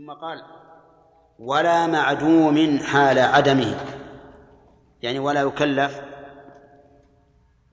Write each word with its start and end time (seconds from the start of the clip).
ثم 0.00 0.12
قال 0.12 0.42
ولا 1.38 1.86
معدوم 1.86 2.78
حال 2.78 3.18
عدمه. 3.18 3.86
يعني 5.02 5.18
ولا 5.18 5.40
يكلف 5.40 6.00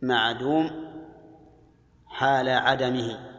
معدوم 0.02 0.72
حال 2.06 2.50
عدمه. 2.50 3.30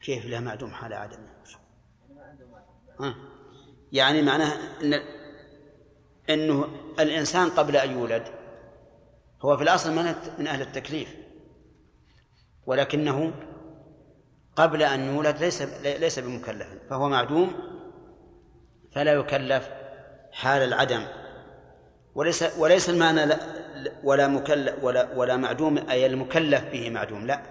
كيف 0.00 0.26
لا 0.26 0.40
معدوم 0.40 0.70
حال 0.70 0.92
عدمه. 0.92 1.26
يعني 3.92 4.22
معناه 4.22 4.52
إن 4.82 5.00
إنه 6.30 6.64
الإنسان 7.00 7.50
قبل 7.50 7.76
أن 7.76 7.90
يولد 7.90 8.24
هو 9.42 9.56
في 9.56 9.62
الأصل 9.62 9.94
من 10.38 10.46
أهل 10.46 10.62
التكليف 10.62 11.16
ولكنه 12.66 13.32
قبل 14.56 14.82
أن 14.82 15.14
يولد 15.14 15.38
ليس 15.38 15.62
ليس 15.82 16.18
بمكلف 16.18 16.66
فهو 16.90 17.08
معدوم 17.08 17.52
فلا 18.94 19.12
يكلف 19.12 19.68
حال 20.32 20.62
العدم. 20.62 21.02
وليس 22.14 22.58
وليس 22.58 22.90
المعنى 22.90 23.26
لا 23.26 23.38
ولا 24.04 24.28
مكلف 24.28 24.84
ولا 24.84 25.08
ولا 25.16 25.36
معدوم 25.36 25.78
أي 25.90 26.06
المكلف 26.06 26.64
به 26.72 26.90
معدوم 26.90 27.26
لا. 27.26 27.42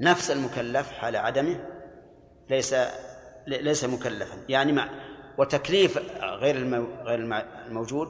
نفس 0.00 0.30
المكلف 0.30 0.92
حال 0.92 1.16
عدمه 1.16 1.60
ليس 2.50 2.74
ليس 3.46 3.84
مكلفا. 3.84 4.36
يعني 4.48 4.72
مع 4.72 4.88
وتكليف 5.38 5.98
غير 6.22 6.56
غير 7.04 7.18
الموجود 7.66 8.08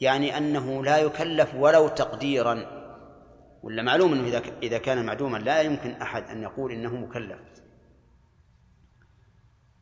يعني 0.00 0.38
أنه 0.38 0.84
لا 0.84 0.98
يكلف 0.98 1.54
ولو 1.54 1.88
تقديرا. 1.88 2.83
ولا 3.64 3.82
معلوم 3.82 4.12
إنه 4.12 4.28
إذا 4.28 4.42
إذا 4.62 4.78
كان 4.78 5.06
معدوما 5.06 5.38
لا 5.38 5.60
يمكن 5.60 5.90
أحد 5.90 6.30
أن 6.30 6.42
يقول 6.42 6.72
إنه 6.72 6.94
مكلف. 6.94 7.38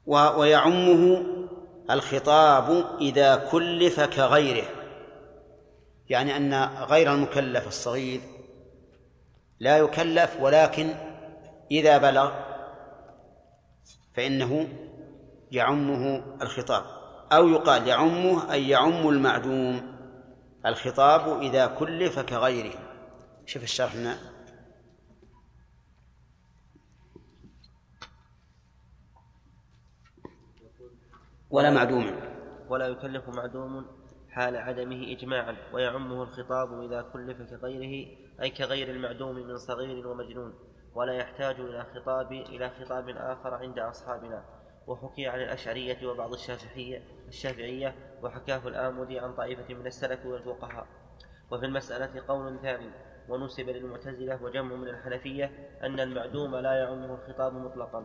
ويعمه 0.07 1.23
الخطاب 1.91 2.85
إذا 3.01 3.37
كلف 3.37 4.01
كغيره. 4.01 4.65
يعني 6.09 6.37
أن 6.37 6.55
غير 6.65 7.15
المكلف 7.15 7.67
الصغير 7.67 8.21
لا 9.61 9.79
يكلف 9.79 10.37
ولكن 10.41 10.95
إذا 11.71 11.99
بلغ 11.99 12.33
فإنه 14.15 14.69
يعمه 15.53 16.23
الخطاب. 16.43 16.85
أو 17.33 17.49
يقال 17.49 17.89
يعمه 17.89 18.53
أي 18.53 18.69
يعم 18.69 19.09
المعدوم. 19.09 19.97
الخطاب 20.67 21.43
إذا 21.43 21.67
كلف 21.67 22.19
كغيره. 22.19 22.82
شوف 23.47 23.63
الشرح 23.63 23.95
هنا 23.95 24.19
ولا 31.51 31.71
معدوم. 31.71 32.21
ولا 32.69 32.87
يكلف 32.87 33.29
معدوم 33.29 33.87
حال 34.31 34.57
عدمه 34.57 35.13
إجماعا 35.13 35.57
ويعمه 35.73 36.23
الخطاب 36.23 36.83
إذا 36.83 37.03
كلف 37.03 37.43
كغيره 37.43 38.17
أي 38.43 38.51
كغير 38.51 38.91
المعدوم 38.91 39.35
من 39.35 39.57
صغير 39.57 40.09
ومجنون 40.09 40.55
ولا 40.95 41.13
يحتاج 41.13 41.61
إلى 41.61 41.87
خطاب 41.95 42.33
إلى 42.33 42.71
خطاب 42.71 43.09
آخر 43.09 43.55
عند 43.55 43.79
أصحابنا. 43.79 44.45
وحكي 44.87 45.27
عن 45.27 45.41
الأشعرية 45.41 46.07
وبعض 46.07 46.33
الشافعية 46.33 47.03
الشافعية 47.29 48.19
وحكاه 48.23 48.69
الآمدي 48.69 49.19
عن 49.19 49.35
طائفة 49.35 49.75
من 49.75 49.87
السلف 49.87 50.27
والفقهاء. 50.27 50.87
وفي 51.51 51.67
المسألة 51.67 52.27
قول 52.29 52.59
ثاني 52.63 52.91
ونسب 53.29 53.69
للمعتزلة 53.69 54.43
وجمع 54.43 54.77
من 54.77 54.89
الحنفية 54.89 55.51
أن 55.83 56.01
المعدوم 56.01 56.57
لا 56.57 56.73
يعمه 56.73 57.15
الخطاب 57.15 57.55
مطلقا. 57.55 58.05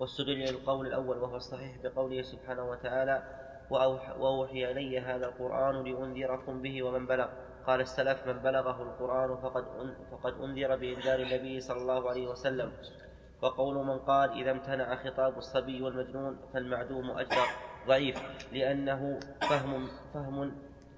واستدل 0.00 0.38
للقول 0.38 0.86
الأول 0.86 1.18
وهو 1.18 1.36
الصحيح 1.36 1.76
بقوله 1.84 2.22
سبحانه 2.22 2.70
وتعالى 2.70 3.22
وأوحي 3.70 4.70
إلي 4.70 5.00
هذا 5.00 5.26
القرآن 5.26 5.84
لأنذركم 5.84 6.62
به 6.62 6.82
ومن 6.82 7.06
بلغ. 7.06 7.28
قال 7.66 7.80
السلف 7.80 8.26
من 8.26 8.38
بلغه 8.38 8.82
القرآن 8.82 9.36
فقد 9.36 9.64
فقد 10.12 10.32
أنذر 10.40 10.76
بإنذار 10.76 11.20
النبي 11.20 11.60
صلى 11.60 11.78
الله 11.78 12.10
عليه 12.10 12.26
وسلم. 12.28 12.72
وقول 13.42 13.86
من 13.86 13.98
قال 13.98 14.30
إذا 14.30 14.50
امتنع 14.50 14.94
خطاب 14.94 15.38
الصبي 15.38 15.82
والمجنون 15.82 16.38
فالمعدوم 16.52 17.10
أجدر 17.10 17.46
ضعيف 17.86 18.22
لأنه 18.52 19.20
فهم 19.40 19.88
فهم 20.14 20.52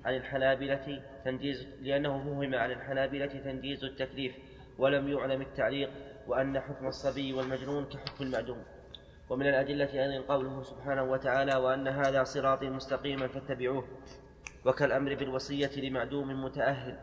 عن 0.09 0.15
الحنابلة 0.15 1.03
تنجيز 1.25 1.67
لأنه 1.83 2.19
فهم 2.19 2.55
عن 2.55 2.71
الحنابلة 2.71 3.27
تنجيز 3.27 3.85
التكليف 3.85 4.37
ولم 4.79 5.09
يعلم 5.09 5.41
التعليق 5.41 5.91
وأن 6.27 6.61
حكم 6.61 6.87
الصبي 6.87 7.33
والمجنون 7.33 7.85
كحكم 7.85 8.25
المعدوم 8.25 8.63
ومن 9.31 9.47
الأدلة 9.47 9.93
أيضا 9.93 10.35
قوله 10.35 10.63
سبحانه 10.63 11.03
وتعالى 11.03 11.57
وأن 11.57 11.89
هذا 11.89 12.25
صراطي 12.25 12.71
مستقيما 12.71 13.27
فاتبعوه 13.29 13.85
وكالأمر 14.65 15.15
بالوصية 15.15 15.71
لمعدوم 15.77 16.45
متأهل. 16.45 16.99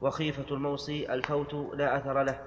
وخيفة 0.00 0.54
الموصي 0.54 1.12
الفوت 1.14 1.54
لا 1.54 1.96
أثر 1.96 2.22
له 2.22 2.40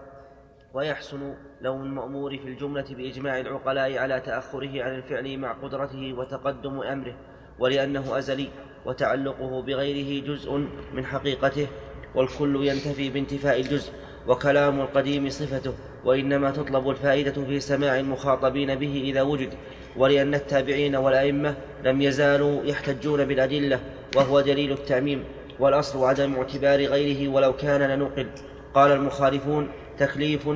ويحسن 0.73 1.37
لوم 1.61 1.81
المأمور 1.83 2.37
في 2.37 2.47
الجملة 2.47 2.85
بإجماع 2.89 3.39
العقلاء 3.39 3.97
على 3.97 4.19
تأخره 4.19 4.83
عن 4.83 4.95
الفعل 4.95 5.37
مع 5.37 5.51
قدرته 5.51 6.13
وتقدم 6.13 6.81
أمره. 6.81 7.15
ولأنه 7.59 8.17
أزلي 8.17 8.47
وتعلقه 8.85 9.61
بغيره 9.61 10.25
جزء 10.25 10.51
من 10.93 11.05
حقيقته 11.05 11.67
والكل 12.15 12.67
ينتفي 12.67 13.09
بانتفاء 13.09 13.61
الجزء 13.61 13.91
وكلام 14.27 14.81
القديم 14.81 15.29
صفته 15.29 15.73
وإنما 16.05 16.51
تطلب 16.51 16.89
الفائدة 16.89 17.31
في 17.31 17.59
سماع 17.59 17.99
المخاطبين 17.99 18.75
به 18.75 19.01
إذا 19.05 19.21
وجد 19.21 19.53
ولأن 19.97 20.33
التابعين 20.33 20.95
والأئمة 20.95 21.55
لم 21.83 22.01
يزالوا 22.01 22.63
يحتجون 22.63 23.25
بالأدلة 23.25 23.79
وهو 24.15 24.41
دليل 24.41 24.71
التعميم 24.71 25.23
والأصل 25.59 26.05
عدم 26.05 26.35
اعتبار 26.35 26.85
غيره 26.85 27.31
ولو 27.31 27.53
كان 27.53 27.81
لنقل. 27.81 28.27
قال 28.73 28.91
المخالفون 28.91 29.69
تكليف 29.99 30.49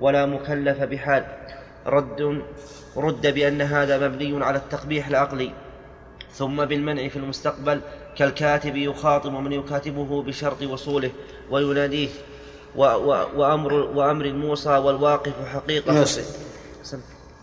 ولا 0.00 0.26
مكلف 0.26 0.82
بحال. 0.82 1.24
رد 1.86 2.42
رد 2.96 3.34
بأن 3.34 3.62
هذا 3.62 4.08
مبني 4.08 4.44
على 4.44 4.58
التقبيح 4.58 5.08
العقلي. 5.08 5.50
ثم 6.32 6.64
بالمنع 6.64 7.08
في 7.08 7.16
المستقبل 7.16 7.80
كالكاتب 8.16 8.76
يخاطب 8.76 9.32
من 9.32 9.52
يكاتبه 9.52 10.22
بشرط 10.22 10.62
وصوله 10.62 11.10
ويناديه 11.50 12.08
و 12.76 12.84
و 12.84 13.26
وأمر 13.36 13.72
وأمر 13.72 14.24
الموصى 14.24 14.70
والواقف 14.70 15.32
حقيقة 15.54 15.92
موصي 15.92 16.22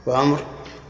وأمر. 0.06 0.40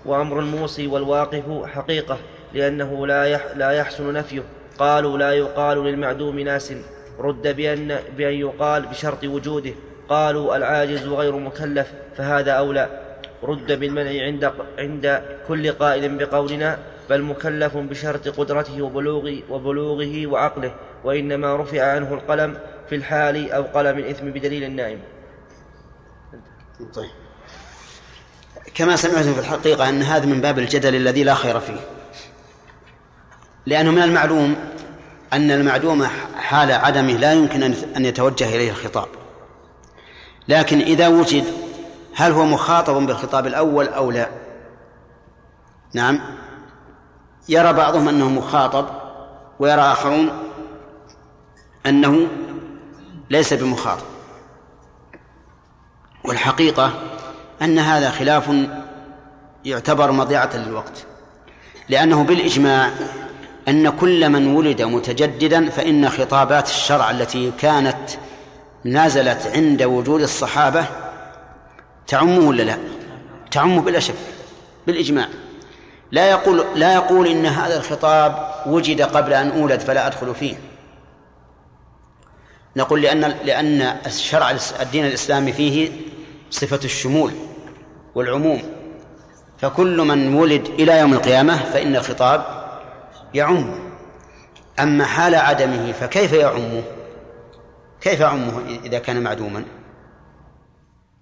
وأمر 0.05 0.39
الموصي 0.39 0.87
والواقف 0.87 1.43
حقيقة 1.65 2.17
لأنه 2.53 3.07
لا 3.07 3.25
يح 3.25 3.45
لا 3.55 3.71
يحسن 3.71 4.13
نفيه. 4.13 4.43
قالوا 4.79 5.17
لا 5.17 5.31
يقال 5.31 5.83
للمعدوم 5.83 6.39
ناس. 6.39 6.73
رد 7.19 7.55
بأن 7.55 7.99
بأن 8.17 8.33
يقال 8.33 8.85
بشرط 8.85 9.23
وجوده. 9.23 9.73
قالوا 10.09 10.55
العاجز 10.55 11.07
غير 11.07 11.35
مكلف 11.35 11.93
فهذا 12.17 12.51
أولى. 12.51 12.89
رد 13.43 13.79
بالمنع 13.79 14.23
عند 14.23 14.51
عند 14.79 15.21
كل 15.47 15.71
قائل 15.71 16.17
بقولنا 16.17 16.79
بل 17.09 17.21
مكلف 17.21 17.77
بشرط 17.77 18.27
قدرته 18.27 18.81
وبلوغ 18.81 19.31
وبلوغه 19.49 20.27
وعقله 20.27 20.75
وإنما 21.03 21.55
رفع 21.55 21.91
عنه 21.91 22.13
القلم 22.13 22.57
في 22.89 22.95
الحال 22.95 23.51
أو 23.51 23.63
قلم 23.63 23.97
الإثم 23.97 24.25
بدليل 24.25 24.63
النائم. 24.63 24.99
طيب. 26.93 27.09
كما 28.73 28.95
سمعتم 28.95 29.33
في 29.33 29.39
الحقيقة 29.39 29.89
أن 29.89 30.01
هذا 30.01 30.25
من 30.25 30.41
باب 30.41 30.59
الجدل 30.59 30.95
الذي 30.95 31.23
لا 31.23 31.33
خير 31.33 31.59
فيه. 31.59 31.79
لأنه 33.65 33.91
من 33.91 34.01
المعلوم 34.01 34.55
أن 35.33 35.51
المعدوم 35.51 36.05
حال 36.37 36.71
عدمه 36.71 37.13
لا 37.13 37.33
يمكن 37.33 37.63
أن 37.97 38.05
يتوجه 38.05 38.55
إليه 38.55 38.71
الخطاب. 38.71 39.07
لكن 40.47 40.81
إذا 40.81 41.07
وجد 41.07 41.43
هل 42.15 42.31
هو 42.31 42.45
مخاطب 42.45 42.93
بالخطاب 42.93 43.47
الأول 43.47 43.87
أو 43.87 44.11
لا؟ 44.11 44.29
نعم. 45.93 46.21
يرى 47.49 47.73
بعضهم 47.73 48.09
أنه 48.09 48.29
مخاطب 48.29 48.85
ويرى 49.59 49.81
آخرون 49.81 50.29
أنه 51.85 52.27
ليس 53.29 53.53
بمخاطب 53.53 54.05
والحقيقة 56.23 56.93
أن 57.61 57.79
هذا 57.79 58.09
خلاف 58.09 58.51
يعتبر 59.65 60.11
مضيعة 60.11 60.49
للوقت 60.57 61.05
لأنه 61.89 62.23
بالإجماع 62.23 62.91
أن 63.67 63.89
كل 63.89 64.29
من 64.29 64.55
ولد 64.55 64.81
متجددا 64.81 65.69
فإن 65.69 66.09
خطابات 66.09 66.67
الشرع 66.69 67.11
التي 67.11 67.51
كانت 67.51 68.09
نزلت 68.85 69.51
عند 69.55 69.83
وجود 69.83 70.21
الصحابة 70.21 70.85
تعمه 72.07 72.47
ولا 72.47 72.63
لا؟ 72.63 72.77
تعمه 73.51 73.81
بلا 73.81 73.99
شك 73.99 74.15
بالإجماع 74.87 75.27
لا 76.11 76.29
يقول 76.29 76.65
لا 76.75 76.93
يقول 76.93 77.27
إن 77.27 77.45
هذا 77.45 77.77
الخطاب 77.77 78.51
وجد 78.65 79.01
قبل 79.01 79.33
أن 79.33 79.61
أولد 79.61 79.79
فلا 79.79 80.07
أدخل 80.07 80.35
فيه. 80.35 80.55
نقول 82.75 83.01
لأن 83.01 83.21
لأن 83.21 83.81
الشرع 83.81 84.51
الدين 84.81 85.05
الإسلامي 85.05 85.53
فيه 85.53 85.91
صفة 86.49 86.79
الشمول 86.83 87.33
والعموم. 88.15 88.63
فكل 89.57 89.97
من 89.97 90.33
ولد 90.33 90.65
إلى 90.67 90.99
يوم 90.99 91.13
القيامة 91.13 91.57
فإن 91.57 91.95
الخطاب 91.95 92.65
يعم. 93.33 93.79
أما 94.79 95.05
حال 95.05 95.35
عدمه 95.35 95.91
فكيف 95.91 96.33
يعمه؟ 96.33 96.83
كيف 98.01 98.19
يعمه 98.19 98.61
إذا 98.83 98.99
كان 98.99 99.23
معدوما؟ 99.23 99.65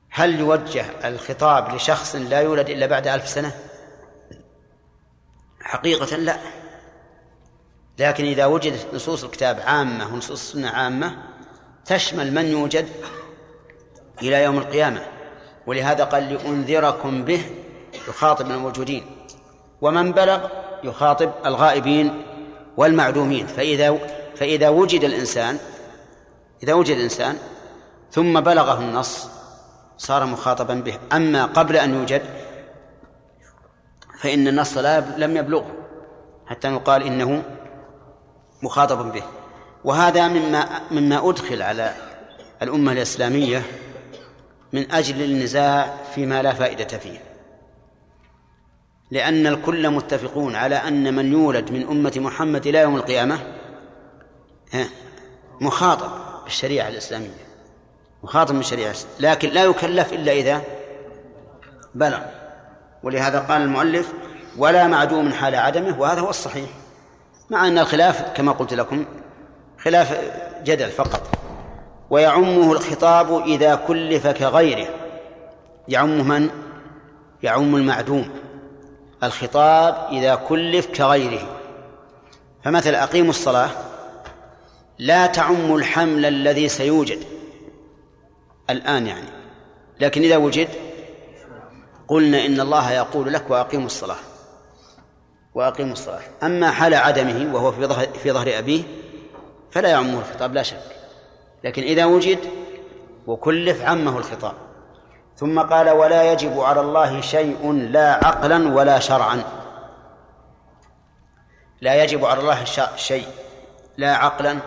هل 0.09 0.39
يوجه 0.39 0.86
الخطاب 1.06 1.75
لشخص 1.75 2.15
لا 2.15 2.41
يولد 2.41 2.69
إلا 2.69 2.86
بعد 2.86 3.07
ألف 3.07 3.29
سنة؟ 3.29 3.51
حقيقة 5.63 6.15
لا. 6.15 6.38
لكن 8.00 8.25
إذا 8.25 8.45
وجدت 8.45 8.88
نصوص 8.94 9.24
الكتاب 9.24 9.60
عامة 9.65 10.13
ونصوص 10.13 10.31
السنة 10.31 10.69
عامة 10.69 11.18
تشمل 11.86 12.33
من 12.33 12.45
يوجد 12.45 12.88
إلى 14.21 14.44
يوم 14.44 14.57
القيامة. 14.57 15.01
ولهذا 15.68 16.04
قال 16.04 16.33
لأنذركم 16.33 17.25
به 17.25 17.45
يخاطب 18.07 18.51
الموجودين 18.51 19.06
ومن 19.81 20.12
بلغ 20.12 20.48
يخاطب 20.83 21.31
الغائبين 21.45 22.24
والمعدومين. 22.77 23.48
فإذا 23.48 24.00
فإذا 24.36 24.69
وجد 24.69 25.04
الإنسان 25.04 25.57
إذا 26.63 26.74
وجد 26.74 26.95
الإنسان 26.95 27.38
ثم 28.12 28.39
بلغه 28.39 28.80
النص 28.80 29.27
صار 29.98 30.25
مخاطبا 30.25 30.74
به. 30.74 31.00
أما 31.13 31.45
قبل 31.45 31.77
أن 31.77 31.94
يوجد 31.95 32.21
فإن 34.23 34.47
النص 34.47 34.77
لا 34.77 34.99
لم 34.99 35.37
يبلغه 35.37 35.71
حتى 36.45 36.67
نقال 36.67 37.03
إنه 37.03 37.43
مخاطب 38.63 39.11
به. 39.11 39.23
وهذا 39.83 40.27
مما 40.27 40.81
مما 40.91 41.29
أدخل 41.29 41.61
على 41.61 41.93
الأمة 42.61 42.91
الإسلامية 42.91 43.61
من 44.73 44.91
أجل 44.91 45.21
النزاع 45.21 45.97
فيما 46.15 46.41
لا 46.41 46.53
فائدة 46.53 46.97
فيه. 46.97 47.17
لأن 49.11 49.47
الكل 49.47 49.89
متفقون 49.89 50.55
على 50.55 50.75
أن 50.75 51.13
من 51.13 51.31
يولد 51.31 51.71
من 51.71 51.87
أمة 51.87 52.13
محمد 52.15 52.67
إلى 52.67 52.79
يوم 52.79 52.95
القيامة 52.95 53.39
مخاطب 55.61 56.11
بالشريعة 56.43 56.87
الإسلامية 56.87 57.45
مخاطب 58.23 58.55
بالشريعة 58.55 58.95
لكن 59.19 59.49
لا 59.49 59.63
يكلف 59.63 60.13
إلا 60.13 60.31
إذا 60.31 60.61
بلغ. 61.95 62.42
ولهذا 63.03 63.39
قال 63.39 63.61
المؤلف 63.61 64.13
ولا 64.57 64.88
معدوم 64.88 65.33
حال 65.33 65.55
عدمه 65.55 66.00
وهذا 66.00 66.21
هو 66.21 66.29
الصحيح 66.29 66.69
مع 67.50 67.67
أن 67.67 67.77
الخلاف 67.77 68.21
كما 68.35 68.51
قلت 68.51 68.73
لكم 68.73 69.05
خلاف 69.79 70.33
جدل 70.63 70.89
فقط. 70.89 71.21
ويعمه 72.09 72.71
الخطاب 72.71 73.41
إذا 73.47 73.75
كلف 73.75 74.27
كغيره. 74.27 74.88
يعم 75.88 76.27
من؟ 76.27 76.50
يعم 77.44 77.75
المعدوم. 77.75 78.29
الخطاب 79.23 80.07
إذا 80.11 80.35
كلف 80.35 80.88
كغيره. 80.88 81.47
فمثل 82.63 82.95
أقيموا 82.95 83.29
الصلاة 83.29 83.69
لا 85.00 85.25
تعم 85.25 85.75
الحمل 85.75 86.25
الذي 86.25 86.69
سيوجد. 86.69 87.19
الآن 88.69 89.07
يعني. 89.07 89.27
لكن 90.00 90.21
إذا 90.21 90.38
وجد 90.38 90.67
قلنا 92.07 92.45
إن 92.45 92.61
الله 92.61 92.91
يقول 92.91 93.33
لك 93.33 93.50
وأقيموا 93.50 93.85
الصلاة. 93.85 94.17
وأقيموا 95.55 95.94
الصلاة. 95.94 96.21
أما 96.44 96.71
حال 96.71 96.94
عدمه 96.94 97.55
وهو 97.55 97.71
في 97.71 97.85
ظهر 97.85 98.07
في 98.07 98.31
ظهر 98.31 98.59
أبيه 98.59 98.83
فلا 99.71 99.89
يعمه 99.89 100.19
الخطاب 100.19 100.53
لا 100.53 100.63
شك. 100.63 100.95
لكن 101.63 101.83
إذا 101.83 102.05
وجد 102.05 102.39
وكلف 103.27 103.81
عمه 103.81 104.17
الخطاب. 104.17 104.53
ثم 105.38 105.59
قال 105.59 105.89
ولا 105.89 106.31
يجب 106.31 106.59
على 106.59 106.81
الله 106.81 107.21
شيء 107.21 107.71
لا 107.71 108.25
عقلا 108.27 108.73
ولا 108.73 109.00
شرعا. 109.00 109.44
لا 111.81 112.03
يجب 112.03 112.25
على 112.25 112.39
الله 112.39 112.63
شيء 112.95 113.27
لا 113.97 114.15
عقلا 114.15 114.59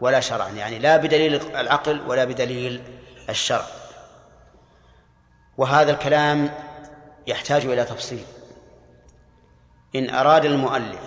ولا 0.00 0.20
شرعا. 0.20 0.48
يعني 0.48 0.78
لا 0.78 0.96
بدليل 0.96 1.40
العقل 1.56 2.00
ولا 2.06 2.24
بدليل 2.24 2.82
الشرع. 3.28 3.79
وهذا 5.60 5.90
الكلام 5.90 6.50
يحتاج 7.26 7.66
إلى 7.66 7.84
تفصيل. 7.84 8.24
إن 9.94 10.10
أراد 10.10 10.44
المؤلف 10.44 11.00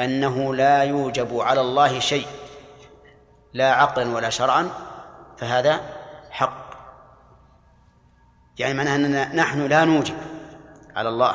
أنه 0.00 0.54
لا 0.54 0.82
يوجب 0.82 1.40
على 1.40 1.60
الله 1.60 1.98
شيء 1.98 2.26
لا 3.52 3.72
عقلا 3.72 4.14
ولا 4.14 4.30
شرعا 4.30 4.70
فهذا 5.38 5.80
حق. 6.30 6.70
يعني 8.58 8.74
معناه 8.74 8.96
أننا 8.96 9.34
نحن 9.34 9.66
لا 9.66 9.84
نوجب 9.84 10.16
على 10.96 11.08
الله 11.08 11.34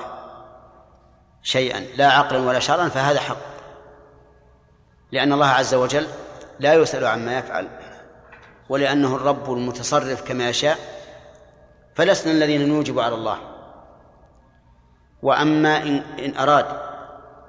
شيئا 1.43 1.79
لا 1.79 2.11
عقلا 2.11 2.39
ولا 2.39 2.59
شرعا 2.59 2.89
فهذا 2.89 3.19
حق. 3.19 3.37
لأن 5.11 5.33
الله 5.33 5.47
عز 5.47 5.73
وجل 5.73 6.07
لا 6.59 6.73
يسأل 6.73 7.05
عما 7.05 7.37
يفعل 7.37 7.67
ولأنه 8.69 9.15
الرب 9.15 9.53
المتصرف 9.53 10.27
كما 10.27 10.49
يشاء 10.49 10.94
فلسنا 11.95 12.31
الذين 12.31 12.69
نوجب 12.69 12.99
على 12.99 13.15
الله. 13.15 13.37
وأما 15.21 15.77
إن, 15.77 15.97
إن 15.97 16.37
أراد 16.37 16.65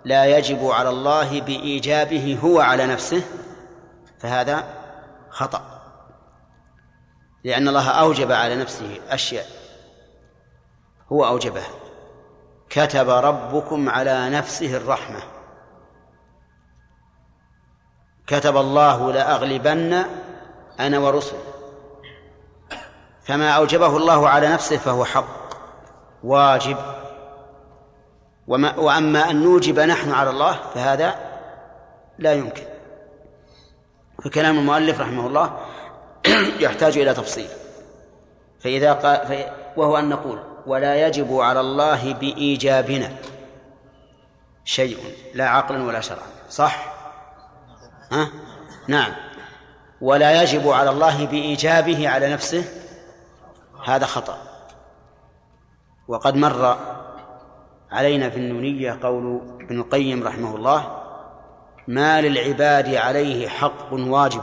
لا 0.05 0.25
يجب 0.25 0.67
على 0.67 0.89
الله 0.89 1.41
بإيجابه 1.41 2.39
هو 2.45 2.61
على 2.61 2.87
نفسه 2.87 3.23
فهذا 4.19 4.65
خطأ. 5.31 5.83
لأن 7.45 7.69
الله 7.69 7.91
أوجب 7.91 8.33
على 8.33 8.57
نفسه 8.57 8.99
أشياء. 9.09 9.47
هو 11.13 11.27
أوجبها. 11.27 11.69
كتب 12.71 13.09
ربكم 13.09 13.89
على 13.89 14.31
نفسه 14.31 14.77
الرحمة. 14.77 15.23
كتب 18.27 18.57
الله 18.57 19.13
لأغلبن 19.13 20.05
أنا 20.81 20.99
ورسل 20.99 21.37
فما 23.27 23.51
أوجبه 23.51 23.97
الله 23.97 24.29
على 24.29 24.49
نفسه 24.49 24.77
فهو 24.77 25.05
حق 25.05 25.47
واجب. 26.25 26.77
وما 28.49 28.77
وأما 28.79 29.31
أن 29.31 29.43
نوجب 29.43 29.81
نحن 29.81 30.13
على 30.13 30.31
الله 30.31 30.59
فهذا 30.75 31.15
لا 32.19 32.33
يمكن. 32.33 32.63
فكلام 34.25 34.59
المؤلف 34.59 35.01
رحمه 35.01 35.27
الله 35.27 35.59
يحتاج 36.65 36.99
إلى 36.99 37.15
تفصيل. 37.15 37.49
فإذا 38.61 38.93
قال 38.93 39.45
وهو 39.77 39.99
أن 39.99 40.09
نقول 40.09 40.43
ولا 40.67 41.07
يجب 41.07 41.37
على 41.37 41.61
الله 41.61 42.15
بإيجابنا 42.15 43.13
شيء 44.65 44.99
لا 45.35 45.49
عقلا 45.49 45.85
ولا 45.85 46.01
شرعا. 46.01 46.27
صح؟ 46.51 46.95
ها؟ 48.13 48.29
نعم. 48.89 49.13
ولا 50.01 50.43
يجب 50.43 50.69
على 50.69 50.91
الله 50.91 51.27
بإيجابه 51.27 52.09
على 52.09 52.33
نفسه 52.33 52.65
هذا 53.87 54.07
خطأ. 54.07 54.39
وقد 56.09 56.37
مر 56.37 56.77
علينا 57.91 58.31
في 58.31 58.37
النونية 58.37 58.99
قول 59.03 59.41
ابن 59.61 59.81
القيم 59.81 60.27
رحمه 60.27 60.57
الله 60.57 61.03
ما 61.89 62.21
للعباد 62.21 62.95
عليه 62.95 63.49
حق 63.49 63.93
واجب 63.93 64.43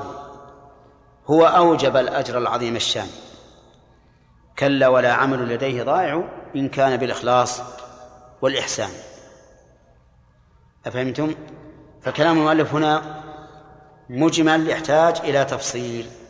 هو 1.27 1.45
أوجب 1.45 1.97
الأجر 1.97 2.37
العظيم 2.37 2.75
الشان. 2.75 3.07
كلا 4.59 4.87
ولا 4.87 5.13
عمل 5.13 5.49
لديه 5.49 5.83
ضائع 5.83 6.23
إن 6.55 6.69
كان 6.69 6.97
بالإخلاص 6.97 7.61
والإحسان. 8.41 8.89
أفهمتم؟ 10.85 11.35
فكلام 12.01 12.37
المؤلف 12.37 12.73
هنا 12.73 13.23
مجمل 14.09 14.69
يحتاج 14.69 15.17
إلى 15.19 15.45
تفصيل. 15.45 16.22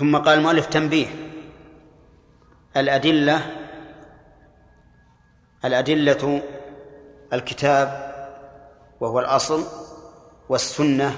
ثم 0.00 0.16
قال 0.16 0.38
المؤلف 0.38 0.66
تنبيه. 0.66 1.06
الأدلة 2.76 3.40
الأدلة 5.64 6.42
الكتاب 7.32 8.10
وهو 9.00 9.20
الأصل 9.20 9.64
والسنة 10.48 11.16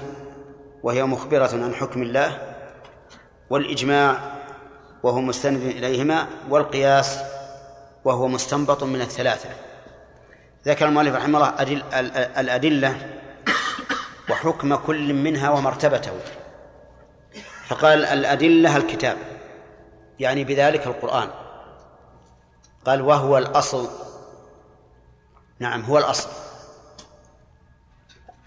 وهي 0.83 1.03
مخبرة 1.03 1.49
عن 1.53 1.75
حكم 1.75 2.01
الله 2.01 2.55
والإجماع 3.49 4.21
وهو 5.03 5.21
مستند 5.21 5.61
إليهما 5.61 6.27
والقياس 6.49 7.19
وهو 8.05 8.27
مستنبط 8.27 8.83
من 8.83 9.01
الثلاثة. 9.01 9.49
ذكر 10.65 10.87
المؤلف 10.87 11.15
رحمه 11.15 11.37
الله 11.37 11.61
أدل 11.61 11.83
الأدلة 12.37 13.19
وحكم 14.29 14.75
كل 14.75 15.13
منها 15.13 15.49
ومرتبته. 15.49 16.11
فقال 17.73 18.05
الأدلة 18.05 18.77
الكتاب 18.77 19.17
يعني 20.19 20.43
بذلك 20.43 20.87
القرآن. 20.87 21.29
قال 22.85 23.01
وهو 23.01 23.37
الأصل 23.37 23.89
نعم 25.59 25.81
هو 25.81 25.97
الأصل. 25.97 26.29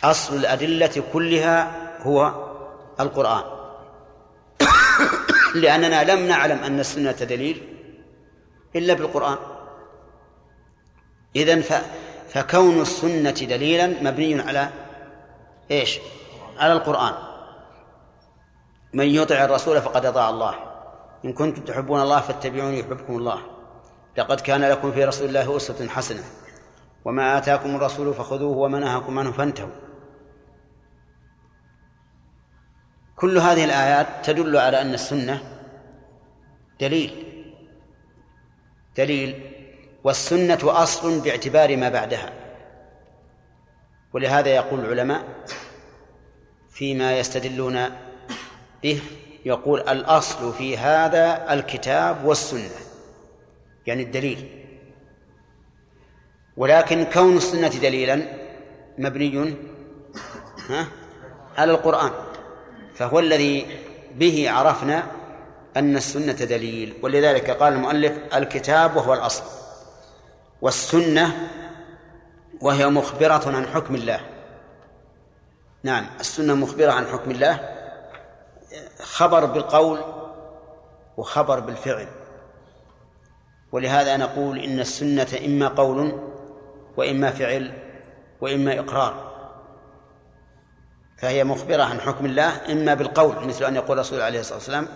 أصل 0.04 0.36
الأدلة 0.36 1.02
كلها 1.12 1.72
هو 2.02 2.46
القرآن. 3.00 3.42
لأننا 5.62 6.04
لم 6.12 6.26
نعلم 6.26 6.58
أن 6.58 6.80
السنة 6.80 7.12
دليل 7.12 7.78
إلا 8.76 8.94
بالقرآن. 8.94 9.38
إذن 11.36 11.64
فكون 12.28 12.80
السنة 12.80 13.30
دليلا 13.30 13.86
مبني 13.86 14.40
على 14.40 14.68
إيش؟ 15.70 15.98
على 16.58 16.72
القرآن. 16.72 17.35
من 18.96 19.06
يطع 19.06 19.44
الرسول 19.44 19.80
فقد 19.80 20.06
أطاع 20.06 20.30
الله. 20.30 20.54
إن 21.24 21.32
كنتم 21.32 21.62
تحبون 21.62 22.00
الله 22.02 22.20
فاتبعوني 22.20 22.78
يحببكم 22.78 23.16
الله. 23.16 23.42
لقد 24.16 24.40
كان 24.40 24.64
لكم 24.64 24.92
في 24.92 25.04
رسول 25.04 25.28
الله 25.28 25.56
أسوة 25.56 25.88
حسنة. 25.88 26.24
وما 27.04 27.38
آتاكم 27.38 27.76
الرسول 27.76 28.14
فخذوه 28.14 28.56
وما 28.56 28.78
نهاكم 28.78 29.18
عنه 29.18 29.32
فانتهوا. 29.32 29.70
كل 33.16 33.38
هذه 33.38 33.64
الآيات 33.64 34.06
تدل 34.22 34.56
على 34.56 34.80
أن 34.80 34.94
السنة 34.94 35.42
دليل. 36.80 37.10
دليل. 38.96 39.52
والسنة 40.04 40.58
أصل 40.64 41.20
باعتبار 41.20 41.76
ما 41.76 41.88
بعدها. 41.88 42.32
ولهذا 44.12 44.48
يقول 44.48 44.80
العلماء 44.80 45.24
فيما 46.70 47.18
يستدلون 47.18 48.05
به 48.82 49.00
يقول 49.44 49.80
الأصل 49.80 50.52
في 50.52 50.76
هذا 50.76 51.52
الكتاب 51.52 52.24
والسنة 52.24 52.70
يعني 53.86 54.02
الدليل. 54.02 54.66
ولكن 56.56 57.04
كون 57.04 57.36
السنة 57.36 57.68
دليلا 57.68 58.22
مبني 58.98 59.54
ها 60.68 60.86
على 61.58 61.72
القرآن 61.72 62.10
فهو 62.94 63.18
الذي 63.18 63.66
به 64.14 64.50
عرفنا 64.50 65.06
أن 65.76 65.96
السنة 65.96 66.32
دليل. 66.32 66.94
ولذلك 67.02 67.50
قال 67.50 67.72
المؤلف 67.72 68.18
الكتاب 68.34 68.96
وهو 68.96 69.14
الأصل 69.14 69.44
والسنة 70.62 71.48
وهي 72.60 72.86
مخبرة 72.88 73.56
عن 73.56 73.66
حكم 73.66 73.94
الله. 73.94 74.20
نعم 75.82 76.06
السنة 76.20 76.54
مخبرة 76.54 76.92
عن 76.92 77.06
حكم 77.06 77.30
الله. 77.30 77.75
خبر 79.00 79.44
بالقول 79.44 80.00
وخبر 81.16 81.60
بالفعل. 81.60 82.06
ولهذا 83.72 84.16
نقول 84.16 84.58
إن 84.58 84.80
السنة 84.80 85.28
إما 85.46 85.68
قول 85.68 86.20
وإما 86.96 87.30
فعل 87.30 87.72
وإما 88.40 88.78
إقرار. 88.78 89.36
فهي 91.18 91.44
مخبرة 91.44 91.82
عن 91.82 92.00
حكم 92.00 92.26
الله 92.26 92.72
إما 92.72 92.94
بالقول 92.94 93.46
مثل 93.46 93.64
أن 93.64 93.76
يقول 93.76 93.92
الرسول 93.92 94.20
عليه 94.20 94.40
الصلاة 94.40 94.58
والسلام 94.58 94.88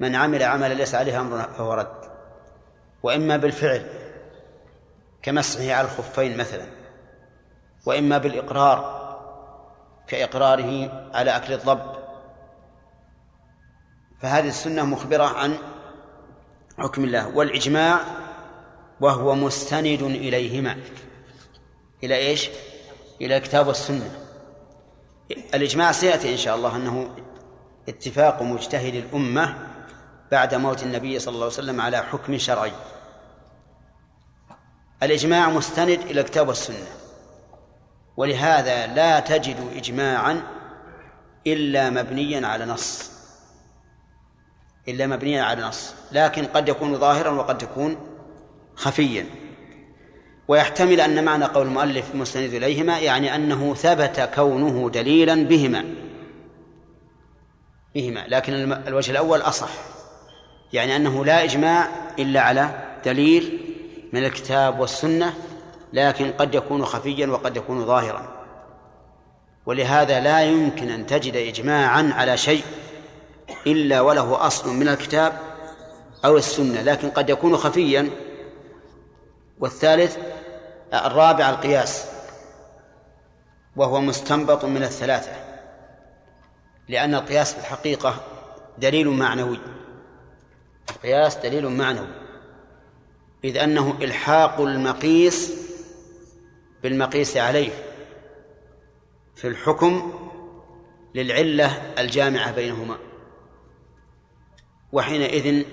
من 0.00 0.14
عمل 0.14 0.42
عملا 0.42 0.74
ليس 0.74 0.94
عليه 0.94 1.20
أمرنا 1.20 1.42
فهو 1.42 1.74
رد. 1.74 2.04
وإما 3.02 3.36
بالفعل 3.36 3.86
كمسحه 5.22 5.72
على 5.72 5.86
الخفين 5.86 6.36
مثلا. 6.36 6.66
وإما 7.86 8.18
بالإقرار 8.18 9.04
كإقراره 10.06 10.90
على 11.14 11.36
أكل 11.36 11.52
الضب. 11.52 12.03
فهذه 14.24 14.48
السنة 14.48 14.84
مخبرة 14.84 15.24
عن 15.24 15.58
حكم 16.78 17.04
الله 17.04 17.36
والإجماع 17.36 18.00
وهو 19.00 19.34
مستند 19.34 20.02
إليهما. 20.02 20.76
إلى 22.04 22.16
إيش؟ 22.16 22.50
إلى 23.20 23.36
الكتاب 23.36 23.66
والسنة 23.66 24.10
الإجماع 25.54 25.92
سيأتي 25.92 26.32
إن 26.32 26.36
شاء 26.36 26.56
الله 26.56 26.76
أنه 26.76 27.10
اتفاق 27.88 28.42
مجتهد 28.42 28.94
الأمة 28.94 29.56
بعد 30.30 30.54
موت 30.54 30.82
النبي 30.82 31.18
صلى 31.18 31.32
الله 31.32 31.44
عليه 31.44 31.54
وسلم 31.54 31.80
على 31.80 31.96
حكم 31.96 32.38
شرعي. 32.38 32.72
الإجماع 35.02 35.50
مستند 35.50 36.00
إلى 36.00 36.20
الكتاب 36.20 36.48
والسنة 36.48 36.86
ولهذا 38.16 38.86
لا 38.86 39.20
تجد 39.20 39.56
إجماعا 39.76 40.42
إلا 41.46 41.90
مبنيا 41.90 42.46
على 42.46 42.64
نص. 42.64 43.13
إلا 44.88 45.06
مبنيا 45.06 45.42
على 45.42 45.62
نص 45.62 45.94
لكن 46.12 46.44
قد 46.44 46.68
يكون 46.68 46.98
ظاهرا 46.98 47.30
وقد 47.30 47.62
يكون 47.62 47.96
خفيا. 48.76 49.26
ويحتمل 50.48 51.00
أن 51.00 51.24
معنى 51.24 51.44
قول 51.44 51.66
المؤلف 51.66 52.14
مستند 52.14 52.54
إليهما 52.54 52.98
يعني 52.98 53.34
أنه 53.34 53.74
ثبت 53.74 54.30
كونه 54.34 54.90
دليلا 54.90 55.34
بهما. 55.34 55.84
بهما 57.94 58.24
لكن 58.28 58.72
الوجه 58.72 59.10
الأول 59.10 59.40
أصح 59.40 59.70
يعني 60.72 60.96
أنه 60.96 61.24
لا 61.24 61.44
إجماع 61.44 61.88
إلا 62.18 62.40
على 62.40 62.70
دليل 63.04 63.60
من 64.12 64.24
الكتاب 64.24 64.80
والسنة 64.80 65.34
لكن 65.92 66.32
قد 66.32 66.54
يكون 66.54 66.84
خفيا 66.84 67.26
وقد 67.26 67.56
يكون 67.56 67.86
ظاهرا. 67.86 68.28
ولهذا 69.66 70.20
لا 70.20 70.42
يمكن 70.42 70.90
أن 70.90 71.06
تجد 71.06 71.36
إجماعا 71.36 72.12
على 72.14 72.36
شيء 72.36 72.64
إلا 73.66 74.00
وله 74.00 74.46
أصل 74.46 74.70
من 74.70 74.88
الكتاب 74.88 75.40
أو 76.24 76.36
السنة 76.36 76.82
لكن 76.82 77.10
قد 77.10 77.30
يكون 77.30 77.56
خفيا. 77.56 78.10
والثالث 79.60 80.16
الرابع 80.94 81.50
القياس 81.50 82.06
وهو 83.76 84.00
مستنبط 84.00 84.64
من 84.64 84.82
الثلاثة 84.82 85.32
لأن 86.88 87.14
القياس 87.14 87.52
في 87.52 87.60
الحقيقة 87.60 88.14
دليل 88.78 89.08
معنوي. 89.08 89.58
القياس 90.90 91.36
دليل 91.36 91.68
معنوي 91.68 92.08
إذ 93.44 93.56
أنه 93.56 93.94
إلحاق 94.02 94.60
المقيس 94.60 95.52
بالمقيس 96.82 97.36
عليه 97.36 97.70
في 99.34 99.48
الحكم 99.48 100.12
للعلة 101.14 101.92
الجامعة 101.98 102.52
بينهما. 102.52 102.96
وحينئذ 104.94 105.64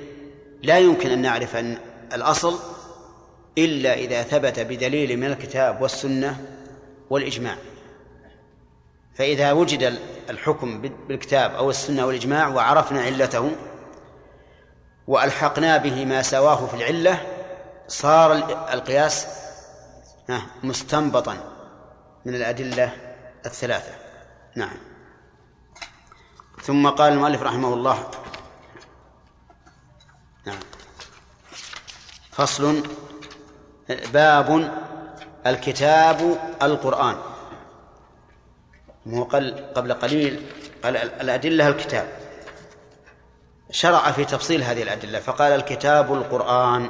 لا 0.63 0.79
يمكن 0.79 1.09
أن 1.09 1.21
نعرف 1.21 1.55
أن 1.55 1.77
الأصل 2.13 2.59
إلا 3.57 3.93
إذا 3.93 4.23
ثبت 4.23 4.59
بدليل 4.59 5.17
من 5.17 5.27
الكتاب 5.27 5.81
والسنة 5.81 6.45
والإجماع. 7.09 7.57
فإذا 9.15 9.51
وجد 9.51 9.99
الحكم 10.29 10.81
بالكتاب 10.81 11.55
أو 11.55 11.69
السنة 11.69 12.05
والإجماع 12.05 12.47
وعرفنا 12.47 13.01
علته 13.01 13.51
وألحقنا 15.07 15.77
به 15.77 16.05
ما 16.05 16.21
سواه 16.21 16.65
في 16.65 16.73
العلة 16.73 17.21
صار 17.87 18.33
القياس 18.73 19.27
مستنبطا 20.63 21.37
من 22.25 22.35
الأدلة 22.35 22.93
الثلاثة. 23.45 23.91
نعم. 24.55 24.77
ثم 26.63 26.89
قال 26.89 27.13
المؤلف 27.13 27.41
رحمه 27.41 27.73
الله 27.73 28.07
فصل 32.31 32.83
باب 34.13 34.71
الكتاب 35.47 36.37
القرآن. 36.61 37.15
مو 39.05 39.23
قبل 39.75 39.93
قليل 39.93 40.45
قال 40.83 40.97
الأدلة 40.97 41.67
الكتاب. 41.67 42.07
شرع 43.71 44.11
في 44.11 44.25
تفصيل 44.25 44.63
هذه 44.63 44.83
الأدلة 44.83 45.19
فقال 45.19 45.51
الكتاب 45.51 46.13
القرآن. 46.13 46.89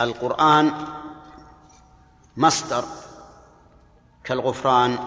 القرآن 0.00 0.72
مصدر 2.36 2.84
كالغفران 4.24 4.98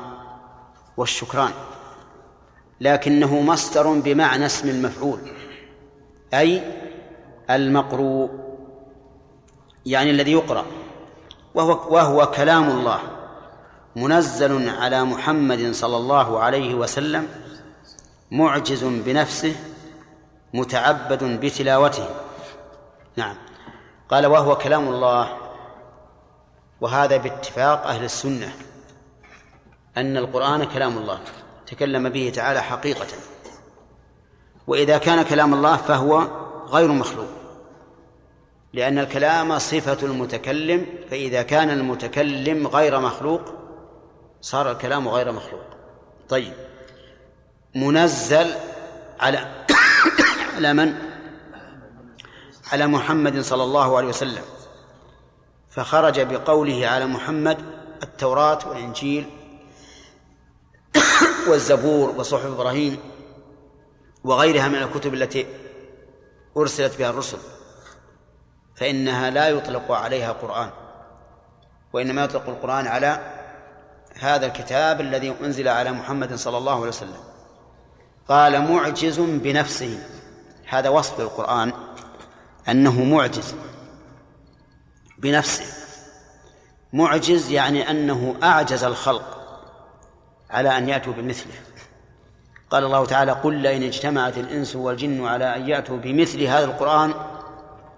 والشكران 0.98 1.51
لكنه 2.82 3.41
مصدر 3.41 3.94
بمعنى 3.94 4.46
اسم 4.46 4.70
المفعول 4.70 5.20
أي 6.34 6.63
المقروء. 7.50 8.49
يعني 9.89 10.10
الذي 10.10 10.31
يقرأ. 10.31 10.65
وهو 11.55 11.96
وهو 11.96 12.25
كلام 12.25 12.69
الله. 12.69 13.00
منزل 13.96 14.69
على 14.69 15.03
محمد 15.03 15.72
صلى 15.72 15.98
الله 15.98 16.39
عليه 16.39 16.75
وسلم 16.75 17.27
معجز 18.31 18.84
بنفسه 18.84 19.55
متعبد 20.53 21.24
بتلاوته. 21.24 22.08
نعم. 23.15 23.36
قال 24.10 24.25
وهو 24.25 24.55
كلام 24.55 24.88
الله. 24.88 25.38
وهذا 26.81 27.17
باتفاق 27.17 27.88
أهل 27.88 28.03
السنة. 28.03 28.51
أن 29.98 30.17
القرآن 30.17 30.63
كلام 30.63 30.98
الله. 30.98 31.19
تكلم 31.67 32.10
به 32.10 32.31
تعالى 32.36 32.62
حقيقة. 32.62 33.08
وإذا 34.67 34.98
كان 34.98 35.22
كلام 35.22 35.53
الله 35.53 35.75
فهو 35.77 36.27
غير 36.67 36.91
مخلوق. 36.91 37.38
لأن 38.73 38.99
الكلام 38.99 39.59
صفة 39.59 39.97
المتكلم 40.03 40.85
فإذا 41.11 41.41
كان 41.41 41.69
المتكلم 41.69 42.67
غير 42.67 42.99
مخلوق 42.99 43.41
صار 44.41 44.71
الكلام 44.71 45.07
غير 45.07 45.31
مخلوق. 45.31 45.63
طيب. 46.29 46.53
منزل 47.75 48.47
على 49.19 49.65
على 50.55 50.73
من؟ 50.73 50.93
على 52.71 52.88
محمد 52.88 53.41
صلى 53.41 53.63
الله 53.63 53.97
عليه 53.97 54.07
وسلم. 54.07 54.43
فخرج 55.69 56.21
بقوله 56.21 56.88
على 56.88 57.05
محمد 57.05 57.57
التوراة 58.03 58.59
والإنجيل 58.69 59.29
والزبور 61.49 62.09
وصحف 62.09 62.45
إبراهيم 62.45 62.97
وغيرها 64.23 64.67
من 64.67 64.75
الكتب 64.75 65.13
التي 65.13 65.45
أرسلت 66.57 66.99
بها 66.99 67.09
الرسل. 67.09 67.38
فإنها 68.79 69.29
لا 69.29 69.50
يطلق 69.50 69.91
عليها 69.91 70.31
قرآن 70.31 70.69
وإنما 71.93 72.24
يطلق 72.24 72.50
القرآن 72.50 72.88
على 72.88 73.19
هذا 74.19 74.45
الكتاب 74.45 75.01
الذي 75.01 75.36
أنزل 75.41 75.67
على 75.67 75.91
محمد 75.91 76.36
صلى 76.36 76.57
الله 76.57 76.75
عليه 76.75 76.88
وسلم. 76.88 77.24
قال 78.27 78.71
معجز 78.71 79.19
بنفسه. 79.19 80.00
هذا 80.67 80.89
وصف 80.89 81.19
القرآن 81.19 81.74
أنه 82.69 83.03
معجز 83.03 83.55
بنفسه. 85.17 85.65
معجز 86.93 87.51
يعني 87.51 87.91
أنه 87.91 88.36
أعجز 88.43 88.83
الخلق 88.83 89.39
على 90.50 90.77
أن 90.77 90.89
يأتوا 90.89 91.13
بمثله. 91.13 91.53
قال 92.69 92.83
الله 92.83 93.05
تعالى 93.05 93.31
قل 93.31 93.53
لئن 93.53 93.83
اجتمعت 93.83 94.38
الإنس 94.38 94.75
والجن 94.75 95.25
على 95.25 95.55
أن 95.55 95.69
يأتوا 95.69 95.98
بمثل 95.98 96.43
هذا 96.43 96.65
القرآن 96.65 97.13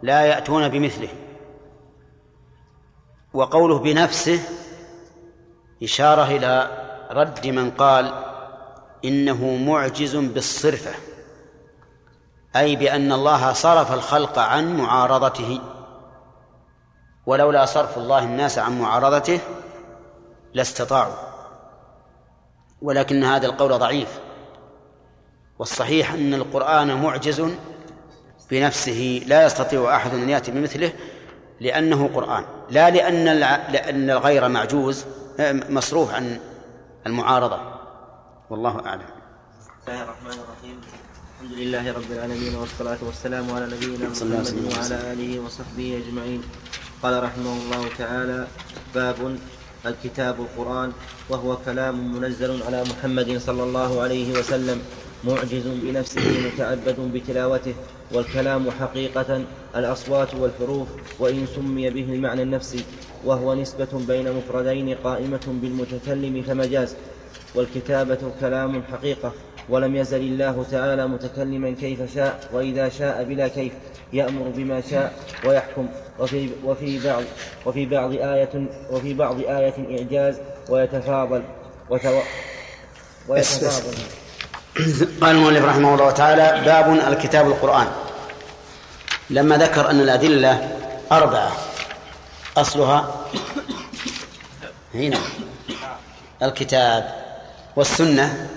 لا 0.02 0.26
يأتون 0.26 0.68
بمثله. 0.68 1.10
وقوله 3.34 3.80
بنفسه 3.80 4.40
إشارة 5.84 6.24
إلى 6.24 6.70
رد 7.12 7.48
من 7.48 7.72
قال 7.72 8.14
إنه 9.06 9.56
معجز 9.56 10.16
بالصرفة 10.16 10.92
أي 12.56 12.76
بأن 12.76 13.12
الله 13.12 13.54
صرف 13.54 13.94
الخلق 13.94 14.40
عن 14.40 14.78
معارضته. 14.78 15.62
ولولا 17.26 17.66
صرف 17.66 17.98
الله 17.98 18.24
الناس 18.24 18.58
عن 18.58 18.82
معارضته 18.82 19.40
لاستطاعوا. 20.54 21.16
ولكن 22.82 23.24
هذا 23.24 23.46
القول 23.46 23.80
ضعيف. 23.80 24.20
والصحيح 25.60 26.14
أن 26.14 26.34
القرآن 26.34 27.02
معجز 27.02 27.52
بنفسه 28.52 29.22
لا 29.28 29.46
يستطيع 29.46 29.96
أحد 29.96 30.14
أن 30.14 30.30
يأتي 30.30 30.52
بمثله 30.52 30.94
لأنه 31.62 32.10
قرآن 32.16 32.44
لا 32.70 32.90
لأن 32.90 33.26
لأن 33.72 34.10
الغير 34.10 34.48
معجوز 34.48 35.06
مصروف 35.70 36.14
عن 36.14 36.40
المعارضة. 37.08 37.60
والله 38.50 38.86
أعلم. 38.86 39.02
بسم 39.60 39.72
الله 39.88 40.04
الرحمن 40.04 40.38
الرحيم. 40.44 40.80
الحمد 41.42 41.60
لله 41.60 41.92
رب 41.92 42.12
العالمين 42.12 42.56
والصلاة 42.56 42.98
والسلام 43.02 43.52
على 43.52 43.66
نبينا 43.66 44.10
محمد 44.10 44.74
وعلى 44.78 45.14
آله 45.14 45.40
وصحبه 45.40 46.02
أجمعين. 46.06 46.42
قال 47.04 47.24
رحمه 47.24 47.54
الله 47.54 47.84
تعالى 47.98 48.48
باب 48.96 49.38
الكتاب 49.86 50.36
القرآن 50.40 50.92
وهو 51.30 51.58
كلام 51.58 52.14
منزل 52.16 52.64
على 52.64 52.84
محمد 52.84 53.38
صلى 53.38 53.64
الله 53.64 54.02
عليه 54.02 54.40
وسلم 54.40 54.82
معجز 55.24 55.68
بنفسه 55.68 56.52
متعبد 56.54 57.00
بتلاوته. 57.14 57.76
والكلام 58.14 58.72
حقيقة 58.72 59.44
الأصوات 59.76 60.36
والحروف 60.36 60.88
وإن 61.20 61.46
سمي 61.56 61.90
به 61.90 62.14
المعنى 62.14 62.42
النفسي 62.42 62.84
وهو 63.26 63.54
نسبة 63.54 63.88
بين 64.08 64.32
مفردين 64.34 64.96
قائمة 65.04 65.42
بالمتكلم 65.48 66.42
فمجاز 66.42 66.96
والكتابة 67.56 68.20
كلام 68.40 68.84
حقيقة 68.84 69.32
ولم 69.70 69.96
يزل 69.96 70.22
الله 70.22 70.66
تعالى 70.72 71.08
متكلما 71.08 71.72
كيف 71.72 72.14
شاء 72.16 72.50
وإذا 72.54 72.90
شاء 72.90 73.24
بلا 73.24 73.48
كيف 73.48 73.74
يأمر 74.14 74.52
بما 74.56 74.82
شاء 74.82 75.14
ويحكم. 75.46 75.88
وفي 76.20 76.50
وفي 76.66 77.08
بعض 77.08 77.24
وفي 77.66 77.86
بعض 77.86 78.12
آية 78.12 78.70
وفي 78.92 79.14
بعض 79.14 79.40
آية 79.40 79.98
إعجاز 79.98 80.38
ويتفاضل 80.70 81.44
وتو 81.90 82.20
ويتفاضل. 83.28 83.98
قال 85.22 85.36
المؤلف 85.36 85.66
رحمه 85.66 85.94
الله 85.94 86.12
تعالى 86.12 86.62
باب 86.66 86.94
الكتاب 87.14 87.48
القرآن 87.48 87.88
لما 89.30 89.58
ذكر 89.58 89.90
أن 89.90 90.00
الأدلة 90.00 90.78
أربعة 91.12 91.52
أصلها 92.58 93.26
هنا 94.94 95.18
الكتاب 96.44 97.16
والسنة 97.76 98.50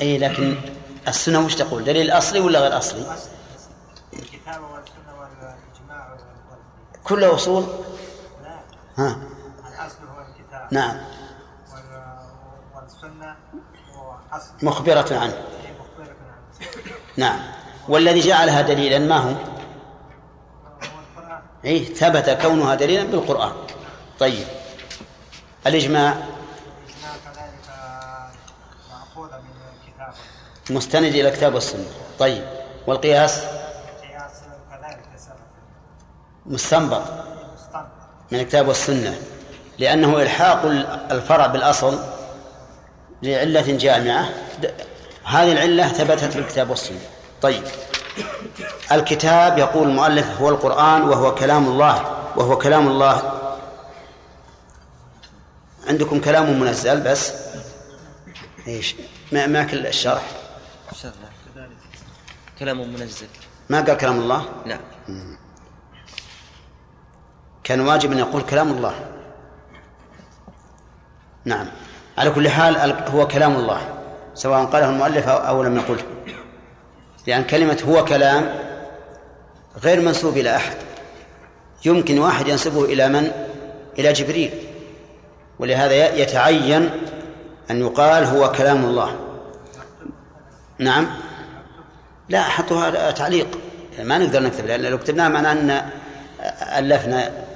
اي 0.00 0.18
لكن 0.18 0.56
السنة 1.08 1.40
وش 1.40 1.54
تقول؟ 1.54 1.84
دليل 1.84 2.10
أصلي 2.10 2.40
ولا 2.40 2.60
غير 2.60 2.78
أصلي؟ 2.78 3.16
الكتاب 4.12 4.62
والسنة 4.62 5.20
والاجماع 5.20 6.16
كله 7.04 7.34
اصول؟ 7.34 7.62
لا 8.42 8.58
ها؟ 8.98 9.18
الأصل 9.68 9.98
هو 10.16 10.26
الكتاب. 10.28 10.68
نعم. 10.74 10.96
والسنة 12.74 13.36
هو 13.94 14.16
أصل. 14.32 14.66
مخبرة 14.66 15.18
عنه. 15.18 15.44
مخبرة 15.80 16.14
عنه. 16.14 16.94
نعم. 17.16 17.40
والذي 17.88 18.20
جعلها 18.20 18.62
دليلا 18.62 18.98
ما 18.98 19.16
هو؟ 19.16 19.34
اي 21.64 21.84
ثبت 21.84 22.30
كونها 22.30 22.74
دليلا 22.74 23.04
بالقرآن. 23.04 23.52
طيب. 24.18 24.46
الإجماع؟ 25.66 26.14
مستند 30.70 31.04
إلى 31.04 31.28
الكتاب 31.28 31.54
والسنة 31.54 31.86
طيب. 32.18 32.44
والقياس؟ 32.86 33.44
مستنبط. 36.46 37.27
من 38.32 38.40
الكتاب 38.40 38.68
والسنة 38.68 39.18
لأنه 39.78 40.22
إلحاق 40.22 40.64
الفرع 41.10 41.46
بالأصل 41.46 41.98
لعلة 43.22 43.76
جامعة. 43.76 44.28
هذه 45.24 45.52
العلة 45.52 45.88
ثبتت 45.88 46.24
في 46.24 46.38
الكتاب 46.38 46.70
والسنة. 46.70 46.98
طيب. 47.42 47.62
الكتاب 48.92 49.58
يقول 49.58 49.88
المؤلف 49.88 50.40
هو 50.40 50.48
القرآن 50.48 51.02
وهو 51.02 51.34
كلام 51.34 51.66
الله 51.66 51.94
وهو 52.36 52.58
كلام 52.58 52.88
الله. 52.88 53.40
عندكم 55.88 56.20
كلام 56.20 56.60
منزل 56.60 57.00
بس؟ 57.00 57.32
إيش؟ 58.66 58.94
ما 59.32 59.46
ما 59.46 59.64
كل 59.64 59.86
الشرح. 59.86 60.22
كلام 62.58 62.92
منزل. 62.92 63.26
ما 63.68 63.80
قال 63.80 63.96
كلام 63.96 64.18
الله؟ 64.18 64.44
لا 64.66 64.78
كان 67.68 67.80
واجب 67.80 68.12
أن 68.12 68.18
يقول 68.18 68.42
كلام 68.42 68.70
الله. 68.70 68.94
نعم. 71.44 71.66
على 72.18 72.30
كل 72.30 72.48
حال 72.48 72.92
هو 73.08 73.26
كلام 73.26 73.56
الله. 73.56 73.80
سواء 74.34 74.64
قاله 74.64 74.90
المؤلف 74.90 75.28
أو 75.28 75.62
لم 75.62 75.76
يقله 75.76 76.02
لأن 77.26 77.44
كلمة 77.44 77.82
هو 77.88 78.04
كلام 78.04 78.54
غير 79.82 80.00
منسوب 80.00 80.36
إلى 80.36 80.56
أحد. 80.56 80.76
يمكن 81.84 82.18
واحد 82.18 82.48
ينسبه 82.48 82.84
إلى 82.84 83.08
من؟ 83.08 83.30
إلى 83.98 84.12
جبريل. 84.12 84.50
ولهذا 85.58 86.14
يتعين 86.14 86.90
أن 87.70 87.80
يقال 87.80 88.24
هو 88.24 88.52
كلام 88.52 88.84
الله. 88.84 89.16
نعم. 90.78 91.06
لا 92.28 92.42
حطوها 92.42 93.10
تعليق. 93.10 93.58
ما 93.98 94.18
نقدر 94.18 94.42
نكتب 94.42 94.66
لأن 94.66 94.80
لو 94.80 94.98
كتبناها 94.98 95.28
معناه 95.28 95.52
أن 95.52 95.90
ألفنا 96.78 97.47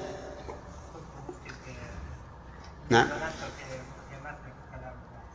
نعم. 2.92 3.07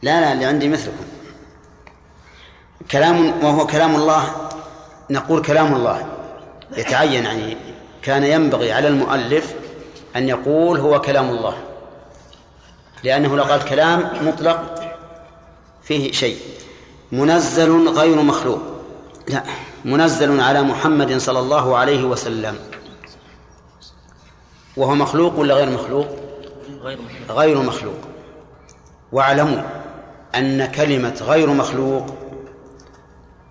لا 0.01 0.21
لا 0.21 0.33
اللي 0.33 0.45
عندي 0.45 0.69
مثلكم. 0.69 1.05
كلام 2.91 3.43
وهو 3.43 3.67
كلام 3.67 3.95
الله 3.95 4.49
نقول 5.09 5.41
كلام 5.41 5.75
الله. 5.75 6.07
يتعين 6.77 7.25
يعني 7.25 7.57
كان 8.01 8.23
ينبغي 8.23 8.71
على 8.71 8.87
المؤلف 8.87 9.55
أن 10.15 10.29
يقول 10.29 10.79
هو 10.79 11.01
كلام 11.01 11.29
الله. 11.29 11.57
لأنه 13.03 13.35
لو 13.35 13.43
قال 13.43 13.65
كلام 13.65 14.27
مطلق 14.27 14.75
فيه 15.83 16.11
شيء. 16.11 16.39
منزل 17.11 17.87
غير 17.87 18.21
مخلوق. 18.21 18.61
لا 19.27 19.43
منزل 19.85 20.41
على 20.41 20.61
محمد 20.61 21.17
صلى 21.17 21.39
الله 21.39 21.77
عليه 21.77 22.03
وسلم. 22.03 22.59
وهو 24.77 24.95
مخلوق 24.95 25.39
ولا 25.39 25.53
غير 25.53 25.69
مخلوق؟ 25.69 26.26
غير 27.29 27.61
مخلوق. 27.61 27.99
واعلموا 29.11 29.61
أن 30.35 30.65
كلمة 30.65 31.17
غير 31.21 31.49
مخلوق 31.49 32.05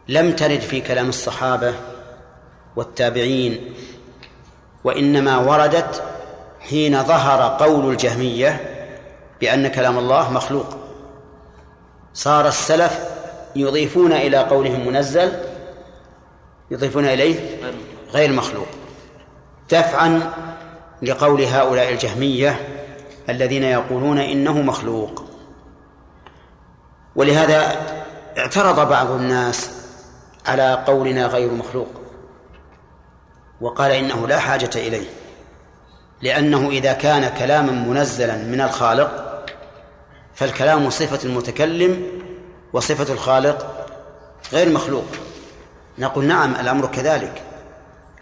لم 0.08 0.32
ترد 0.32 0.60
في 0.60 0.80
كلام 0.80 1.08
الصحابة 1.08 1.74
والتابعين 2.76 3.74
وإنما 4.84 5.38
وردت 5.38 6.02
حين 6.60 7.02
ظهر 7.02 7.56
قول 7.66 7.90
الجهمية 7.92 8.60
بأن 9.40 9.68
كلام 9.68 9.98
الله 9.98 10.32
مخلوق. 10.32 10.66
صار 12.14 12.48
السلف 12.48 13.00
يضيفون 13.56 14.12
إلى 14.12 14.38
قولهم 14.38 14.86
منزل 14.86 15.32
يضيفون 16.70 17.04
إليه 17.04 17.58
غير 18.12 18.32
مخلوق. 18.32 18.68
دفعا 19.70 20.32
لقول 21.02 21.42
هؤلاء 21.42 21.92
الجهمية 21.92 22.75
الذين 23.28 23.62
يقولون 23.62 24.18
إنه 24.18 24.62
مخلوق. 24.62 25.24
ولهذا 27.16 27.76
اعترض 28.38 28.88
بعض 28.88 29.10
الناس 29.10 29.70
على 30.46 30.84
قولنا 30.86 31.26
غير 31.26 31.52
مخلوق 31.52 31.88
وقال 33.60 33.90
إنه 33.90 34.26
لا 34.28 34.38
حاجة 34.38 34.70
إليه 34.74 35.06
لأنه 36.22 36.68
إذا 36.68 36.92
كان 36.92 37.28
كلاما 37.38 37.72
منزلا 37.72 38.36
من 38.36 38.60
الخالق 38.60 39.44
فالكلام 40.34 40.90
صفة 40.90 41.28
المتكلم 41.28 42.02
وصفة 42.72 43.12
الخالق 43.12 43.86
غير 44.52 44.68
مخلوق. 44.68 45.06
نقول 45.98 46.24
نعم 46.24 46.54
الأمر 46.54 46.86
كذلك. 46.86 47.42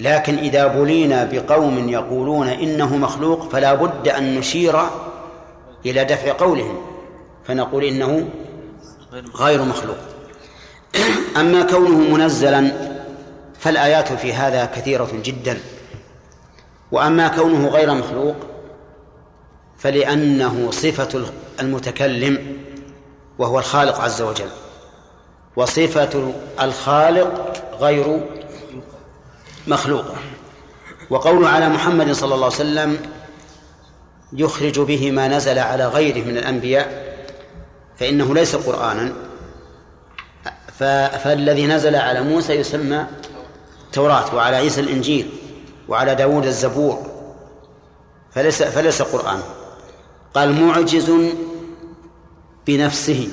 لكن 0.01 0.39
إذا 0.39 0.67
بلينا 0.67 1.29
بقوم 1.33 1.89
يقولون 1.89 2.49
إنه 2.49 2.97
مخلوق 2.97 3.51
فلا 3.53 3.75
بد 3.75 4.09
أن 4.09 4.35
نشير 4.39 4.81
إلى 5.87 6.05
دفع 6.05 6.33
قولهم 6.33 6.79
فنقول 7.45 7.85
إنه 7.85 8.29
غير 9.37 9.63
مخلوق. 9.63 9.97
أما 11.41 11.63
كونه 11.63 11.99
منزلا 12.17 12.73
فالآيات 13.59 14.13
في 14.13 14.33
هذا 14.33 14.65
كثيرة 14.65 15.09
جدا. 15.25 15.59
وأما 16.93 17.29
كونه 17.29 17.69
غير 17.69 17.95
مخلوق 17.95 18.37
فلأنه 19.79 20.71
صفة 20.71 21.25
المتكلم 21.61 22.57
وهو 23.39 23.59
الخالق 23.59 24.01
عز 24.01 24.23
وجل. 24.23 24.49
وصفة 25.57 26.33
الخالق 26.61 27.53
غير 27.81 28.21
مخلوقة 29.67 30.15
وقول 31.11 31.45
على 31.45 31.69
محمد 31.69 32.13
صلى 32.13 32.35
الله 32.35 32.45
عليه 32.45 32.57
وسلم 32.57 32.99
يخرج 34.33 34.81
به 34.81 35.11
ما 35.11 35.29
نزل 35.29 35.59
على 35.59 35.89
غيره 35.89 36.25
من 36.25 36.37
الأنبياء 36.37 37.15
فإنه 37.99 38.35
ليس 38.35 38.57
قرآنا. 38.57 39.13
فالذي 41.25 41.67
نزل 41.67 41.97
على 41.97 42.23
موسى 42.23 42.53
يسمى 42.53 43.07
التوراة 43.87 44.35
وعلى 44.35 44.57
عيسى 44.57 44.81
الإنجيل 44.81 45.31
وعلى 45.89 46.15
داود 46.15 46.47
الزبور 46.47 47.07
فليس 48.33 48.63
فليس 48.63 49.03
قرآن. 49.03 49.41
قال 50.35 50.53
معجز 50.53 51.13
بنفسه. 52.67 53.29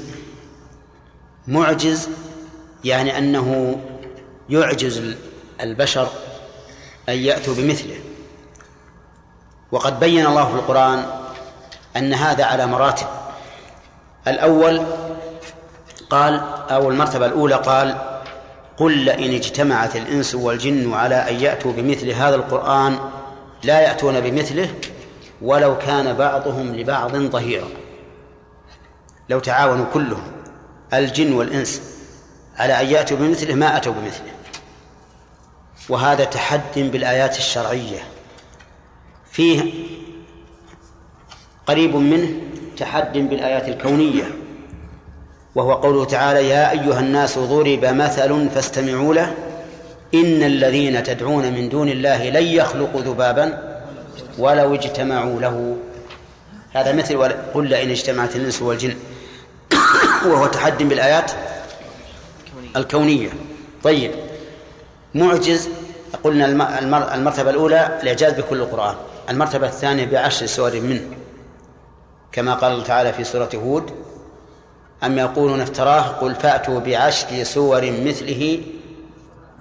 معجز 1.48 2.10
يعني 2.84 3.18
أنه 3.18 3.80
يعجز 4.50 5.16
البشر 5.62 6.08
أن 7.10 7.18
يأتوا 7.18 7.56
بمثله. 7.56 8.00
وقد 9.72 10.00
بين 10.00 10.26
الله 10.26 10.46
في 10.46 10.56
القرآن 10.56 11.06
أن 11.98 12.14
هذا 12.14 12.46
على 12.46 12.66
مراتب. 12.66 13.08
الأول 14.28 14.86
قال 16.10 16.42
أو 16.70 16.90
المرتبة 16.90 17.26
الأولى 17.26 17.56
قال 17.56 17.96
قل 18.78 18.98
لئن 18.98 19.34
اجتمعت 19.34 19.96
الإنس 19.96 20.36
والجن 20.36 20.94
على 20.94 21.16
أن 21.16 21.36
يأتوا 21.36 21.74
بمثل 21.74 22.10
هذا 22.10 22.36
القرآن 22.36 23.00
لا 23.64 23.80
يأتون 23.80 24.20
بمثله 24.20 24.70
ولو 25.42 25.78
كان 25.78 26.14
بعضهم 26.14 26.76
لبعض 26.76 27.16
ظهيرا. 27.16 27.68
لو 29.30 29.40
تعاونوا 29.40 29.86
كلهم 29.94 30.32
الجن 30.94 31.34
والإنس 31.34 31.82
على 32.58 32.82
أن 32.82 32.86
يأتوا 32.86 33.18
بمثله 33.18 33.56
ما 33.56 33.78
أتوا 33.78 33.94
بمثله. 33.94 34.31
وهذا 35.92 36.24
تحد 36.24 36.62
بالآيات 36.76 37.38
الشرعية. 37.38 38.00
فيه 39.32 39.74
قريب 41.68 41.96
منه 41.96 42.30
تحد 42.78 43.18
بالآيات 43.18 43.68
الكونية 43.68 44.24
وهو 45.56 45.74
قوله 45.74 46.06
تعالى 46.06 46.50
يا 46.50 46.72
أيها 46.72 47.00
الناس 47.00 47.40
ضرب 47.40 47.86
مثل 47.86 48.50
فاستمعوا 48.50 49.14
له 49.14 49.36
إن 50.14 50.44
الذين 50.44 51.04
تدعون 51.04 51.54
من 51.54 51.70
دون 51.70 51.90
الله 51.90 52.30
لن 52.30 52.44
يخلقوا 52.44 53.02
ذبابا 53.02 53.78
ولو 54.38 54.76
اجتمعوا 54.76 55.42
له. 55.42 55.78
هذا 56.74 56.94
مثل 56.94 57.18
قل 57.54 57.68
لئن 57.68 57.90
اجتمعت 57.90 58.36
الإنس 58.36 58.62
والجن. 58.62 58.96
وهو 60.28 60.48
تحد 60.48 60.84
بالآيات 60.84 61.32
الكونية. 62.76 63.30
طيب. 63.84 64.31
معجز 65.16 65.70
قلنا 66.24 66.46
المرتبة 67.16 67.50
الأولى 67.50 68.00
الإعجاز 68.02 68.34
بكل 68.34 68.58
القرآن 68.62 68.96
المرتبة 69.30 69.68
الثانية 69.68 70.06
بعشر 70.06 70.46
سور 70.46 70.80
منه 70.80 71.18
كما 72.32 72.54
قال 72.54 72.84
تعالى 72.84 73.14
في 73.14 73.24
سورة 73.24 73.50
هود 73.56 73.92
أم 75.04 75.18
يقولون 75.18 75.62
افتراه؟ 75.62 76.02
قل 76.02 76.36
فأتوا 76.36 76.80
بعشر 76.80 77.44
سور 77.44 77.82
مثله 77.92 78.64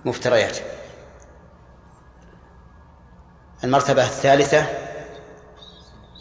مفتريات. 0.04 0.58
المرتبة 3.64 4.02
الثالثة 4.02 4.66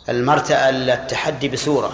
المرتبة 0.10 0.70
التحدي 0.70 1.50
بسورة. 1.50 1.94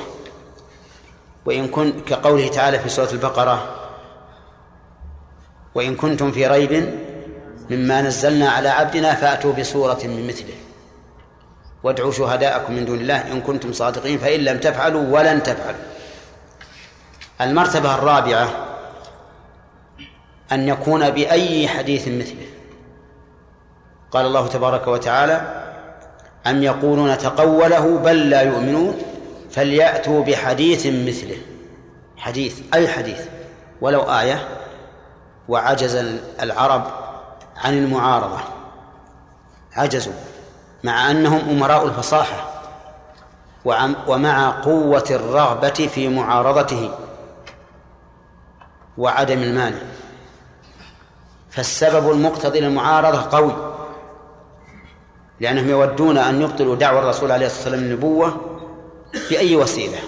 وإن 1.45 1.67
كن 1.67 1.99
كقوله 1.99 2.47
تعالى 2.47 2.79
في 2.79 2.89
سورة 2.89 3.11
البقرة 3.11 3.75
وإن 5.75 5.95
كنتم 5.95 6.31
في 6.31 6.47
ريب 6.47 6.99
مما 7.69 8.01
نزلنا 8.01 8.49
على 8.49 8.69
عبدنا 8.69 9.15
فأتوا 9.15 9.53
بسورة 9.53 9.99
من 10.03 10.27
مثله. 10.27 10.53
وادعوا 11.83 12.11
شهداءكم 12.11 12.73
من 12.73 12.85
دون 12.85 12.99
الله 12.99 13.31
إن 13.31 13.41
كنتم 13.41 13.73
صادقين 13.73 14.17
فإن 14.17 14.39
لم 14.39 14.57
تفعلوا 14.57 15.19
ولن 15.19 15.43
تفعلوا. 15.43 15.79
المرتبة 17.41 17.95
الرابعة 17.95 18.49
أن 20.51 20.67
يكون 20.67 21.09
بأي 21.09 21.67
حديث 21.67 22.07
مثله. 22.07 22.47
قال 24.11 24.25
الله 24.25 24.47
تبارك 24.47 24.87
وتعالى 24.87 25.63
أم 26.47 26.63
يقولون 26.63 27.17
تقوله 27.17 27.97
بل 27.97 28.29
لا 28.29 28.41
يؤمنون؟ 28.41 28.97
فليأتوا 29.51 30.23
بحديث 30.23 30.85
مثله. 30.85 31.37
حديث 32.17 32.59
أي 32.73 32.87
حديث؟ 32.87 33.21
ولو 33.81 34.01
آية. 34.01 34.47
وعجز 35.47 35.95
العرب 36.41 37.04
عن 37.65 37.77
المعارضة. 37.77 38.39
عجزوا 39.73 40.13
مع 40.83 41.11
أنهم 41.11 41.49
أمراء 41.49 41.85
الفصاحة 41.85 42.51
ومع 44.07 44.49
قوة 44.49 45.05
الرغبة 45.09 45.89
في 45.93 46.09
معارضته 46.09 46.91
وعدم 48.97 49.43
المانع. 49.43 49.81
فالسبب 51.49 52.11
المقتضي 52.11 52.59
للمعارضة 52.59 53.37
قوي 53.37 53.75
لأنهم 55.39 55.69
يودون 55.69 56.17
أن 56.17 56.41
يبطلوا 56.41 56.75
دعوى 56.75 56.99
الرسول 56.99 57.31
عليه 57.31 57.45
الصلاة 57.45 57.63
والسلام 57.63 57.83
النبوة 57.83 58.59
بأي 59.29 59.55
وسيلة. 59.55 59.99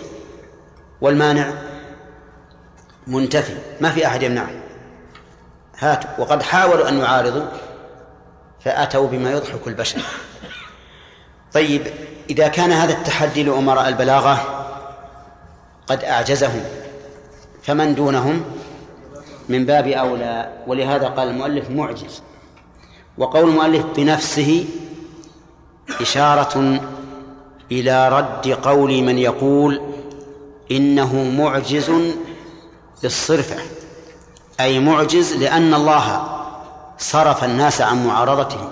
والمانع 1.02 1.54
منتفي 3.08 3.58
ما 3.82 3.92
في 3.92 4.08
أحد 4.08 4.24
يمنعه. 4.24 4.67
هاتوا. 5.80 6.10
وقد 6.18 6.44
حاولوا 6.44 6.90
أن 6.90 6.98
يعارضوا 7.00 7.46
فأتوا 8.60 9.08
بما 9.08 9.32
يضحك 9.32 9.68
البشر. 9.68 10.02
طيب 11.54 11.88
إذا 12.30 12.48
كان 12.48 12.72
هذا 12.72 12.94
التحدي 12.94 13.44
لأمراء 13.44 13.88
البلاغة 13.88 14.64
قد 15.88 16.04
أعجزهم 16.04 16.64
فمن 17.64 17.96
دونهم؟ 17.96 18.44
من 19.50 19.66
باب 19.66 19.88
أولى 19.88 20.54
ولهذا 20.68 21.08
قال 21.08 21.28
المؤلف 21.28 21.70
معجز. 21.70 22.22
وقول 23.18 23.50
المؤلف 23.50 23.86
بنفسه 23.96 24.66
إشارة 26.02 26.82
إلى 27.72 28.10
رد 28.10 28.48
قول 28.48 29.04
من 29.04 29.18
يقول 29.18 29.82
إنه 30.72 31.24
معجز 31.24 31.92
بالصرفة 33.04 33.77
أي 34.60 34.80
معجز 34.80 35.34
لأن 35.36 35.74
الله 35.74 36.28
صرف 36.98 37.44
الناس 37.44 37.82
عن 37.82 38.08
معارضته 38.08 38.72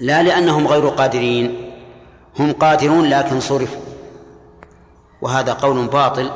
لا 0.00 0.22
لأنهم 0.22 0.66
غير 0.66 0.88
قادرين. 0.88 1.72
هم 2.38 2.52
قادرون 2.52 3.04
لكن 3.04 3.40
صرفوا. 3.40 3.82
وهذا 5.22 5.52
قول 5.52 5.86
باطل 5.86 6.30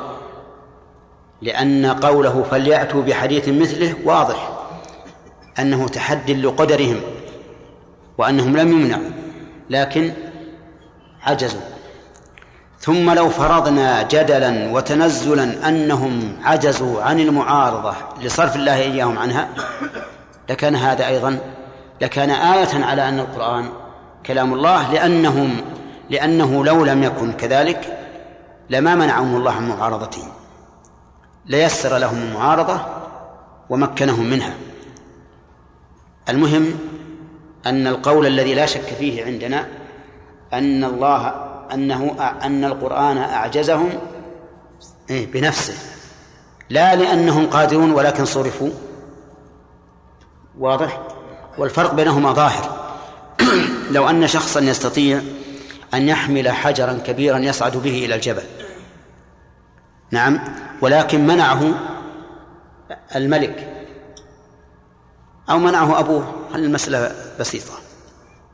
لأن 1.41 1.85
قوله 1.85 2.43
فليأتوا 2.51 3.01
بحديث 3.01 3.49
مثله 3.49 3.95
واضح. 4.05 4.57
أنه 5.59 5.87
تحد 5.87 6.31
لقدرهم 6.31 7.01
وأنهم 8.17 8.57
لم 8.57 8.71
يمنعوا 8.71 9.11
لكن 9.69 10.13
عجزوا. 11.23 11.76
ثم 12.79 13.11
لو 13.11 13.29
فرضنا 13.29 14.03
جدلا 14.03 14.71
وتنزلا 14.71 15.69
أنهم 15.69 16.37
عجزوا 16.43 17.01
عن 17.01 17.19
المعارضة 17.19 17.93
لصرف 18.21 18.55
الله 18.55 18.75
إياهم 18.75 19.19
عنها 19.19 19.49
لكان 20.49 20.75
هذا 20.75 21.07
أيضا 21.07 21.39
لكان 22.01 22.29
آية 22.29 22.85
على 22.85 23.09
أن 23.09 23.19
القرآن 23.19 23.69
كلام 24.25 24.53
الله 24.53 24.91
لأنهم 24.93 25.61
لأنه 26.09 26.65
لو 26.65 26.85
لم 26.85 27.03
يكن 27.03 27.33
كذلك 27.33 27.97
لما 28.69 28.95
منعهم 28.95 29.35
الله 29.35 29.51
عن 29.51 29.69
معارضتهم 29.69 30.27
ليسر 31.45 31.97
لهم 31.97 32.17
المعارضة 32.17 32.81
ومكنهم 33.69 34.29
منها. 34.29 34.53
المهم 36.29 36.73
أن 37.65 37.87
القول 37.87 38.27
الذي 38.27 38.53
لا 38.53 38.65
شك 38.65 38.81
فيه 38.81 39.25
عندنا 39.25 39.67
أن 40.53 40.83
الله 40.83 41.46
أنه 41.73 42.15
أن 42.43 42.65
القرآن 42.65 43.17
أعجزهم 43.17 43.89
إيه، 45.09 45.31
بنفسه. 45.31 45.73
لا 46.69 46.95
لأنهم 46.95 47.47
قادرون 47.49 47.91
ولكن 47.91 48.25
صرفوا. 48.25 48.69
واضح؟ 50.59 51.01
والفرق 51.57 51.93
بينهما 51.93 52.33
ظاهر. 52.33 52.87
لو 53.95 54.09
أن 54.09 54.27
شخصا 54.27 54.59
يستطيع 54.59 55.21
أن 55.93 56.07
يحمل 56.07 56.49
حجرا 56.49 56.93
كبيرا 57.05 57.37
يصعد 57.37 57.77
به 57.77 58.05
إلى 58.05 58.15
الجبل. 58.15 58.43
نعم. 60.11 60.39
ولكن 60.81 61.27
منعه 61.27 61.73
الملك 63.15 63.73
أو 65.49 65.57
منعه 65.57 65.99
أبوه. 65.99 66.33
المسألة 66.55 67.15
بسيطة؟ 67.39 67.73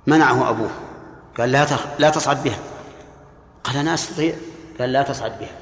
منعه 0.08 0.49
أبوه. 0.49 0.71
قال 1.38 1.52
لا 1.52 1.67
لا 1.99 2.10
تصعد 2.10 2.43
بها. 2.43 2.58
قال 3.63 3.78
أنا 3.78 3.93
أستطيع. 3.93 4.36
قال 4.80 4.93
لا 4.93 5.04
تصعد 5.04 5.39
بها. 5.39 5.56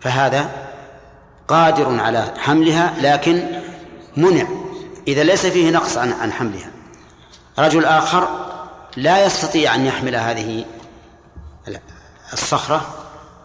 فهذا 0.00 0.50
قادر 1.48 2.00
على 2.00 2.34
حملها 2.38 2.94
لكن 3.00 3.60
منع. 4.16 4.46
إذا 5.08 5.22
ليس 5.22 5.46
فيه 5.46 5.70
نقص 5.70 5.96
عن 5.96 6.12
عن 6.12 6.32
حملها. 6.32 6.70
رجل 7.58 7.84
آخر 7.84 8.46
لا 8.96 9.24
يستطيع 9.24 9.74
أن 9.74 9.86
يحمل 9.86 10.16
هذه 10.16 10.64
الصخرة 12.32 12.86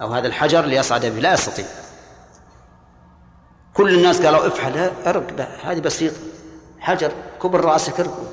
أو 0.01 0.13
هذا 0.13 0.27
الحجر 0.27 0.65
ليصعد 0.65 1.05
به. 1.05 1.19
لا 1.19 1.33
يستطيع. 1.33 1.65
كل 3.73 3.95
الناس 3.95 4.21
قالوا 4.21 4.47
افعل 4.47 4.91
أرق 5.05 5.49
هذه 5.63 5.79
بسيطة. 5.79 6.17
حجر 6.79 7.11
كبر 7.43 7.65
رأسك 7.65 7.99
ارقه 7.99 8.23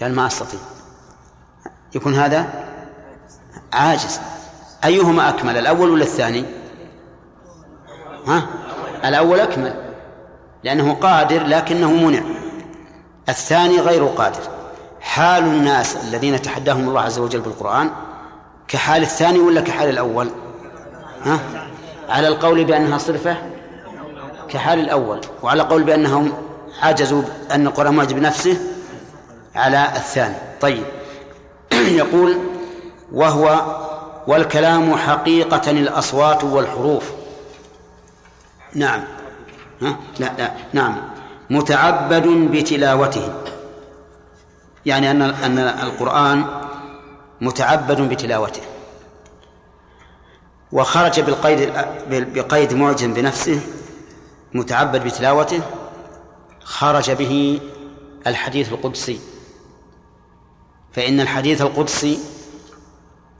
قال 0.00 0.14
ما 0.14 0.26
أستطيع. 0.26 0.60
يكون 1.94 2.14
هذا 2.14 2.67
عاجز. 3.72 4.20
أيهما 4.84 5.28
أكمل 5.28 5.56
الأول 5.56 5.90
ولا 5.90 6.02
الثاني؟ 6.02 6.44
ها؟ 8.26 8.46
الأول 9.04 9.40
أكمل 9.40 9.74
لأنه 10.64 10.94
قادر 10.94 11.46
لكنه 11.46 11.92
منع. 11.92 12.20
الثاني 13.28 13.80
غير 13.80 14.04
قادر. 14.04 14.40
حال 15.00 15.44
الناس 15.44 15.96
الذين 15.96 16.42
تحداهم 16.42 16.88
الله 16.88 17.00
عز 17.00 17.18
وجل 17.18 17.40
بالقرآن 17.40 17.90
كحال 18.68 19.02
الثاني 19.02 19.38
ولا 19.38 19.60
كحال 19.60 19.88
الأول؟ 19.88 20.30
ها؟ 21.24 21.38
على 22.08 22.28
القول 22.28 22.64
بأنها 22.64 22.98
صرفة 22.98 23.36
كحال 24.48 24.78
الأول. 24.78 25.20
وعلى 25.42 25.62
قول 25.62 25.82
بأنهم 25.82 26.32
عجزوا 26.82 27.22
أن 27.50 27.66
القرآن 27.66 27.94
معجب 27.94 28.16
بنفسه 28.16 28.58
على 29.54 29.88
الثاني. 29.96 30.34
طيب. 30.60 30.82
يقول 31.72 32.38
وهو 33.12 33.62
والكلام 34.26 34.96
حقيقة 34.96 35.70
الأصوات 35.70 36.44
والحروف. 36.44 37.10
نعم. 38.74 39.04
ها؟ 39.82 39.96
لا 40.18 40.32
لا. 40.38 40.52
نعم. 40.72 40.96
متعبد 41.50 42.26
بتلاوته. 42.26 43.32
يعني 44.86 45.10
أن 45.10 45.22
أن 45.22 45.58
القرآن 45.58 46.44
متعبد 47.40 48.00
بتلاوته. 48.00 48.62
وخرج 50.72 51.20
بالقيد 51.20 51.72
بقيد 52.10 52.74
معجم 52.74 53.14
بنفسه 53.14 53.60
متعبد 54.54 55.04
بتلاوته 55.04 55.60
خرج 56.64 57.10
به 57.10 57.60
الحديث 58.26 58.72
القدسي. 58.72 59.20
فإن 60.92 61.20
الحديث 61.20 61.62
القدسي 61.62 62.18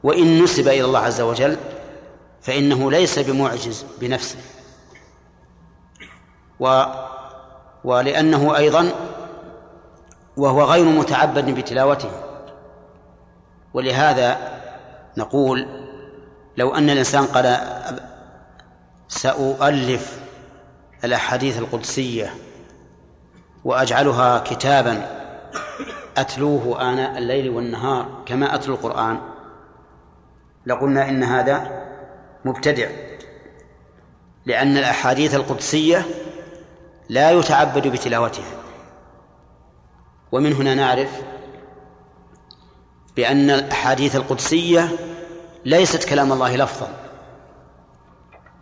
وإن 0.02 0.42
نسب 0.42 0.68
إلى 0.68 0.84
الله 0.84 0.98
عز 0.98 1.20
وجل 1.20 1.56
فإنه 2.40 2.90
ليس 2.90 3.18
بمعجز 3.18 3.84
بنفسه. 4.00 4.38
و 6.60 6.84
ولأنه 7.84 8.56
أيضا 8.56 8.92
وهو 10.36 10.62
غير 10.62 10.84
متعبد 10.84 11.50
بتلاوته. 11.50 12.10
ولهذا 13.74 14.38
نقول 15.16 15.66
لو 16.56 16.74
أن 16.74 16.90
الإنسان 16.90 17.26
قال 17.26 17.58
سأؤلف 19.08 20.20
الأحاديث 21.04 21.58
القدسية 21.58 22.34
وأجعلها 23.64 24.38
كتابا 24.38 25.06
أتلوه 26.16 26.92
آناء 26.92 27.18
الليل 27.18 27.50
والنهار 27.50 28.22
كما 28.26 28.54
أتلو 28.54 28.74
القرآن 28.74 29.20
لقلنا 30.68 31.08
إن 31.08 31.22
هذا 31.22 31.86
مبتدع 32.44 32.88
لأن 34.46 34.76
الأحاديث 34.76 35.34
القدسية 35.34 36.06
لا 37.08 37.30
يتعبد 37.30 37.88
بتلاوتها. 37.88 38.44
ومن 40.32 40.52
هنا 40.52 40.74
نعرف 40.74 41.10
بأن 43.16 43.50
الأحاديث 43.50 44.16
القدسية 44.16 44.88
ليست 45.64 46.04
كلام 46.04 46.32
الله 46.32 46.56
لفظا 46.56 46.88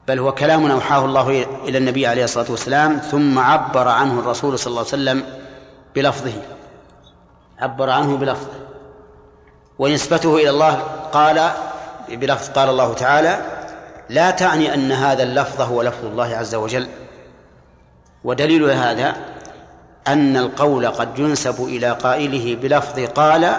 بل 0.08 0.18
هو 0.18 0.32
كلام 0.32 0.70
أوحاه 0.70 1.04
الله 1.04 1.42
إلى 1.64 1.78
النبي 1.78 2.06
عليه 2.06 2.24
الصلاة 2.24 2.50
والسلام 2.50 2.98
ثم 2.98 3.38
عبر 3.38 3.88
عنه 3.88 4.20
الرسول 4.20 4.58
صلى 4.58 4.70
الله 4.70 4.78
عليه 4.80 4.88
وسلم 4.88 5.24
بلفظه. 5.94 6.42
عبر 7.58 7.90
عنه 7.90 8.16
بلفظه. 8.16 8.66
ونسبته 9.78 10.36
إلى 10.36 10.50
الله 10.50 10.74
قال 11.12 11.50
بلفظ 12.08 12.48
قال 12.48 12.68
الله 12.68 12.94
تعالى 12.94 13.38
لا 14.08 14.30
تعني 14.30 14.74
أن 14.74 14.92
هذا 14.92 15.22
اللفظ 15.22 15.60
هو 15.60 15.82
لفظ 15.82 16.04
الله 16.04 16.36
عز 16.36 16.54
وجل. 16.54 16.88
ودليل 18.24 18.70
هذا 18.70 19.16
أن 20.08 20.36
القول 20.36 20.88
قد 20.88 21.18
ينسب 21.18 21.64
إلى 21.64 21.90
قائله 21.90 22.56
بلفظ 22.56 23.00
قال 23.00 23.52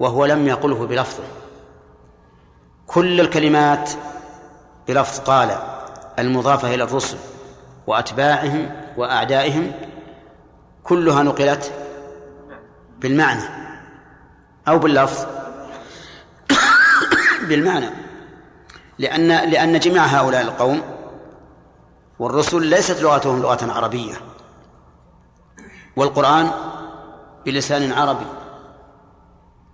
وهو 0.00 0.24
لم 0.24 0.48
يقله 0.48 0.86
بلفظه. 0.86 1.24
كل 2.86 3.20
الكلمات 3.20 3.90
بلفظ 4.88 5.20
قال 5.20 5.58
المضافة 6.18 6.74
إلى 6.74 6.84
الرسل 6.84 7.16
وأتباعهم 7.86 8.70
وأعدائهم 8.96 9.72
كلها 10.84 11.22
نقلت 11.22 11.72
بالمعنى 12.98 13.42
أو 14.68 14.78
باللفظ. 14.78 15.35
بالمعنى. 17.46 17.90
لأن 18.98 19.28
لأن 19.28 19.78
جميع 19.78 20.04
هؤلاء 20.04 20.42
القوم 20.42 20.82
والرسل 22.18 22.66
ليست 22.66 23.02
لغتهم 23.02 23.42
لغة 23.42 23.72
عربية. 23.72 24.14
والقرآن 25.96 26.50
بلسان 27.46 27.92
عربي. 27.92 28.26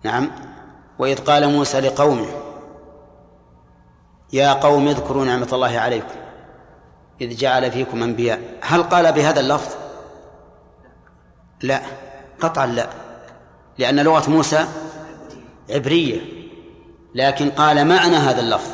نعم. 0.04 0.30
وإذ 0.98 1.18
قال 1.18 1.48
موسى 1.48 1.80
لقومه 1.80 2.26
يا 4.32 4.52
قوم 4.52 4.88
اذكروا 4.88 5.24
نعمة 5.24 5.48
الله 5.52 5.78
عليكم 5.78 6.14
إذ 7.20 7.36
جعل 7.36 7.70
فيكم 7.70 8.02
أنبياء. 8.02 8.40
هل 8.62 8.82
قال 8.82 9.12
بهذا 9.12 9.40
اللفظ؟ 9.40 9.74
لا. 11.62 11.82
قطعا 12.40 12.66
لا. 12.66 12.88
لأن 13.78 14.00
لغة 14.00 14.30
موسى 14.30 14.66
عبرية. 15.70 16.41
لكن 17.14 17.50
قال 17.50 17.88
معنى 17.88 18.16
هذا 18.16 18.40
اللفظ. 18.40 18.70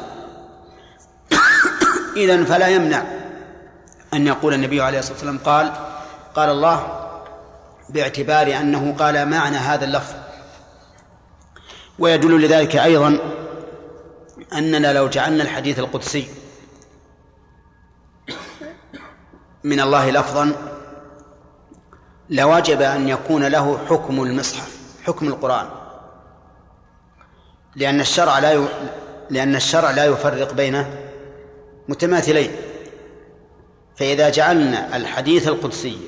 إذا 2.16 2.44
فلا 2.44 2.68
يمنع 2.68 3.02
أن 4.14 4.26
يقول 4.26 4.54
النبي 4.54 4.82
عليه 4.82 4.98
الصلاة 4.98 5.14
والسلام 5.14 5.38
قال 5.38 5.72
قال 6.34 6.50
الله 6.50 7.08
باعتبار 7.88 8.60
أنه 8.60 8.94
قال 8.98 9.28
معنى 9.28 9.56
هذا 9.56 9.84
اللفظ. 9.84 10.14
ويدل 11.98 12.42
لذلك 12.42 12.76
أيضا 12.76 13.18
أننا 14.52 14.92
لو 14.92 15.08
جعلنا 15.08 15.42
الحديث 15.42 15.78
القدسي 15.78 16.28
من 19.64 19.80
الله 19.80 20.10
لفظا 20.10 20.52
لوجب 22.30 22.82
أن 22.82 23.08
يكون 23.08 23.44
له 23.44 23.78
حكم 23.88 24.22
المصحف 24.22 24.78
حكم 25.06 25.28
القرآن. 25.28 25.77
لأن 27.78 28.00
الشرع 28.00 28.38
لا 28.38 28.64
لأن 29.30 29.56
الشرع 29.56 29.90
لا 29.90 30.04
يفرق 30.04 30.52
بين 30.52 30.84
متماثلين. 31.88 32.50
فإذا 33.96 34.28
جعلنا 34.28 34.96
الحديث 34.96 35.48
القدسي 35.48 35.98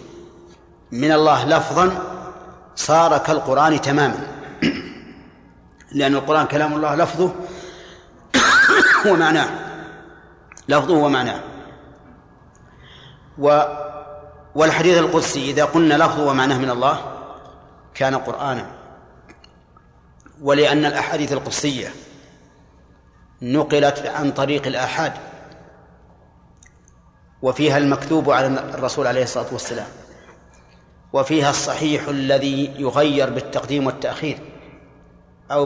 من 0.92 1.12
الله 1.12 1.44
لفظا 1.44 1.98
صار 2.76 3.18
كالقرآن 3.18 3.80
تماما. 3.80 4.26
لأن 5.92 6.14
القرآن 6.14 6.46
كلام 6.46 6.74
الله 6.74 6.94
لفظه 6.94 7.32
ومعناه 9.06 9.48
لفظه 10.68 10.94
ومعناه 10.94 11.40
و 13.38 13.62
والحديث 14.54 14.98
القدسي 14.98 15.50
إذا 15.50 15.64
قلنا 15.64 15.94
لفظه 15.94 16.26
ومعناه 16.26 16.58
من 16.58 16.70
الله 16.70 17.00
كان 17.94 18.14
قرآنا. 18.14 18.79
ولأن 20.42 20.84
الأحاديث 20.84 21.32
القدسية 21.32 21.88
نقلت 23.42 24.06
عن 24.06 24.30
طريق 24.30 24.66
الآحاد 24.66 25.12
وفيها 27.42 27.78
المكتوب 27.78 28.30
على 28.30 28.46
الرسول 28.46 29.06
عليه 29.06 29.22
الصلاة 29.22 29.46
والسلام 29.52 29.86
وفيها 31.12 31.50
الصحيح 31.50 32.08
الذي 32.08 32.74
يغير 32.78 33.30
بالتقديم 33.30 33.86
والتأخير 33.86 34.38
أو 35.50 35.64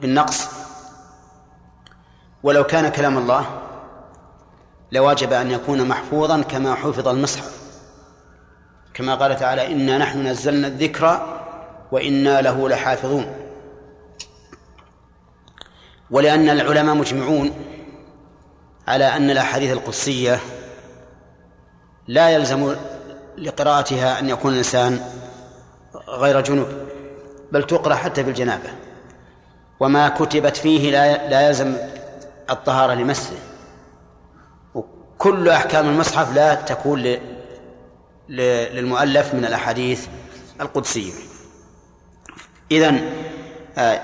بالنقص. 0.00 0.48
ولو 2.42 2.64
كان 2.64 2.88
كلام 2.88 3.18
الله 3.18 3.46
لواجب 4.92 5.32
أن 5.32 5.50
يكون 5.50 5.88
محفوظا 5.88 6.42
كما 6.42 6.74
حفظ 6.74 7.08
المصحف. 7.08 7.60
كما 8.94 9.14
قال 9.14 9.36
تعالى 9.36 9.72
إنا 9.72 9.98
نحن 9.98 10.26
نزلنا 10.26 10.66
الذكر 10.66 11.40
وإنا 11.92 12.40
له 12.40 12.68
لحافظون. 12.68 13.49
ولأن 16.10 16.48
العلماء 16.48 16.94
مجمعون 16.94 17.52
على 18.88 19.04
أن 19.04 19.30
الأحاديث 19.30 19.72
القدسية 19.72 20.40
لا 22.08 22.30
يلزم 22.30 22.76
لقراءتها 23.38 24.18
أن 24.18 24.28
يكون 24.28 24.52
الإنسان 24.52 25.00
غير 26.08 26.40
جنوب 26.40 26.68
بل 27.52 27.62
تقرأ 27.66 27.94
حتى 27.94 28.22
بالجنابة. 28.22 28.70
وما 29.80 30.08
كتبت 30.08 30.56
فيه 30.56 30.90
لا 30.90 31.28
لا 31.28 31.48
يلزم 31.48 31.76
الطهارة 32.50 32.94
لمسه. 32.94 33.36
وكل 34.74 35.48
أحكام 35.48 35.88
المصحف 35.88 36.34
لا 36.34 36.54
تكون 36.54 37.16
للمؤلف 38.28 39.34
من 39.34 39.44
الأحاديث 39.44 40.06
القدسية. 40.60 41.12
إذن 42.70 43.12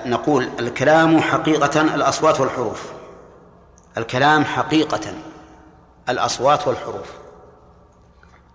نقول 0.07 0.49
الكلام 0.59 1.21
حقيقة 1.21 1.81
الأصوات 1.81 2.41
والحروف. 2.41 2.93
الكلام 3.99 4.45
حقيقة 4.45 5.15
الأصوات 6.09 6.69
والحروف. 6.69 7.13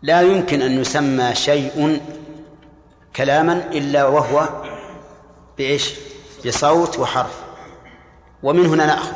لا 0.02 0.22
يمكن 0.22 0.62
أن 0.62 0.72
يسمى 0.72 1.36
شيء 1.36 2.02
كلاما 3.16 3.54
إلا 3.54 4.06
وهو 4.06 4.50
بإيش؟ 5.58 5.94
بصوت 6.46 7.00
وحرف. 7.00 7.42
ومن 8.44 8.66
هنا 8.66 8.86
نأخذ 8.86 9.16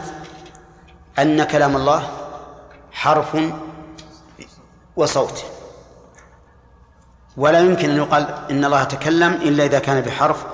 أن 1.19 1.43
كلام 1.43 1.75
الله 1.75 2.09
حرف 2.91 3.37
وصوت. 4.95 5.45
ولا 7.37 7.59
يمكن 7.59 7.89
أن 7.89 7.97
يقال 7.97 8.27
إن 8.51 8.65
الله 8.65 8.83
تكلم 8.83 9.33
إلا 9.33 9.65
إذا 9.65 9.79
كان 9.79 10.01
بحرف 10.01 10.45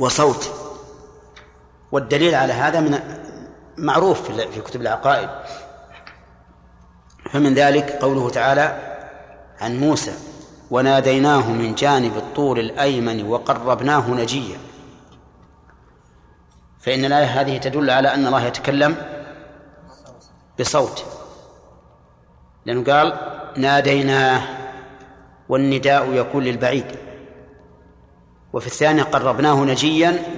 وصوت. 0.00 0.50
والدليل 1.92 2.34
على 2.34 2.52
هذا 2.52 2.80
من 2.80 3.00
معروف 3.78 4.30
في 4.30 4.60
كتب 4.60 4.80
العقائد. 4.80 5.28
فمن 7.30 7.54
ذلك 7.54 7.90
قوله 7.92 8.30
تعالى 8.30 8.96
عن 9.60 9.80
موسى 9.80 10.14
وناديناه 10.70 11.50
من 11.50 11.74
جانب 11.74 12.16
الطور 12.16 12.60
الأيمن 12.60 13.28
وقربناه 13.28 14.10
نجيا. 14.10 14.58
فإن 16.80 17.04
الآية 17.04 17.40
هذه 17.40 17.58
تدل 17.58 17.90
على 17.90 18.14
أن 18.14 18.26
الله 18.26 18.44
يتكلم 18.44 18.96
بصوت. 20.60 21.04
لأنه 22.66 22.92
قال 22.92 23.18
ناديناه 23.56 24.42
والنداء 25.48 26.12
يكون 26.12 26.44
للبعيد. 26.44 26.96
وفي 28.52 28.66
الثانية 28.66 29.02
قربناه 29.02 29.54
نجيا 29.54 30.34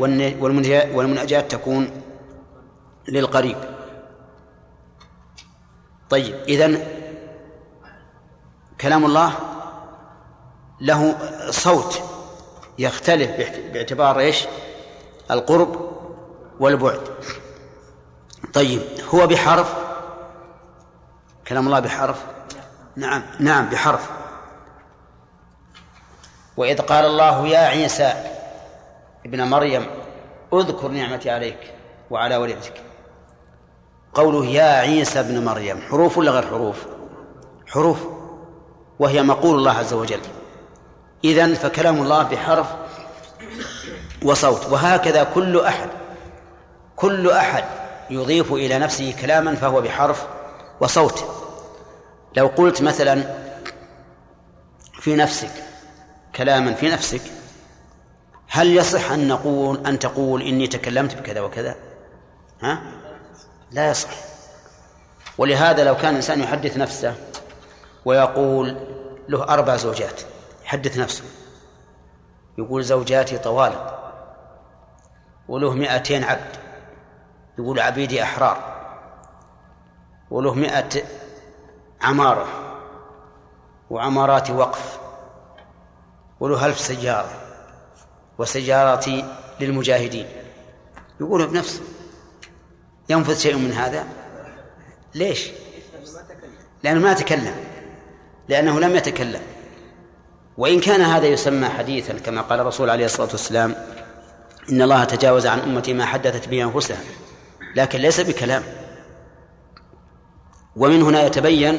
والمناجاة 0.94 1.40
تكون 1.40 1.90
للقريب. 3.08 3.56
طيب 6.10 6.34
إذن 6.48 6.86
كلام 8.80 9.04
الله 9.04 9.32
له 10.80 11.16
صوت 11.50 12.02
يختلف 12.78 13.30
باعتبار 13.72 14.20
إيش؟ 14.20 14.46
القرب 15.30 15.90
والبعد. 16.60 17.00
طيب 18.52 18.82
هو 19.14 19.26
بحرف؟ 19.26 19.74
كلام 21.48 21.66
الله 21.66 21.80
بحرف؟ 21.80 22.24
نعم 22.96 23.22
نعم 23.40 23.68
بحرف. 23.68 24.10
وإذ 26.56 26.80
قال 26.80 27.04
الله 27.04 27.48
يا 27.48 27.58
عيسى 27.58 28.14
ابن 29.26 29.42
مريم 29.42 29.86
اذكر 30.52 30.88
نعمتي 30.88 31.30
عليك 31.30 31.74
وعلى 32.10 32.36
والدتك. 32.36 32.82
قوله 34.14 34.46
يا 34.46 34.80
عيسى 34.80 35.20
ابن 35.20 35.44
مريم 35.44 35.80
حروف 35.90 36.18
ولا 36.18 36.30
غير 36.30 36.46
حروف؟ 36.46 36.86
حروف. 37.66 37.98
وهي 38.98 39.22
مقول 39.22 39.58
الله 39.58 39.72
عز 39.72 39.92
وجل. 39.92 40.20
إذن 41.24 41.54
فكلام 41.54 42.02
الله 42.02 42.22
بحرف 42.22 42.66
وصوت. 44.22 44.66
وهكذا 44.72 45.24
كل 45.24 45.60
أحد 45.60 45.88
كل 46.96 47.30
أحد 47.30 47.64
يضيف 48.10 48.52
إلى 48.52 48.78
نفسه 48.78 49.14
كلاما 49.22 49.54
فهو 49.54 49.80
بحرف 49.80 50.26
وصوت. 50.80 51.24
لو 52.36 52.46
قلت 52.46 52.82
مثلا 52.82 53.22
في 55.00 55.16
نفسك 55.16 55.50
كلاما 56.36 56.74
في 56.74 56.90
نفسك 56.90 57.20
هل 58.48 58.76
يصح 58.76 59.10
أن 59.10 59.28
نقول 59.28 59.86
أن 59.86 59.98
تقول 59.98 60.42
إني 60.42 60.66
تكلمت 60.66 61.14
بكذا 61.14 61.40
وكذا؟ 61.40 61.76
ها؟ 62.62 62.82
لا 63.70 63.90
يصح. 63.90 64.10
ولهذا 65.38 65.84
لو 65.84 65.96
كان 65.96 66.10
الإنسان 66.10 66.40
يحدث 66.40 66.76
نفسه 66.76 67.14
ويقول 68.04 68.76
له 69.28 69.42
أربع 69.42 69.76
زوجات 69.76 70.20
يحدث 70.64 70.98
نفسه 70.98 71.24
يقول 72.58 72.84
زوجاتي 72.84 73.38
طوال 73.38 73.72
وله 75.48 75.74
مئتين 75.74 76.24
عبد 76.24 76.56
يقول 77.58 77.80
عبيدي 77.80 78.22
أحرار 78.22 78.74
وله 80.30 80.54
مئة 80.54 81.02
عمارة 82.02 82.46
وعمارات 83.90 84.50
وقف 84.50 85.03
وله 86.44 86.66
ألف 86.66 86.80
سيارة 86.80 87.30
وسيارتي 88.38 89.24
للمجاهدين. 89.60 90.26
يقول 91.20 91.46
بنفسه 91.46 91.80
ينفذ 93.08 93.38
شيء 93.38 93.56
من 93.56 93.72
هذا؟ 93.72 94.06
ليش؟ 95.14 95.50
لأنه 96.82 97.00
ما 97.00 97.12
تكلم 97.12 97.54
لأنه 98.48 98.80
لم 98.80 98.96
يتكلم. 98.96 99.40
وإن 100.58 100.80
كان 100.80 101.00
هذا 101.00 101.26
يسمى 101.26 101.68
حديثا 101.68 102.18
كما 102.18 102.42
قال 102.42 102.60
الرسول 102.60 102.90
عليه 102.90 103.04
الصلاة 103.04 103.28
والسلام 103.30 103.74
إن 104.70 104.82
الله 104.82 105.04
تجاوز 105.04 105.46
عن 105.46 105.58
أمتي 105.58 105.92
ما 105.92 106.04
حدثت 106.04 106.48
به 106.48 106.62
أنفسها. 106.62 107.00
لكن 107.76 107.98
ليس 107.98 108.20
بكلام. 108.20 108.62
ومن 110.76 111.02
هنا 111.02 111.26
يتبين 111.26 111.78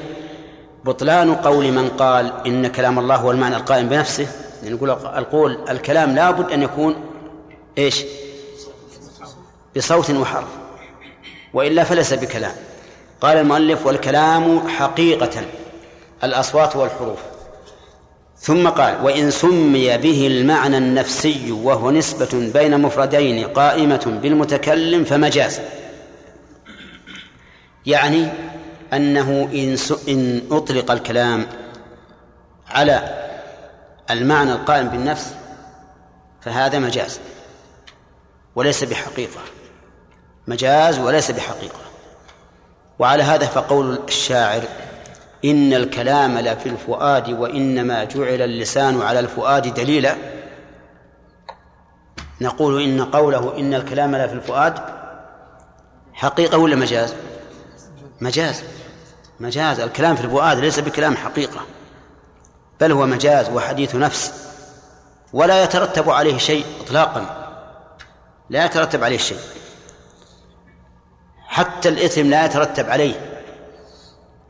بطلان 0.86 1.36
قول 1.36 1.72
من 1.72 1.90
قال 1.90 2.48
إن 2.48 2.68
كلام 2.68 3.00
الله 3.00 3.16
هو 3.16 3.32
المعنى 3.32 3.56
القائم 3.56 3.90
بنفسه 3.90 4.45
يعني 4.66 4.78
نقول 4.78 4.90
القول 4.90 5.58
الكلام 5.70 6.16
لابد 6.16 6.52
أن 6.52 6.64
يكون 6.64 6.96
إيش؟ 7.78 8.04
بصوت 9.76 10.10
وحرف 10.10 10.48
وإلا 11.54 11.84
فليس 11.84 12.14
بكلام. 12.14 12.52
قال 13.22 13.38
المؤلف 13.38 13.86
والكلام 13.86 14.68
حقيقة 14.68 15.42
الأصوات 16.24 16.76
والحروف. 16.76 17.20
ثم 18.38 18.68
قال 18.68 19.04
وإن 19.04 19.32
سمي 19.32 19.98
به 19.98 20.28
المعنى 20.28 20.78
النفسي 20.78 21.52
وهو 21.52 21.92
نسبة 21.92 22.52
بين 22.54 22.82
مفردين 22.82 23.48
قائمة 23.48 24.20
بالمتكلم 24.22 25.04
فمجاز. 25.04 25.60
يعني 27.86 28.28
أنه 28.94 29.50
إن, 30.08 30.42
أطلق 30.52 30.92
الكلام 30.92 31.48
على 32.68 33.26
المعنى 34.10 34.52
القائم 34.54 34.90
بالنفس 34.90 35.36
فهذا 36.42 36.80
مجاز 36.80 37.20
وليس 38.56 38.84
بحقيقة 38.84 39.40
مجاز 40.48 41.00
وليس 41.00 41.32
بحقيقة. 41.32 41.80
وعلى 43.00 43.24
هذا 43.24 43.46
فقول 43.46 44.00
الشاعر 44.08 44.62
إن 45.46 45.74
الكلام 45.74 46.38
لفي 46.38 46.70
الفؤاد 46.70 47.30
وإنما 47.30 48.04
جعل 48.04 48.42
اللسان 48.42 49.02
على 49.02 49.20
الفؤاد 49.20 49.74
دليلا. 49.74 50.16
نقول 52.42 52.84
إن 52.84 53.06
قوله 53.06 53.58
إن 53.58 53.74
الكلام 53.74 54.16
لفي 54.16 54.34
الفؤاد 54.34 54.80
حقيقة 56.14 56.58
ولا 56.58 56.76
مجاز؟ 56.76 57.14
مجاز 58.22 58.64
مجاز. 59.40 59.80
الكلام 59.80 60.16
في 60.16 60.24
الفؤاد 60.24 60.58
ليس 60.60 60.80
بكلام 60.80 61.18
حقيقة. 61.18 61.62
بل 62.82 62.92
هو 62.92 63.06
مجاز 63.06 63.50
وحديث 63.50 63.96
نفس 63.96 64.34
ولا 65.34 65.64
يترتب 65.64 66.10
عليه 66.10 66.38
شيء 66.38 66.66
إطلاقا. 66.82 67.42
لا 68.50 68.66
يترتب 68.66 69.04
عليه 69.04 69.18
شيء. 69.18 69.40
حتى 71.48 71.90
الإثم 71.90 72.30
لا 72.30 72.46
يترتب 72.46 72.90
عليه 72.90 73.42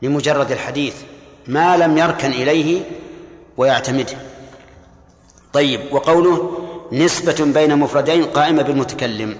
لمجرد 0.02 0.52
الحديث. 0.52 0.94
ما 1.46 1.76
لم 1.76 1.98
يركن 1.98 2.30
إليه 2.30 2.82
ويعتمده 3.56 4.16
طيب 5.52 5.92
وقوله 5.92 6.62
نسبة 6.92 7.52
بين 7.54 7.78
مفردين 7.78 8.24
قائمة 8.24 8.62
بالمتكلم. 8.62 9.38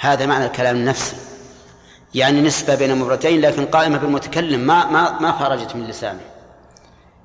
هذا 0.00 0.26
معنى 0.26 0.46
الكلام 0.46 0.76
النفسي 0.76 1.16
يعني 2.14 2.40
نسبة 2.40 2.74
بين 2.74 2.96
مفردين 2.96 3.40
لكن 3.40 3.66
قائمة 3.66 3.98
بالمتكلم. 3.98 4.60
ما 4.60 4.86
ما 4.86 5.20
ما 5.20 5.32
خرجت 5.32 5.76
من 5.76 5.86
لسانه. 5.86 6.20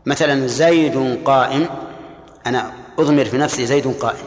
مثلا 0.09 0.47
زيد 0.47 1.23
قائم 1.25 1.69
أنا 2.45 2.71
أضمر 2.99 3.25
في 3.25 3.37
نفسي 3.37 3.65
زيد 3.65 3.87
قائم. 3.87 4.25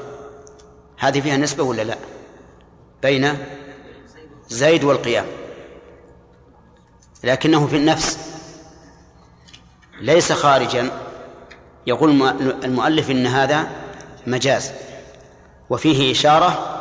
هذه 0.99 1.21
فيها 1.21 1.37
نسبة 1.37 1.63
ولا 1.63 1.83
لا؟ 1.83 1.97
بين 3.03 3.39
زيد 4.49 4.85
والقيام. 4.85 5.25
لكنه 7.25 7.67
في 7.67 7.77
النفس 7.77 8.19
ليس 10.01 10.33
خارجا. 10.33 10.91
يقول 11.87 12.23
المؤلف 12.65 13.11
إن 13.11 13.27
هذا 13.27 13.71
مجاز. 14.27 14.73
وفيه 15.71 16.13
إشارة 16.13 16.79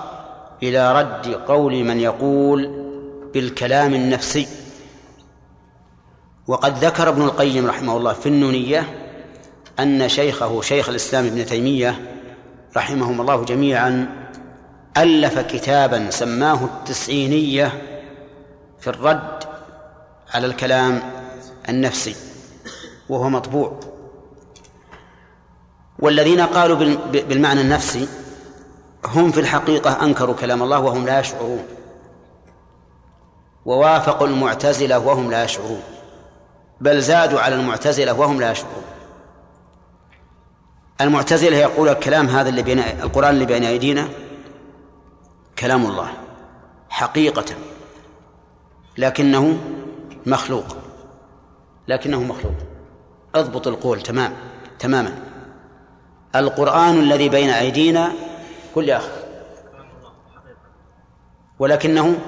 إلى 0.63 0.99
رد 0.99 1.33
قول 1.33 1.83
من 1.83 1.99
يقول 1.99 2.67
بالكلام 3.33 3.93
النفسي. 3.93 4.47
وقد 6.47 6.85
ذكر 6.85 7.09
ابن 7.09 7.21
القيم 7.21 7.67
رحمه 7.67 7.97
الله 7.97 8.13
في 8.13 8.29
النونية 8.29 9.07
أن 9.79 10.09
شيخه 10.09 10.61
شيخ 10.61 10.89
الإسلام 10.89 11.25
ابن 11.25 11.45
تيمية 11.45 12.17
رحمهم 12.77 13.21
الله 13.21 13.43
جميعا 13.43 14.21
ألف 14.97 15.39
كتابا 15.39 16.09
سماه 16.09 16.65
التسعينية 16.65 17.81
في 18.79 18.89
الرد 18.89 19.43
على 20.33 20.47
الكلام 20.47 21.01
النفسي 21.69 22.15
وهو 23.09 23.29
مطبوع. 23.29 23.79
والذين 25.99 26.41
قالوا 26.41 26.95
بالمعنى 27.11 27.61
النفسي 27.61 28.07
هم 29.05 29.31
في 29.31 29.39
الحقيقة 29.39 30.03
أنكروا 30.03 30.35
كلام 30.35 30.63
الله 30.63 30.79
وهم 30.79 31.05
لا 31.05 31.19
يشعرون 31.19 31.63
ووافقوا 33.65 34.27
المعتزلة 34.27 34.99
وهم 34.99 35.31
لا 35.31 35.43
يشعرون. 35.43 35.81
بل 36.81 37.01
زادوا 37.01 37.39
على 37.39 37.55
المعتزلة 37.55 38.13
وهم 38.13 38.39
لا 38.39 38.51
يشعرون. 38.51 38.83
المعتزلة 41.01 41.57
يقول 41.57 41.89
الكلام 41.89 42.27
هذا 42.27 42.49
اللي 42.49 42.61
بين 42.63 42.79
القرآن 42.79 43.33
اللي 43.33 43.45
بين 43.45 43.63
أيدينا 43.63 44.09
كلام 45.59 45.85
الله 45.85 46.13
حقيقة 46.89 47.55
لكنه 48.97 49.57
مخلوق 50.25 50.77
لكنه 51.87 52.23
مخلوق. 52.23 52.55
اضبط 53.35 53.67
القول 53.67 54.01
تمام 54.01 54.33
تماما. 54.79 55.19
القرآن 56.35 56.99
الذي 56.99 57.29
بين 57.29 57.49
أيدينا 57.49 58.11
كل 58.75 58.91
أخي 58.91 59.11
ولكنه 61.59 62.19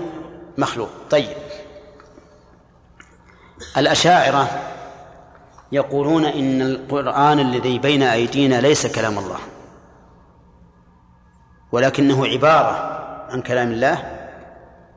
مخلوق. 0.58 0.89
طيب. 1.10 1.43
الأشاعرة 3.78 4.47
يقولون 5.72 6.26
إن 6.26 6.61
القرآن 6.61 7.39
الذي 7.39 7.80
بين 7.80 8.03
أيدينا 8.03 8.61
ليس 8.61 8.88
كلام 8.88 9.20
الله 9.20 9.39
ولكنه 11.72 12.28
عبارة 12.28 12.72
عن 13.30 13.41
كلام 13.41 13.72
الله 13.72 14.20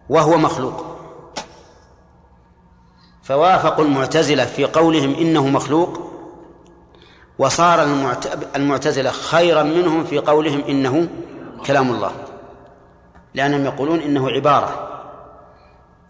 وهو 0.08 0.36
مخلوق. 0.36 0.96
فوافقوا 3.22 3.84
المعتزلة 3.84 4.44
في 4.44 4.64
قولهم 4.64 5.14
إنه 5.14 5.46
مخلوق 5.46 6.12
وصار 7.38 7.82
المعتزلة 8.56 9.10
خيرا 9.10 9.62
منهم 9.62 10.04
في 10.04 10.18
قولهم 10.18 10.60
إنه 10.68 11.08
كلام 11.66 11.90
الله 11.90 12.12
لأنهم 13.34 13.64
يقولون 13.64 14.00
إنه 14.00 14.30
عبارة. 14.30 14.95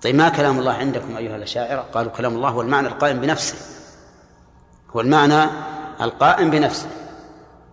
طيب 0.06 0.14
ما 0.14 0.28
كلام 0.28 0.58
الله 0.58 0.72
عندكم 0.72 1.16
أيها 1.16 1.36
الأشاعرة. 1.36 1.80
قالوا 1.80 2.12
كلام 2.12 2.34
الله 2.34 2.48
هو 2.48 2.60
المعنى 2.60 2.88
القائم 2.88 3.20
بنفسه. 3.20 3.56
هو 4.96 5.00
المعنى 5.00 5.50
القائم 6.00 6.50
بنفسه. 6.50 6.86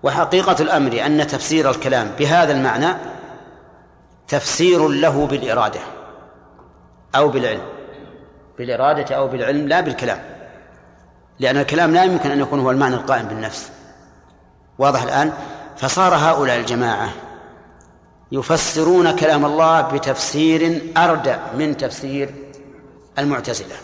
وحقيقة 0.04 0.56
الأمر 0.60 1.06
أن 1.06 1.28
تفسير 1.28 1.70
الكلام 1.70 2.12
بهذا 2.20 2.54
المعنى 2.54 2.88
تفسير 4.28 4.88
له 4.88 5.28
بالإرادة 5.28 5.80
أو 7.16 7.30
بالعلم. 7.30 7.62
بالإرادة 8.58 9.16
أو 9.16 9.28
بالعلم 9.28 9.68
لا 9.68 9.82
بالكلام. 9.82 10.20
لأن 11.40 11.58
الكلام 11.58 11.94
لا 11.94 12.04
يمكن 12.04 12.32
أن 12.32 12.40
يكون 12.40 12.60
هو 12.60 12.72
المعنى 12.72 12.96
القائم 12.96 13.28
بالنفس. 13.28 13.72
واضح 14.78 15.04
الآن؟ 15.04 15.34
فصار 15.78 16.16
هؤلاء 16.16 16.60
الجماعة 16.60 17.10
يفسرون 18.34 19.16
كلام 19.16 19.46
الله 19.46 19.82
بتفسير 19.82 20.82
أردع 20.98 21.38
من 21.58 21.78
تفسير 21.78 22.30
المعتزلة. 23.20 23.76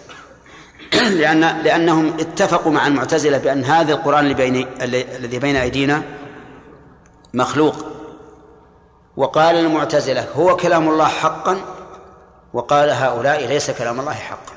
لأن 1.20 1.40
لأنهم 1.64 2.08
اتفقوا 2.20 2.72
مع 2.72 2.88
المعتزلة 2.88 3.38
بأن 3.38 3.64
هذا 3.64 3.94
القرآن 3.94 4.26
اللي 4.26 4.68
الذي 5.18 5.40
بين 5.40 5.56
أيدينا 5.56 6.04
مخلوق. 7.34 7.86
وقال 9.18 9.56
المعتزلة 9.56 10.28
هو 10.36 10.56
كلام 10.56 10.90
الله 10.90 11.06
حقا 11.06 11.58
وقال 12.54 12.90
هؤلاء 12.90 13.48
ليس 13.48 13.72
كلام 13.72 14.00
الله 14.00 14.14
حقا 14.14 14.54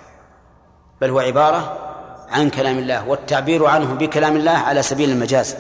بل 1.01 1.11
هو 1.11 1.19
عبارة 1.19 1.79
عن 2.29 2.51
كلام 2.51 2.79
الله 2.79 3.09
والتعبير 3.09 3.67
عنه 3.67 3.95
بكلام 3.95 4.37
الله 4.37 4.51
على 4.51 4.83
سبيل 4.83 5.11
المجاز. 5.11 5.57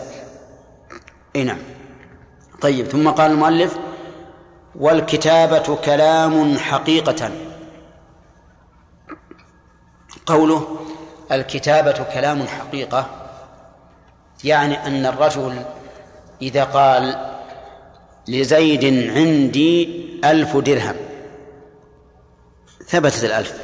إي 1.36 1.44
نعم. 1.44 1.58
طيب 2.60 2.86
ثم 2.86 3.08
قال 3.08 3.30
المؤلف 3.30 3.76
والكتابة 4.74 5.76
كلام 5.76 6.58
حقيقة. 6.58 7.30
قوله 10.26 10.76
الكتابة 11.32 12.04
كلام 12.14 12.46
حقيقة 12.46 13.06
يعني 14.44 14.86
أن 14.86 15.06
الرجل 15.06 15.62
إذا 16.42 16.64
قال 16.64 17.32
لزيد 18.28 19.10
عندي 19.10 20.02
ألف 20.24 20.56
درهم 20.56 20.96
ثبتت 22.86 23.24
الألف. 23.24 23.62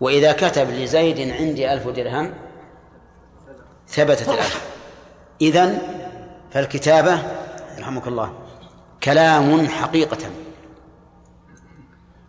وإذا 0.00 0.32
كتب 0.32 0.70
لزيد 0.70 1.30
عندي 1.30 1.72
ألف 1.72 1.88
درهم 1.88 2.34
ثبتت 3.88 4.28
الألف. 4.28 4.66
إذن 5.40 5.78
فالكتابة 6.52 7.22
رحمك 7.78 8.06
الله 8.06 8.41
كلام 9.04 9.68
حقيقة. 9.68 10.30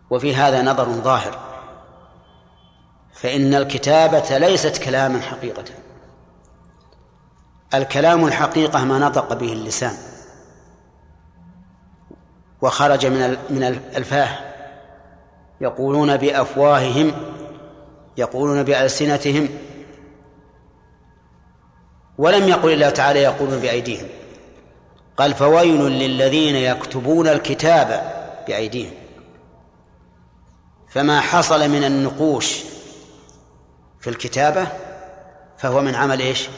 وفي 0.09 0.35
هذا 0.35 0.61
نظر 0.61 0.85
ظاهر. 0.85 1.39
فإن 3.13 3.53
الكتابة 3.53 4.37
ليست 4.37 4.77
كلاما 4.77 5.21
حقيقة. 5.21 5.63
الكلام 7.73 8.25
الحقيقة 8.25 8.83
ما 8.83 8.99
نطق 8.99 9.33
به 9.33 9.53
اللسان. 9.53 9.97
وخرج 12.61 13.05
من 13.05 13.37
من 13.49 13.63
الفاه. 13.95 14.53
يقولون 15.61 16.17
بأفواههم 16.17 17.11
يقولون 18.17 18.63
بألسنتهم. 18.63 19.49
ولم 22.17 22.47
يقل 22.47 22.73
الله 22.73 22.89
تعالى 22.89 23.19
يقولون 23.19 23.59
بأيديهم. 23.59 24.22
قال 25.17 25.33
فويل 25.33 25.81
للذين 25.81 26.55
يكتبون 26.55 27.27
الكتاب 27.27 28.13
بأيديهم. 28.47 28.93
فما 30.89 31.21
حصل 31.21 31.69
من 31.69 31.83
النقوش 31.83 32.63
في 33.99 34.09
الكتابة 34.09 34.67
فهو 35.57 35.81
من 35.81 35.95
عمل 35.95 36.19
إيش؟ 36.19 36.49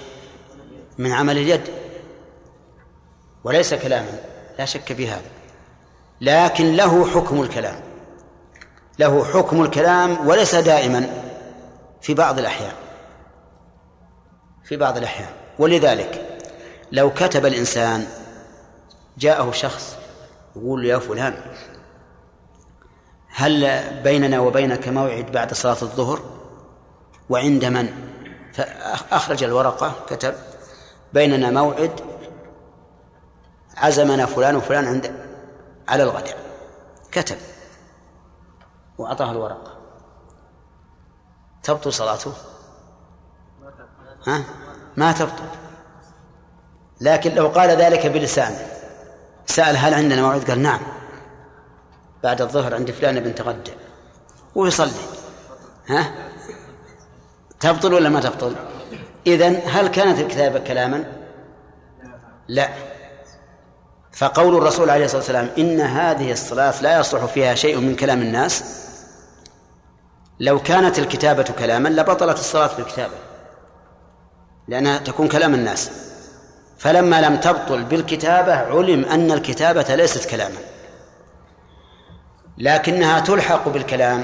من 0.97 1.11
عمل 1.11 1.37
اليد. 1.37 1.61
وليس 3.43 3.73
كلاما 3.73 4.19
لا 4.59 4.65
شك 4.65 4.93
في 4.93 5.07
هذا. 5.07 5.29
لكن 6.21 6.75
له 6.75 7.07
حكم 7.07 7.41
الكلام. 7.41 7.79
له 8.99 9.25
حكم 9.25 9.61
الكلام 9.61 10.27
وليس 10.27 10.55
دائما 10.55 11.09
في 12.01 12.13
بعض 12.13 12.39
الأحيان. 12.39 12.73
في 14.63 14.77
بعض 14.77 14.97
الأحيان. 14.97 15.29
ولذلك 15.59 16.39
لو 16.91 17.13
كتب 17.13 17.45
الإنسان 17.45 18.07
جاءه 19.17 19.51
شخص 19.51 19.97
يقول 20.55 20.85
يا 20.85 20.99
فلان 20.99 21.33
هل 23.27 23.83
بيننا 24.03 24.39
وبينك 24.39 24.87
موعد 24.87 25.31
بعد 25.31 25.53
صلاة 25.53 25.81
الظهر؟ 25.81 26.19
وعند 27.29 27.65
من؟ 27.65 28.11
فأخرج 28.53 29.43
الورقة 29.43 29.95
كتب 30.09 30.35
بيننا 31.13 31.51
موعد 31.51 32.01
عزمنا 33.77 34.25
فلان 34.25 34.55
وفلان 34.55 34.87
عند 34.87 35.15
على 35.87 36.03
الغداء 36.03 36.37
كتب 37.11 37.37
وأعطاه 38.97 39.31
الورقة. 39.31 39.77
تبطل 41.63 41.93
صلاته؟ 41.93 42.33
ها؟ 44.27 44.43
ما 44.97 45.11
تبطل. 45.11 45.45
لكن 47.01 47.35
لو 47.35 47.47
قال 47.47 47.69
ذلك 47.69 48.07
بلسانه 48.07 48.74
سأل 49.45 49.77
هل 49.77 49.93
عندنا 49.93 50.21
موعد؟ 50.21 50.49
قال 50.49 50.61
نعم. 50.61 50.79
بعد 52.23 52.41
الظهر 52.41 52.75
عند 52.75 52.91
فلان 52.91 53.19
بنت 53.19 53.41
غدة. 53.41 53.73
ويصلي 54.55 54.91
ها؟ 55.87 56.11
تبطل 57.59 57.93
ولا 57.93 58.09
ما 58.09 58.21
تبطل؟ 58.21 58.55
إذن 59.27 59.61
هل 59.65 59.87
كانت 59.87 60.19
الكتابة 60.19 60.59
كلاما؟ 60.59 61.03
لا. 62.47 62.69
فقول 64.13 64.57
الرسول 64.57 64.89
عليه 64.89 65.05
الصلاة 65.05 65.19
والسلام 65.19 65.49
إن 65.57 65.81
هذه 65.81 66.31
الصلاة 66.31 66.81
لا 66.81 66.99
يصلح 66.99 67.25
فيها 67.25 67.55
شيء 67.55 67.79
من 67.79 67.95
كلام 67.95 68.21
الناس. 68.21 68.63
لو 70.39 70.59
كانت 70.59 70.99
الكتابة 70.99 71.43
كلاما 71.43 71.89
لبطلت 71.89 72.39
الصلاة 72.39 72.75
بالكتابة 72.77 73.13
لأنها 74.67 74.97
تكون 74.97 75.27
كلام 75.27 75.53
الناس. 75.53 76.04
فلما 76.85 77.21
لم 77.21 77.35
تبطل 77.35 77.83
بالكتابة 77.83 78.53
علم 78.53 79.05
أن 79.05 79.31
الكتابة 79.31 79.95
ليست 79.95 80.29
كلاما 80.29 80.57
لكنها 82.57 83.19
تلحق 83.19 83.69
بالكلام 83.69 84.23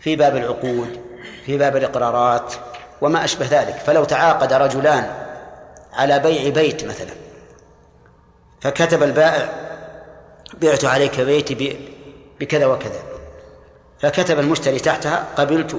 في 0.00 0.16
باب 0.16 0.36
العقود 0.36 1.00
في 1.46 1.58
باب 1.58 1.76
الإقرارات 1.76 2.54
وما 3.00 3.24
أشبه 3.24 3.46
ذلك. 3.50 3.76
فلو 3.76 4.04
تعاقد 4.04 4.52
رجلان 4.52 5.10
على 5.92 6.18
بيع 6.18 6.48
بيت 6.48 6.84
مثلا 6.84 7.14
فكتب 8.60 9.02
البائع 9.02 9.48
بعت 10.62 10.84
عليك 10.84 11.20
بيتي 11.20 11.78
بكذا 12.40 12.66
وكذا 12.66 13.02
فكتب 13.98 14.38
المشتري 14.38 14.78
تحتها 14.78 15.26
قبلت 15.36 15.76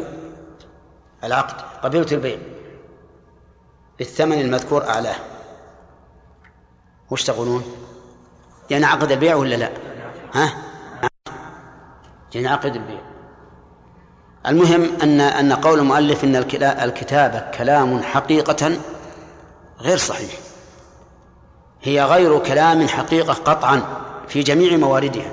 العقد 1.24 1.62
قبلت 1.84 2.14
البيع 2.14 2.38
بالثمن 4.00 4.42
المذكور 4.42 4.90
أعلاه. 4.90 5.33
وش 7.14 7.24
تقولون؟ 7.24 7.64
ينعقد 8.70 9.12
البيع 9.12 9.36
ولا 9.36 9.56
لا؟ 9.56 9.70
ها؟ 10.34 10.54
ينعقد 12.36 12.76
البيع. 12.76 13.02
المهم 14.48 14.90
أن 15.04 15.22
أن 15.22 15.54
قول 15.54 15.80
المؤلف 15.80 16.24
أن 16.24 16.36
الكتابة 16.64 17.40
كلام 17.40 18.04
حقيقة 18.04 18.78
غير 19.80 19.98
صحيح. 19.98 20.32
هي 21.82 22.04
غير 22.04 22.40
كلام 22.40 22.88
حقيقة 22.88 23.34
قطعا 23.34 23.84
في 24.28 24.44
جميع 24.44 24.78
مواردها. 24.78 25.32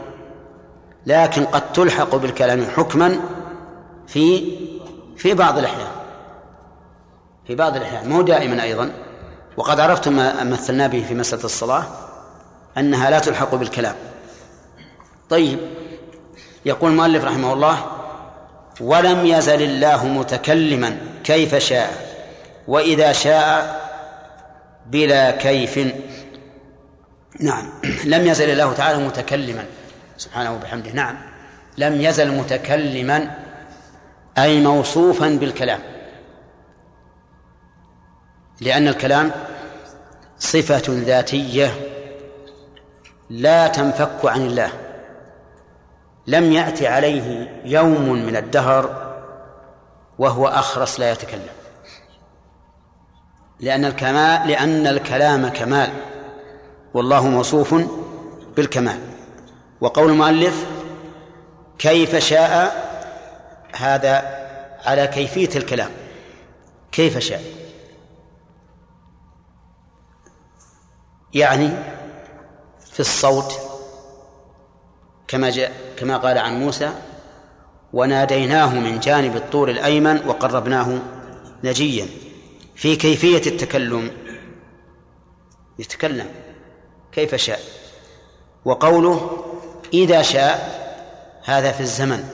لكن 1.06 1.44
قد 1.44 1.72
تلحق 1.72 2.16
بالكلام 2.16 2.66
حكما 2.76 3.20
في 4.06 4.52
في 5.16 5.34
بعض 5.34 5.58
الأحيان. 5.58 5.90
في 7.46 7.54
بعض 7.54 7.76
الأحيان. 7.76 8.08
مو 8.08 8.22
دائما 8.22 8.62
أيضا. 8.62 8.92
وقد 9.56 9.80
عرفتم 9.80 10.12
ما 10.12 10.44
مثلنا 10.44 10.86
به 10.86 11.04
في 11.08 11.14
مسألة 11.14 11.44
الصلاة 11.44 11.84
أنها 12.78 13.10
لا 13.10 13.18
تلحق 13.18 13.54
بالكلام. 13.54 13.94
طيب 15.30 15.58
يقول 16.64 16.90
المؤلف 16.90 17.24
رحمه 17.24 17.52
الله 17.52 17.86
ولم 18.80 19.26
يزل 19.26 19.62
الله 19.62 20.06
متكلما 20.06 20.98
كيف 21.24 21.54
شاء 21.54 21.90
وإذا 22.68 23.12
شاء 23.12 23.80
بلا 24.86 25.30
كيف. 25.30 25.78
نعم 27.40 27.72
لم 28.04 28.26
يزل 28.26 28.50
الله 28.50 28.72
تعالى 28.72 29.04
متكلما. 29.04 29.64
سبحانه 30.16 30.54
وبحمده. 30.54 30.90
نعم 30.90 31.16
لم 31.78 32.00
يزل 32.00 32.30
متكلما 32.30 33.38
أي 34.38 34.60
موصوفا 34.60 35.28
بالكلام. 35.28 35.80
لأن 38.60 38.88
الكلام 38.88 39.32
صفة 40.38 40.82
ذاتية 40.88 41.74
لا 43.30 43.68
تنفك 43.68 44.24
عن 44.24 44.46
الله. 44.46 44.72
لم 46.26 46.52
يأتي 46.52 46.86
عليه 46.86 47.60
يوم 47.64 48.12
من 48.26 48.36
الدهر 48.36 49.12
وهو 50.18 50.48
أخرس 50.48 51.00
لا 51.00 51.12
يتكلم. 51.12 51.48
لأن 53.60 53.84
الكمال 53.84 54.48
لأن 54.48 54.86
الكلام 54.86 55.48
كمال. 55.48 55.90
والله 56.94 57.26
موصوف 57.28 57.74
بالكمال. 58.56 58.98
وقول 59.80 60.10
المؤلف 60.10 60.66
كيف 61.78 62.16
شاء 62.16 62.74
هذا 63.76 64.40
على 64.84 65.06
كيفية 65.06 65.58
الكلام. 65.58 65.90
كيف 66.92 67.18
شاء؟ 67.18 67.59
يعني 71.34 71.70
في 72.92 73.00
الصوت 73.00 73.52
كما 75.28 75.50
جاء 75.50 75.72
كما 75.96 76.16
قال 76.16 76.38
عن 76.38 76.60
موسى 76.60 76.90
وناديناه 77.92 78.74
من 78.74 79.00
جانب 79.00 79.36
الطور 79.36 79.70
الأيمن 79.70 80.26
وقربناه 80.26 80.98
نجيا 81.64 82.06
في 82.74 82.96
كيفية 82.96 83.50
التكلم. 83.50 84.10
يتكلم 85.78 86.26
كيف 87.12 87.34
شاء. 87.34 87.60
وقوله 88.64 89.44
إذا 89.94 90.22
شاء 90.22 90.80
هذا 91.44 91.72
في 91.72 91.80
الزمن 91.80 92.24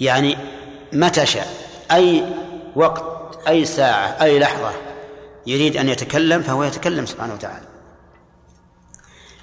يعني 0.00 0.36
متى 0.92 1.26
شاء 1.26 1.48
أي 1.92 2.24
وقت 2.76 3.48
أي 3.48 3.64
ساعة 3.64 4.22
أي 4.22 4.38
لحظة 4.38 4.72
يريد 5.46 5.76
أن 5.76 5.88
يتكلم 5.88 6.42
فهو 6.42 6.64
يتكلم 6.64 7.06
سبحانه 7.06 7.34
وتعالى. 7.34 7.66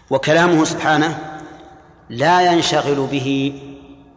وكلامه 0.10 0.64
سبحانه 0.64 1.40
لا 2.10 2.52
ينشغل 2.52 3.08
به 3.12 3.62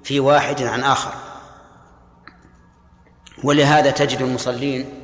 في 0.02 0.20
واحد 0.20 0.62
عن 0.62 0.84
آخر. 0.84 1.12
ولهذا 3.44 3.90
تجد 3.90 4.22
المصلين 4.22 5.02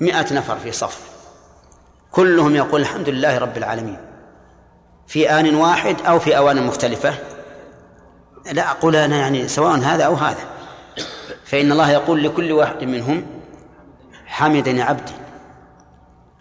مئة 0.00 0.34
نفر 0.34 0.58
في 0.58 0.72
صف. 0.72 1.00
كلهم 2.10 2.54
يقول 2.56 2.80
الحمد 2.80 3.08
لله 3.08 3.38
رب 3.38 3.56
العالمين. 3.56 3.98
في 5.06 5.30
آن 5.30 5.54
واحد 5.54 5.96
أو 6.06 6.18
في 6.18 6.36
أوان 6.36 6.66
مختلفة. 6.66 7.14
لا 8.52 8.70
أقول 8.70 8.96
أنا 8.96 9.16
يعني 9.16 9.48
سواء 9.48 9.78
هذا 9.78 10.04
أو 10.04 10.14
هذا. 10.14 10.44
فإن 11.44 11.72
الله 11.72 11.90
يقول 11.90 12.24
لكل 12.24 12.52
واحد 12.52 12.84
منهم 12.84 13.26
حمدني 14.26 14.82
عبدي. 14.82 15.12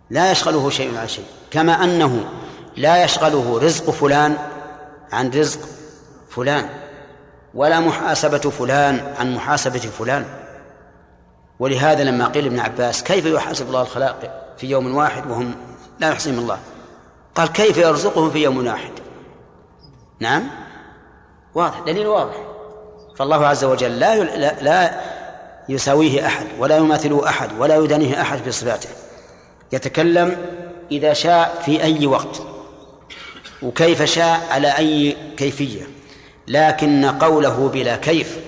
لا 0.09 0.31
يشغله 0.31 0.69
شيء 0.69 0.97
عن 0.97 1.07
شيء. 1.07 1.25
كما 1.51 1.83
أنه 1.83 2.25
لا 2.77 3.03
يشغله 3.03 3.59
رزق 3.59 3.89
فلان 3.89 4.37
عن 5.11 5.29
رزق 5.29 5.59
فلان 6.29 6.69
ولا 7.53 7.79
محاسبة 7.79 8.37
فلان 8.37 9.13
عن 9.19 9.35
محاسبة 9.35 9.79
فلان. 9.79 10.25
ولهذا 11.59 12.03
لما 12.03 12.27
قيل 12.27 12.45
ابن 12.45 12.59
عباس 12.59 13.03
كيف 13.03 13.25
يحاسب 13.25 13.67
الله 13.67 13.81
الخلائق 13.81 14.31
في 14.57 14.67
يوم 14.67 14.95
واحد 14.95 15.31
وهم 15.31 15.55
لا 15.99 16.09
يحصيهم 16.09 16.39
الله؟ 16.39 16.59
قال 17.35 17.51
كيف 17.51 17.77
يرزقهم 17.77 18.31
في 18.31 18.43
يوم 18.43 18.67
واحد؟ 18.67 18.91
نعم 20.19 20.43
واضح 21.55 21.79
دليل 21.79 22.07
واضح. 22.07 22.35
فالله 23.15 23.47
عز 23.47 23.63
وجل 23.63 23.99
لا 23.99 24.23
لا 24.61 25.01
يساويه 25.69 26.27
أحد 26.27 26.47
ولا 26.59 26.77
يماثله 26.77 27.29
أحد 27.29 27.49
ولا 27.59 27.75
يدانيه 27.75 28.21
أحد 28.21 28.47
بصفاته 28.47 28.89
يتكلم 29.71 30.37
إذا 30.91 31.13
شاء 31.13 31.61
في 31.65 31.83
أي 31.83 32.07
وقت. 32.07 32.41
وكيف 33.61 34.03
شاء 34.03 34.47
على 34.49 34.77
أي 34.77 35.17
كيفية. 35.37 35.87
لكن 36.47 37.05
قوله 37.05 37.69
بلا 37.69 37.95
كيف 37.95 38.39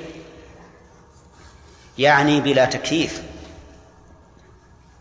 يعني 1.97 2.41
بلا 2.41 2.65
تكييف. 2.65 3.23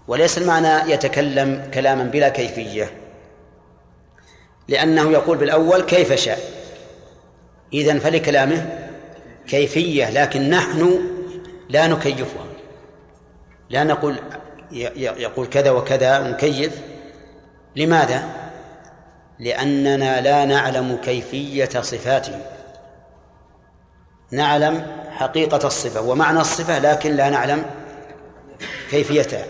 وليس 0.09 0.39
المعنى 0.39 0.93
يتكلم 0.93 1.71
كلاما 1.75 2.05
بلا 2.05 2.29
كيفية. 2.29 2.91
لأنه 4.69 5.11
يقول 5.11 5.39
بالأول 5.39 5.83
كيف 5.83 6.13
شاء. 6.13 6.39
إذن 7.73 7.99
فلكلامه 7.99 8.89
كيفية 9.49 10.11
لكن 10.11 10.51
نحن 10.51 11.01
لا 11.69 11.87
نكيفها. 11.87 12.47
لا 13.71 13.85
نقول 13.85 14.19
يقول 14.97 15.47
كذا 15.47 15.71
وكذا 15.71 16.29
نكيف. 16.29 16.81
لماذا؟ 17.77 18.46
لأننا 19.39 20.21
لا 20.21 20.45
نعلم 20.45 20.99
كيفية 21.05 21.81
صفاته 21.81 22.41
نعلم 24.31 24.87
حقيقة 25.11 25.67
الصفة 25.67 26.01
ومعنى 26.01 26.41
الصفة 26.41 26.79
لكن 26.79 27.17
لا 27.17 27.31
نعلم 27.31 27.65
كيفيتها. 28.91 29.45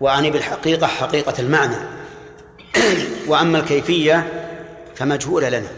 وأعني 0.00 0.30
بالحقيقة 0.30 0.86
حقيقة 0.86 1.34
المعنى. 1.38 1.76
وأما 3.28 3.58
الكيفية 3.58 4.26
فمجهولة 4.94 5.48
لنا. 5.48 5.68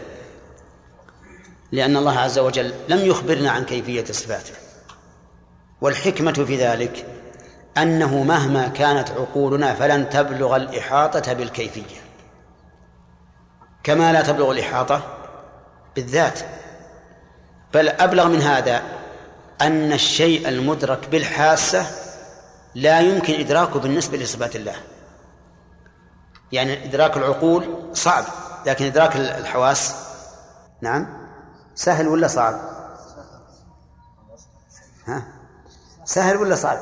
لأن 1.71 1.97
الله 1.97 2.19
عز 2.19 2.39
وجل 2.39 2.73
لم 2.89 2.99
يخبرنا 2.99 3.51
عن 3.51 3.65
كيفية 3.65 4.05
صفاته. 4.05 4.53
والحكمة 5.81 6.31
في 6.31 6.57
ذلك 6.57 7.05
أنه 7.77 8.23
مهما 8.23 8.67
كانت 8.67 9.11
عقولنا 9.11 9.73
فلن 9.73 10.09
تبلغ 10.09 10.55
الإحاطة 10.55 11.33
بالكيفية. 11.33 12.08
كما 13.83 14.13
لا 14.13 14.21
تبلغ 14.21 14.51
الإحاطة 14.51 15.01
بالذات. 15.95 16.39
بل 17.73 17.89
أبلغ 17.89 18.27
من 18.27 18.41
هذا 18.41 18.81
أن 19.61 19.93
الشيء 19.93 20.49
المدرك 20.49 21.09
بالحاسة 21.09 21.85
لا 22.75 22.99
يمكن 22.99 23.33
إدراكه 23.33 23.79
بالنسبة 23.79 24.17
لصفات 24.17 24.55
الله. 24.55 24.75
يعني 26.51 26.85
إدراك 26.85 27.17
العقول 27.17 27.89
صعب 27.93 28.23
لكن 28.65 28.85
إدراك 28.85 29.15
الحواس 29.15 29.95
نعم 30.81 31.27
سهل 31.75 32.07
ولا 32.07 32.27
صعب؟ 32.27 32.61
ها؟ 35.07 35.23
سهل 36.05 36.37
ولا 36.37 36.55
صعب؟ 36.55 36.77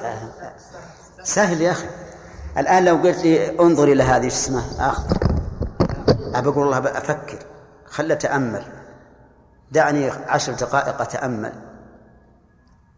سهل 1.23 1.61
يا 1.61 1.71
أخي. 1.71 1.87
الآن 2.57 2.85
لو 2.85 2.95
قلت 2.95 3.17
لي 3.17 3.59
انظر 3.59 3.83
إلى 3.83 4.03
هذه 4.03 4.27
اسمها 4.27 4.89
آخر. 4.89 5.36
أبى 6.37 6.49
أقول 6.49 6.63
الله 6.65 6.77
أفكر. 6.77 7.37
خل 7.85 8.11
أتأمل. 8.11 8.63
دعني 9.71 10.09
عشر 10.09 10.53
دقائق 10.53 11.01
أتأمل. 11.01 11.53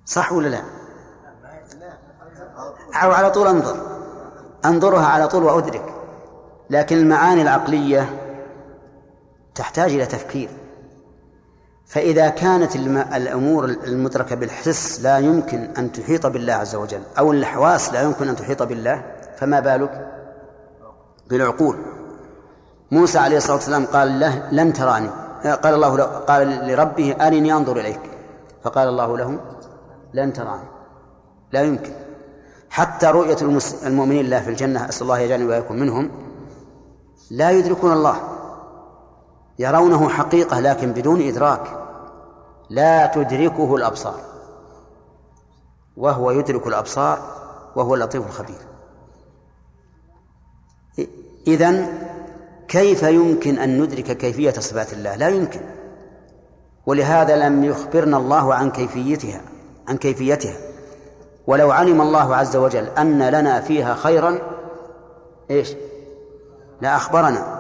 صح 0.06 0.32
ولا 0.32 0.48
لا؟ 0.48 0.62
أو 3.04 3.12
على 3.12 3.32
طول 3.32 3.48
أنظر. 3.48 3.78
أنظرها 4.66 5.06
على 5.06 5.28
طول 5.28 5.44
وأدرك. 5.44 5.94
لكن 6.70 6.98
المعاني 6.98 7.42
العقلية 7.42 8.10
تحتاج 9.56 9.94
إلى 9.94 10.06
تفكير. 10.06 10.50
فإذا 11.86 12.30
كانت 12.30 12.76
الأمور 12.76 13.66
المدركة 13.66 14.36
بالحس 14.36 15.02
لا 15.02 15.18
يمكن 15.18 15.60
أن 15.78 15.92
تحيط 15.92 16.26
بالله 16.26 16.54
عز 16.54 16.76
وجل 16.76 17.02
أو 17.20 17.32
الحواس 17.32 17.94
لا 17.94 18.02
يمكن 18.02 18.28
أن 18.30 18.36
تحيط 18.36 18.64
بالله 18.64 19.04
فما 19.38 19.60
بالك؟ 19.60 20.12
بالعقول. 21.30 21.99
موسى 22.92 23.18
عليه 23.18 23.38
الصلاة 23.38 23.56
والسلام 23.56 23.86
قال 23.86 24.20
له 24.20 24.50
لن 24.52 24.74
تراني. 24.74 25.10
قال 25.44 25.74
الله 25.74 25.98
له 25.98 26.04
قال 26.04 26.68
لربه 26.68 27.16
أرني 27.22 27.54
أنظر 27.54 27.80
إليك. 27.80 28.02
فقال 28.64 28.88
الله 28.88 29.18
له 29.18 29.40
لن 30.14 30.34
تراني. 30.34 30.68
لا 31.52 31.62
يمكن. 31.62 31.94
حتى 32.70 33.08
رؤية 33.08 33.38
المؤمنين 33.86 34.26
الله 34.26 34.42
في 34.42 34.50
الجنة 34.50 34.90
أسأل 34.90 35.04
الله 35.04 35.20
يجعلني 35.20 35.46
وإياكم 35.46 35.76
منهم 35.76 36.12
لا 37.32 37.52
يدركون 37.52 37.94
الله. 37.94 38.18
يرونه 39.60 40.10
حقيقة 40.10 40.60
لكن 40.60 40.92
بدون 40.92 41.22
إدراك. 41.22 41.86
لا 42.70 43.06
تدركه 43.06 43.76
الأبصار. 43.76 44.20
وهو 45.98 46.32
يدرك 46.32 46.68
الأبصار 46.68 47.20
وهو 47.76 47.96
اللطيف 47.96 48.28
الخبير. 48.28 48.62
إذن 51.48 51.88
كيف 52.70 53.04
يمكن 53.04 53.60
أن 53.60 53.82
ندرك 53.82 54.18
كيفية 54.18 54.52
صفات 54.52 54.94
الله؟ 54.94 55.16
لا 55.16 55.28
يمكن. 55.28 55.60
ولهذا 56.86 57.36
لم 57.36 57.64
يخبرنا 57.64 58.18
الله 58.18 58.54
عن 58.54 58.72
كيفيتها 58.72 59.42
عن 59.88 59.98
كيفيتها. 59.98 60.54
ولو 61.48 61.72
علم 61.72 62.02
الله 62.02 62.36
عز 62.36 62.56
وجل 62.56 62.90
أن 62.98 63.30
لنا 63.30 63.62
فيها 63.62 63.96
خيرا 63.96 64.40
إيش؟ 65.52 65.74
لأخبرنا 66.82 67.60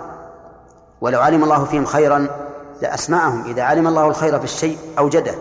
ولو 1.01 1.20
علم 1.22 1.43
الله 1.43 1.66
فيهم 1.66 1.86
خيرا 1.86 2.28
لأسمعهم 2.82 3.45
إذا 3.45 3.64
علم 3.64 3.88
الله 3.88 4.07
الخير 4.07 4.39
في 4.39 4.45
الشيء 4.45 4.78
أوجده. 4.99 5.36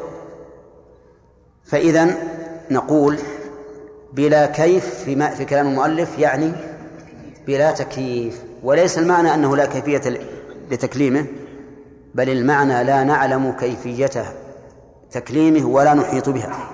فإذا 1.65 2.15
نقول 2.71 3.19
بلا 4.13 4.47
كيف 4.47 5.05
في, 5.05 5.15
ما 5.15 5.31
في 5.31 5.45
كلام 5.45 5.69
المؤلف 5.69 6.19
يعني 6.19 6.53
بلا 7.47 7.71
تكييف. 7.71 8.48
وليس 8.63 8.99
المعنى 8.99 9.35
أنه 9.35 9.57
لا 9.57 9.67
كيفية 9.67 10.21
لتكليمه 10.71 11.27
بل 12.15 12.29
المعنى 12.29 12.85
لا 12.85 13.05
نعلم 13.05 13.53
كيفيته 13.53 14.27
تكليمه 15.11 15.69
ولا 15.69 15.95
نحيط 15.95 16.29
بها. 16.29 16.71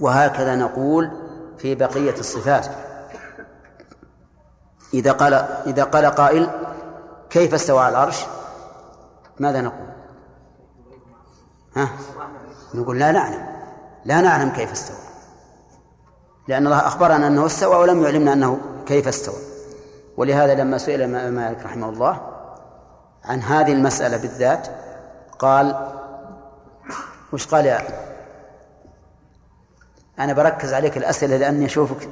وهكذا 0.00 0.56
نقول 0.56 1.10
في 1.58 1.74
بقية 1.74 2.14
الصفات. 2.18 2.66
إذا 4.94 5.12
قال 5.12 5.34
إذا 5.66 5.84
قال 5.84 6.06
قائل 6.06 6.50
كيف 7.30 7.54
استوى 7.54 7.80
على 7.80 7.92
العرش؟ 7.92 8.24
ماذا 9.40 9.60
نقول؟ 9.60 9.88
ها؟ 11.76 11.88
نقول 12.74 12.98
لا 12.98 13.12
نعلم 13.12 13.46
لا 14.04 14.20
نعلم 14.20 14.50
كيف 14.50 14.72
استوى. 14.72 14.96
لأن 16.48 16.66
الله 16.66 16.86
أخبرنا 16.86 17.26
أنه 17.26 17.46
استوى 17.46 17.76
ولم 17.76 18.02
يعلمنا 18.02 18.32
أنه 18.32 18.60
كيف 18.86 19.08
استوى. 19.08 19.47
ولهذا 20.18 20.54
لما 20.54 20.78
سئل 20.78 21.30
مالك 21.30 21.62
رحمه 21.62 21.88
الله 21.88 22.20
عن 23.24 23.40
هذه 23.40 23.72
المسألة 23.72 24.16
بالذات 24.16 24.68
قال 25.38 25.92
وش 27.32 27.46
قال؟ 27.46 27.66
يا 27.66 27.80
أنا 30.18 30.32
بركز 30.32 30.72
عليك 30.72 30.96
الأسئلة 30.96 31.36
لأني 31.36 31.66
أشوفك 31.66 32.08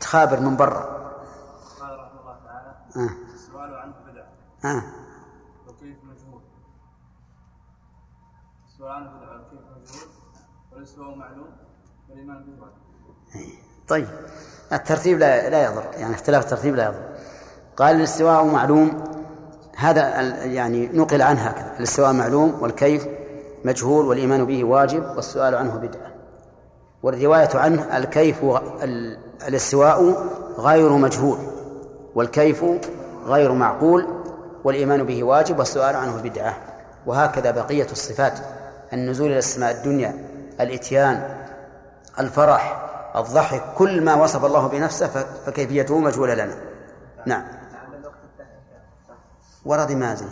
تخابر 0.00 0.40
من 0.40 0.56
برا. 0.56 0.82
قال 1.80 1.98
رحمه 1.98 2.20
الله 2.20 2.38
تعالى 2.44 2.74
آه. 2.96 3.34
السؤال 3.34 3.74
عنه 3.74 3.94
بدعة 4.06 4.72
آه. 4.72 4.82
وكيف 5.68 5.96
مجهول؟ 6.04 6.42
السؤال 8.68 8.92
عنه 8.92 9.10
بدعة 9.10 9.40
وكيف 9.40 9.60
مجهول؟ 9.60 10.08
والاستواء 10.72 11.14
معلوم 11.14 11.50
والإيمان 12.08 12.44
به 12.44 12.66
طيب. 13.88 14.08
الترتيب 14.72 15.18
لا 15.18 15.50
لا 15.50 15.64
يضر. 15.64 15.90
يعني 15.94 16.14
اختلاف 16.14 16.44
الترتيب 16.44 16.74
لا 16.74 16.84
يضر. 16.84 17.09
قال 17.80 17.96
الاستواء 17.96 18.44
معلوم. 18.44 19.04
هذا 19.76 20.20
يعني 20.44 20.90
نقل 20.92 21.22
عنه 21.22 21.40
هكذا. 21.40 21.72
الاستواء 21.78 22.12
معلوم 22.12 22.58
والكيف 22.60 23.06
مجهول 23.64 24.06
والإيمان 24.06 24.44
به 24.44 24.64
واجب 24.64 25.04
والسؤال 25.16 25.54
عنه 25.54 25.76
بدعة. 25.76 26.10
والرواية 27.02 27.48
عنه 27.54 27.96
الكيف 27.96 28.36
الاستواء 29.48 30.26
غير 30.58 30.92
مجهول 30.92 31.38
والكيف 32.14 32.64
غير 33.26 33.52
معقول 33.52 34.06
والإيمان 34.64 35.02
به 35.02 35.24
واجب 35.24 35.58
والسؤال 35.58 35.96
عنه 35.96 36.22
بدعة. 36.22 36.56
وهكذا 37.06 37.50
بقية 37.50 37.86
الصفات. 37.92 38.38
النزول 38.92 39.30
إلى 39.30 39.38
السماء 39.38 39.70
الدنيا 39.70 40.14
الإتيان 40.60 41.36
الفرح 42.18 42.90
الضحك 43.16 43.62
كل 43.78 44.04
ما 44.04 44.14
وصف 44.14 44.44
الله 44.44 44.68
بنفسه 44.68 45.06
فكيفيته 45.46 45.98
مجهولة 45.98 46.34
لنا. 46.34 46.54
نعم. 47.26 47.59
ورد 49.64 49.92
مازن 49.92 50.28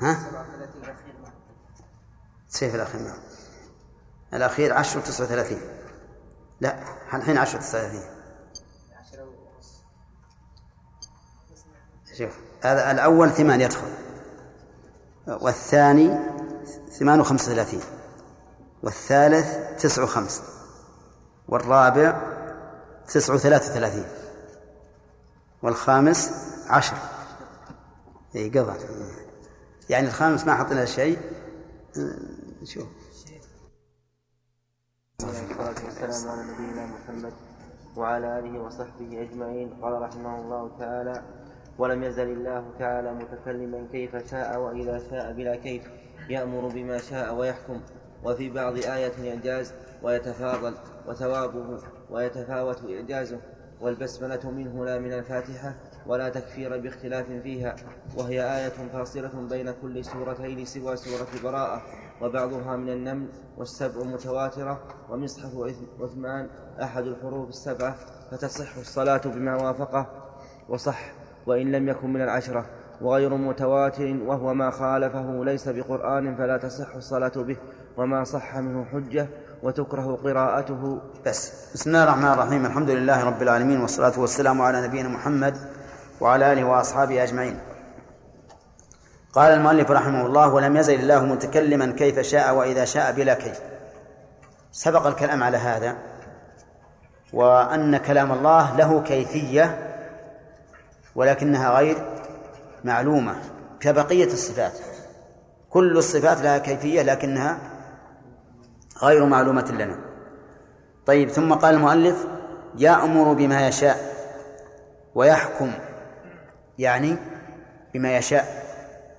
ها؟ 0.00 0.18
سيف 2.48 2.74
الأخير 2.74 3.00
نعم. 3.00 3.18
الأخير 4.34 4.72
عشر 4.72 4.98
وتسعة 4.98 5.24
وثلاثين. 5.24 5.60
لا 6.60 6.78
الحين 7.14 7.38
عشر 7.38 7.58
وتسعة 7.58 7.78
وثلاثين. 7.78 8.16
شوف 12.18 12.38
هذا 12.62 12.90
الأول 12.90 13.30
ثمان 13.30 13.60
يدخل 13.60 13.92
والثاني 15.26 16.18
ثمان 16.98 17.20
وخمسة 17.20 17.52
وثلاثين 17.52 17.80
والثالث 18.82 19.82
تسع 19.82 20.02
وخمس 20.02 20.42
والرابع 21.48 22.22
تسع 23.08 23.34
وثلاثة 23.34 23.70
وثلاثين 23.70 24.04
والخامس 25.62 26.30
عشر. 26.68 26.96
إي 28.36 28.48
قضى 28.48 28.78
يعني 29.90 30.06
الخامس 30.06 30.44
ما 30.44 30.54
حطينا 30.54 30.84
شيء. 30.84 31.18
نشوف 32.62 32.86
والسلام 35.24 36.28
على 36.30 36.42
نبينا 36.52 36.86
محمد 36.86 37.32
وعلى 37.96 38.38
آله 38.38 38.60
وصحبه 38.60 39.22
أجمعين. 39.22 39.74
قال 39.82 40.02
رحمه 40.02 40.38
الله 40.40 40.78
تعالى 40.78 41.22
ولم 41.78 42.02
يزل 42.02 42.28
الله 42.28 42.72
تعالى 42.78 43.14
متكلما 43.14 43.86
كيف 43.92 44.30
شاء 44.30 44.58
وإذا 44.58 45.10
شاء 45.10 45.32
بلا 45.32 45.56
كيف 45.56 45.82
يأمر 46.28 46.68
بما 46.68 46.98
شاء 46.98 47.34
ويحكم. 47.34 47.80
وفي 48.24 48.50
بعض 48.50 48.76
آية 48.76 49.30
إعجاز 49.30 49.72
ويتفاضل 50.02 50.74
وثوابه 51.08 51.78
ويتفاوت 52.10 52.78
إعجازه 52.90 53.40
والبسملة 53.80 54.50
منه 54.50 54.84
لا 54.84 54.98
من 54.98 55.12
الفاتحة 55.12 55.74
ولا 56.06 56.28
تكفير 56.28 56.78
باختلاف 56.78 57.26
فيها 57.42 57.76
وهي 58.16 58.56
آية 58.56 58.68
فاصلة 58.92 59.48
بين 59.50 59.72
كل 59.82 60.04
سورتين 60.04 60.64
سوى 60.64 60.96
سورة 60.96 61.28
براءة 61.44 61.82
وبعضها 62.22 62.76
من 62.76 62.88
النمل 62.88 63.28
والسبع 63.56 64.02
متواترة 64.02 64.80
ومصحف 65.10 65.52
عثمان 66.00 66.48
أحد 66.82 67.06
الحروف 67.06 67.48
السبعة 67.48 67.96
فتصح 68.30 68.76
الصلاة 68.76 69.20
بما 69.24 69.56
وافقه 69.56 70.06
وصح 70.68 71.12
وإن 71.46 71.72
لم 71.72 71.88
يكن 71.88 72.12
من 72.12 72.22
العشرة 72.22 72.66
وغير 73.00 73.34
متواتر 73.34 74.16
وهو 74.26 74.54
ما 74.54 74.70
خالفه 74.70 75.44
ليس 75.44 75.68
بقرآن 75.68 76.36
فلا 76.36 76.56
تصح 76.56 76.94
الصلاة 76.94 77.32
به 77.36 77.56
وما 77.96 78.24
صح 78.24 78.56
منه 78.56 78.84
حجة 78.92 79.28
وتكره 79.62 80.18
قراءته. 80.24 81.00
بس. 81.26 81.52
بسم 81.74 81.90
الله 81.90 82.04
الرحمن 82.04 82.32
الرحيم. 82.32 82.66
الحمد 82.66 82.90
لله 82.90 83.24
رب 83.24 83.42
العالمين 83.42 83.80
والصلاة 83.80 84.20
والسلام 84.20 84.62
على 84.62 84.86
نبينا 84.86 85.08
محمد 85.08 85.56
وعلى 86.20 86.52
آله 86.52 86.64
وأصحابه 86.64 87.22
أجمعين. 87.22 87.58
قال 89.32 89.52
المؤلف 89.52 89.90
رحمه 89.90 90.26
الله 90.26 90.54
ولم 90.54 90.76
يزل 90.76 91.00
الله 91.00 91.24
متكلما 91.24 91.92
كيف 91.92 92.18
شاء 92.18 92.54
وإذا 92.54 92.84
شاء 92.84 93.12
بلا 93.12 93.34
كيف. 93.34 93.60
سبق 94.72 95.06
الكلام 95.06 95.42
على 95.42 95.56
هذا 95.56 95.96
وأن 97.32 97.96
كلام 97.96 98.32
الله 98.32 98.76
له 98.76 99.02
كيفية 99.02 99.92
ولكنها 101.14 101.70
غير 101.70 101.96
معلومة 102.84 103.34
كبقية 103.80 104.32
الصفات. 104.32 104.72
كل 105.70 105.96
الصفات 105.96 106.40
لها 106.40 106.58
كيفية 106.58 107.02
لكنها 107.02 107.58
غير 109.02 109.24
معلومة 109.24 109.72
لنا. 109.78 109.98
طيب 111.06 111.28
ثم 111.28 111.52
قال 111.52 111.74
المؤلف 111.74 112.26
يأمر 112.78 113.32
بما 113.32 113.68
يشاء 113.68 113.96
ويحكم 115.14 115.72
يعني 116.78 117.16
بما 117.94 118.16
يشاء 118.16 118.44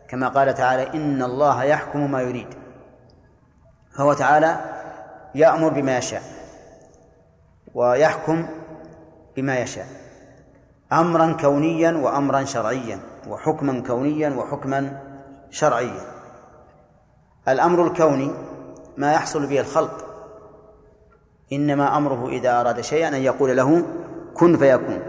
كما 0.08 0.28
قال 0.28 0.54
تعالى 0.54 0.94
إن 0.94 1.24
الله 1.24 1.64
يحكم 1.64 2.12
ما 2.12 2.22
يريد. 2.22 2.48
فهو 3.98 4.14
تعالى 4.14 4.60
يأمر 5.36 5.70
بما 5.70 5.98
يشاء 5.98 6.22
ويحكم 7.74 8.48
بما 9.36 9.60
يشاء 9.60 9.88
أمرا 10.92 11.38
كونيا 11.42 11.92
وأمرا 11.92 12.44
شرعيا 12.44 13.00
وحكما 13.28 13.84
كونيا 13.88 14.30
وحكما 14.30 15.02
شرعيا. 15.50 16.02
الأمر 17.48 17.88
الكوني 17.88 18.32
ما 18.98 19.14
يحصل 19.14 19.46
به 19.48 19.60
الخلق. 19.60 20.06
إنما 21.54 21.98
أمره 21.98 22.28
إذا 22.30 22.62
أراد 22.62 22.82
شيئا 22.82 23.08
أن 23.08 23.22
يقول 23.22 23.58
له 23.58 23.84
كن 24.34 24.58
فيكون. 24.58 25.00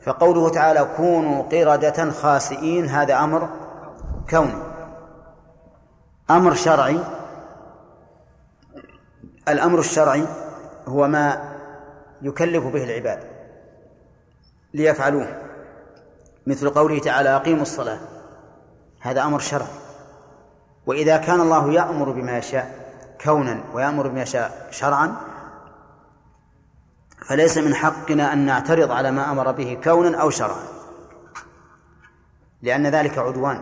فقوله 0.00 0.48
تعالى 0.48 0.88
كونوا 0.96 1.42
قردة 1.42 2.10
خاسئين 2.10 2.86
هذا 2.86 3.14
أمر 3.14 3.48
كوني. 4.30 4.62
أمر 6.30 6.54
شرعي. 6.54 6.98
الأمر 9.48 9.78
الشرعي 9.78 10.26
هو 10.88 11.08
ما 11.08 11.56
يكلف 12.22 12.66
به 12.66 12.84
العباد 12.84 13.18
ليفعلوه. 14.74 15.42
مثل 16.46 16.70
قوله 16.70 16.98
تعالى 16.98 17.36
أقيموا 17.36 17.62
الصلاة 17.62 17.98
هذا 19.00 19.22
أمر 19.22 19.38
شرعي. 19.38 19.68
وإذا 20.86 21.16
كان 21.16 21.40
الله 21.40 21.72
يأمر 21.72 22.10
بما 22.10 22.38
يشاء 22.38 22.85
كونا 23.24 23.64
ويأمر 23.72 24.08
بما 24.08 24.22
يشاء 24.22 24.68
شرعا 24.70 25.16
فليس 27.28 27.58
من 27.58 27.74
حقنا 27.74 28.32
أن 28.32 28.38
نعترض 28.38 28.92
على 28.92 29.10
ما 29.10 29.30
أمر 29.30 29.52
به 29.52 29.80
كونا 29.84 30.20
أو 30.20 30.30
شرعا. 30.30 30.62
لأن 32.62 32.86
ذلك 32.86 33.18
عدوان. 33.18 33.60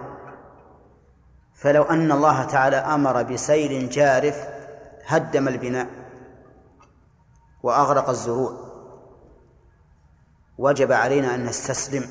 فلو 1.54 1.82
أن 1.82 2.12
الله 2.12 2.44
تعالى 2.44 2.76
أمر 2.76 3.22
بسيل 3.22 3.88
جارف 3.88 4.36
هدم 5.06 5.48
البناء 5.48 5.86
وأغرق 7.62 8.08
الزروع. 8.08 8.52
وجب 10.58 10.92
علينا 10.92 11.34
أن 11.34 11.44
نستسلم. 11.44 12.08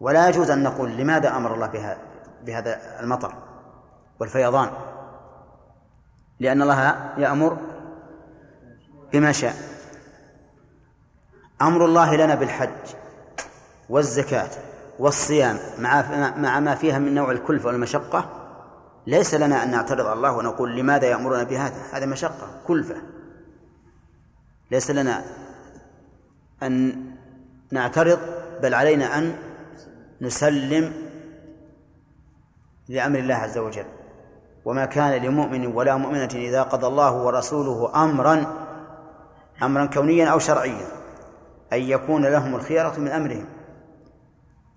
ولا 0.00 0.28
يجوز 0.28 0.50
أن 0.50 0.62
نقول 0.62 0.96
لماذا 0.96 1.36
أمر 1.36 1.54
الله 1.54 1.96
بهذا 2.42 3.00
المطر 3.00 3.34
والفيضان. 4.20 4.70
لأن 6.40 6.62
الله 6.62 7.12
يأمر 7.18 7.58
بما 9.12 9.32
شاء. 9.32 9.54
أمر 11.62 11.84
الله 11.84 12.16
لنا 12.16 12.34
بالحج 12.34 12.94
والزكاة 13.88 14.50
والصيام 14.98 15.58
مع 15.78 16.32
مع 16.36 16.60
ما 16.60 16.74
فيها 16.74 16.98
من 16.98 17.14
نوع 17.14 17.30
الكلفة 17.30 17.66
والمشقة. 17.66 18.34
ليس 19.06 19.34
لنا 19.34 19.62
أن 19.64 19.70
نعترض 19.70 20.06
على 20.06 20.12
الله 20.12 20.32
ونقول 20.32 20.76
لماذا 20.76 21.06
يأمرنا 21.06 21.42
بهذا؟ 21.42 21.82
هذا 21.92 22.06
مشقة 22.06 22.60
كلفة. 22.66 22.96
ليس 24.70 24.90
لنا 24.90 25.24
أن 26.62 27.04
نعترض 27.72 28.18
بل 28.62 28.74
علينا 28.74 29.18
أن 29.18 29.36
نسلم 30.20 30.92
لأمر 32.88 33.18
الله 33.18 33.34
عز 33.34 33.58
وجل. 33.58 33.86
وما 34.68 34.84
كان 34.84 35.22
لمؤمن 35.22 35.66
ولا 35.66 35.96
مؤمنة 35.96 36.28
إذا 36.34 36.62
قضى 36.62 36.86
الله 36.86 37.12
ورسوله 37.12 38.04
أمرا 38.04 38.46
أمرا 39.62 39.86
كونيا 39.86 40.28
أو 40.28 40.38
شرعيا 40.38 40.86
أن 41.72 41.78
يكون 41.78 42.26
لهم 42.26 42.54
الخيرة 42.54 42.94
من 42.98 43.08
أمرهم. 43.08 43.44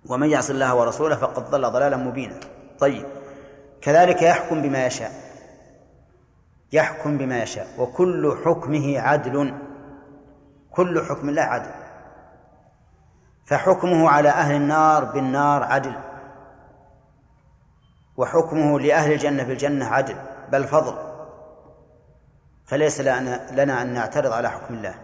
ومن 0.08 0.30
يعص 0.30 0.50
الله 0.50 0.74
ورسوله 0.74 1.16
فقد 1.16 1.50
ضل 1.50 1.70
ضلالا 1.70 1.96
مبينا. 1.96 2.34
طيب 2.78 3.06
كذلك 3.80 4.22
يحكم 4.22 4.62
بما 4.62 4.86
يشاء. 4.86 5.12
يحكم 6.72 7.18
بما 7.18 7.42
يشاء. 7.42 7.66
وكل 7.78 8.38
حكمه 8.44 9.00
عدل. 9.00 9.54
كل 10.70 11.04
حكم 11.04 11.28
الله 11.28 11.42
عدل. 11.42 11.70
فحكمه 13.44 14.10
على 14.10 14.28
أهل 14.28 14.54
النار 14.54 15.04
بالنار 15.04 15.62
عدل. 15.62 15.94
وحكمه 18.16 18.80
لأهل 18.80 19.12
الجنة 19.12 19.42
بالجنة 19.42 19.86
عدل 19.86 20.16
بل 20.52 20.64
فضل. 20.64 20.94
فليس 22.64 23.00
لنا 23.00 23.82
أن 23.82 23.94
نعترض 23.94 24.32
على 24.32 24.50
حكم 24.50 24.74
الله. 24.74 24.94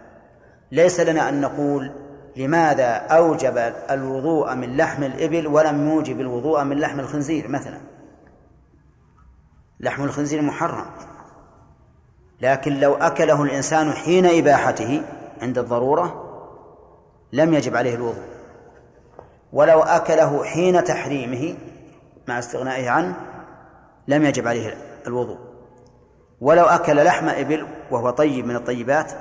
ليس 0.73 1.01
لنا 1.01 1.29
أن 1.29 1.41
نقول 1.41 1.93
لماذا 2.37 2.91
أوجب 2.91 3.59
الوضوء 3.91 4.55
من 4.55 4.77
لحم 4.77 5.03
الإبل 5.03 5.47
ولم 5.47 5.89
يوجب 5.89 6.21
الوضوء 6.21 6.65
من 6.65 6.79
لحم 6.79 7.01
الخنزير 7.01 7.49
مثلا. 7.49 7.81
لحم 9.81 10.05
الخنزير 10.05 10.43
محرم. 10.43 10.87
لكن 12.41 12.81
لو 12.81 12.95
أكله 12.95 13.43
الإنسان 13.43 13.93
حين 13.93 14.27
إباحته 14.27 15.03
عند 15.43 15.59
الضرورة 15.59 16.25
لم 17.33 17.55
يجب 17.55 17.77
عليه 17.77 17.95
الوضوء. 17.95 18.29
ولو 19.53 19.83
أكله 19.83 20.45
حين 20.45 20.85
تحريمه 20.85 21.55
مع 22.29 22.39
استغنائه 22.39 22.91
عنه 22.91 23.17
لم 24.09 24.25
يجب 24.25 24.49
عليه 24.49 24.75
الوضوء. 25.07 25.39
ولو 26.41 26.65
أكل 26.65 27.05
لحم 27.05 27.29
إبل 27.29 27.67
وهو 27.91 28.11
طيب 28.11 28.47
من 28.47 28.57
الطيبات 28.57 29.13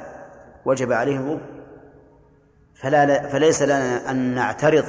وجب 0.66 0.92
عليه 0.92 1.18
الوضوء. 1.18 1.42
فلا 2.82 3.30
فليس 3.30 3.62
لنا 3.62 4.12
أن 4.12 4.36
نعترض 4.36 4.86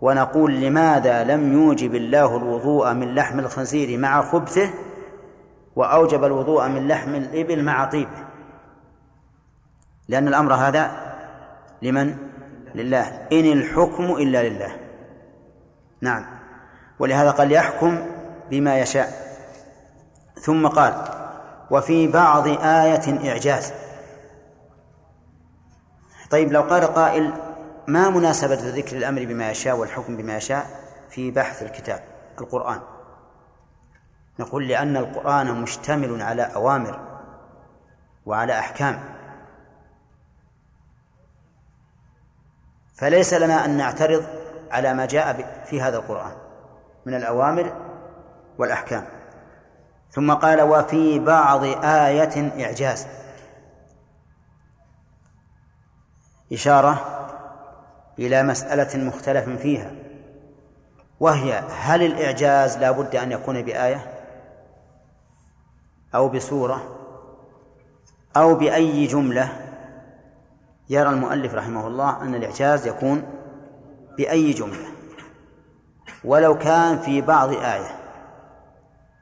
ونقول 0.00 0.60
لماذا 0.60 1.24
لم 1.24 1.52
يوجب 1.52 1.94
الله 1.94 2.36
الوضوء 2.36 2.92
من 2.92 3.14
لحم 3.14 3.38
الخنزير 3.38 3.98
مع 3.98 4.22
خبثه 4.22 4.70
وأوجب 5.76 6.24
الوضوء 6.24 6.68
من 6.68 6.88
لحم 6.88 7.14
الإبل 7.14 7.62
مع 7.64 7.84
طيبه؟ 7.84 8.26
لأن 10.08 10.28
الأمر 10.28 10.54
هذا 10.54 10.90
لمن؟ 11.82 12.16
لله. 12.74 13.28
إن 13.32 13.52
الحكم 13.52 14.04
إلا 14.04 14.48
لله. 14.48 14.76
نعم. 16.00 16.39
ولهذا 17.00 17.30
قال 17.30 17.52
يحكم 17.52 18.06
بما 18.50 18.78
يشاء. 18.78 19.36
ثم 20.40 20.66
قال 20.66 21.04
وفي 21.70 22.08
بعض 22.08 22.48
آية 22.48 23.30
إعجاز. 23.30 23.72
طيب 26.30 26.52
لو 26.52 26.62
قال 26.62 26.84
قائل 26.84 27.32
ما 27.86 28.10
مناسبة 28.10 28.54
ذكر 28.54 28.96
الأمر 28.96 29.24
بما 29.24 29.50
يشاء 29.50 29.76
والحكم 29.76 30.16
بما 30.16 30.36
يشاء 30.36 30.66
في 31.10 31.30
بحث 31.30 31.62
الكتاب 31.62 32.02
القرآن. 32.40 32.80
نقول 34.38 34.68
لأن 34.68 34.96
القرآن 34.96 35.62
مشتمل 35.62 36.22
على 36.22 36.42
أوامر 36.42 37.00
وعلى 38.26 38.58
أحكام. 38.58 39.00
فليس 42.94 43.34
لنا 43.34 43.64
أن 43.64 43.76
نعترض 43.76 44.24
على 44.70 44.94
ما 44.94 45.06
جاء 45.06 45.62
في 45.66 45.82
هذا 45.82 45.96
القرآن. 45.96 46.49
من 47.06 47.14
الأوامر 47.14 47.72
والأحكام. 48.58 49.06
ثم 50.10 50.32
قال 50.32 50.60
وفي 50.60 51.18
بعض 51.18 51.64
آية 51.84 52.64
إعجاز. 52.64 53.06
إشارة 56.52 57.06
إلى 58.18 58.42
مسألة 58.42 59.04
مختلف 59.04 59.48
فيها. 59.48 59.90
وهي 61.20 61.58
هل 61.58 62.02
الإعجاز 62.02 62.78
لا 62.78 62.90
بد 62.90 63.16
أن 63.16 63.32
يكون 63.32 63.62
بآية؟ 63.62 64.06
أو 66.14 66.28
بسورة؟ 66.28 66.96
أو 68.36 68.54
بأي 68.54 69.06
جملة؟ 69.06 69.48
يرى 70.90 71.10
المؤلف 71.10 71.54
رحمه 71.54 71.86
الله 71.86 72.22
أن 72.22 72.34
الإعجاز 72.34 72.86
يكون 72.86 73.22
بأي 74.16 74.52
جملة. 74.52 74.99
ولو 76.24 76.58
كان 76.58 76.98
في 76.98 77.20
بعض 77.20 77.48
آية. 77.48 77.96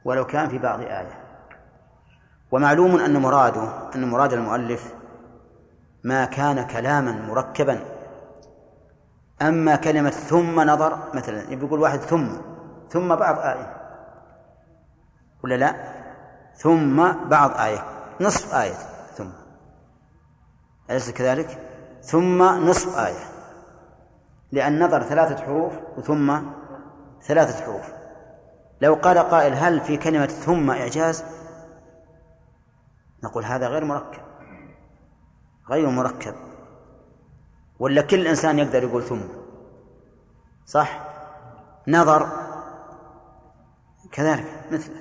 ولو 0.05 0.25
كان 0.25 0.49
في 0.49 0.57
بعض 0.57 0.79
آية. 0.79 1.19
ومعلوم 2.51 2.99
أن 2.99 3.17
مراده 3.21 3.95
أن 3.95 4.09
مراد 4.09 4.33
المؤلف 4.33 4.93
ما 6.03 6.25
كان 6.25 6.67
كلاما 6.67 7.11
مركبا. 7.11 7.79
أما 9.41 9.75
كلمة 9.75 10.09
ثم 10.09 10.59
نظر 10.61 10.99
مثلا 11.13 11.53
يقول 11.53 11.79
واحد 11.79 11.99
ثم 11.99 12.27
ثم 12.89 13.15
بعض 13.15 13.39
آية. 13.39 13.75
ولا 15.43 15.55
لا؟ 15.55 15.75
ثم 16.55 17.11
بعض 17.29 17.57
آية. 17.57 17.85
نصف 18.21 18.55
آية 18.55 18.75
ثم. 19.15 19.29
أليس 20.89 21.11
كذلك؟ 21.11 21.59
ثم 22.01 22.43
نصف 22.43 22.97
آية. 22.97 23.29
لأن 24.51 24.83
نظر 24.83 25.03
ثلاثة 25.03 25.45
حروف 25.45 25.73
وثم 25.97 26.39
ثلاثة 27.21 27.65
حروف. 27.65 27.93
لو 28.81 28.93
قال 28.93 29.17
قائل 29.17 29.53
هل 29.53 29.81
في 29.81 29.97
كلمة 29.97 30.25
ثم 30.25 30.71
إعجاز؟ 30.71 31.23
نقول 33.23 33.45
هذا 33.45 33.67
غير 33.67 33.85
مركب. 33.85 34.21
غير 35.69 35.89
مركب. 35.89 36.35
ولا 37.79 38.01
كل 38.01 38.27
إنسان 38.27 38.59
يقدر 38.59 38.83
يقول 38.83 39.03
ثم. 39.03 39.21
صح؟ 40.65 41.01
نظر. 41.87 42.29
كذلك 44.11 44.45
مثله. 44.71 44.95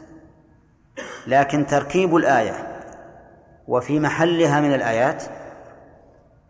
لكن 1.26 1.66
تركيب 1.66 2.16
الآية 2.16 2.80
وفي 3.68 4.00
محلها 4.00 4.60
من 4.60 4.74
الآيات 4.74 5.24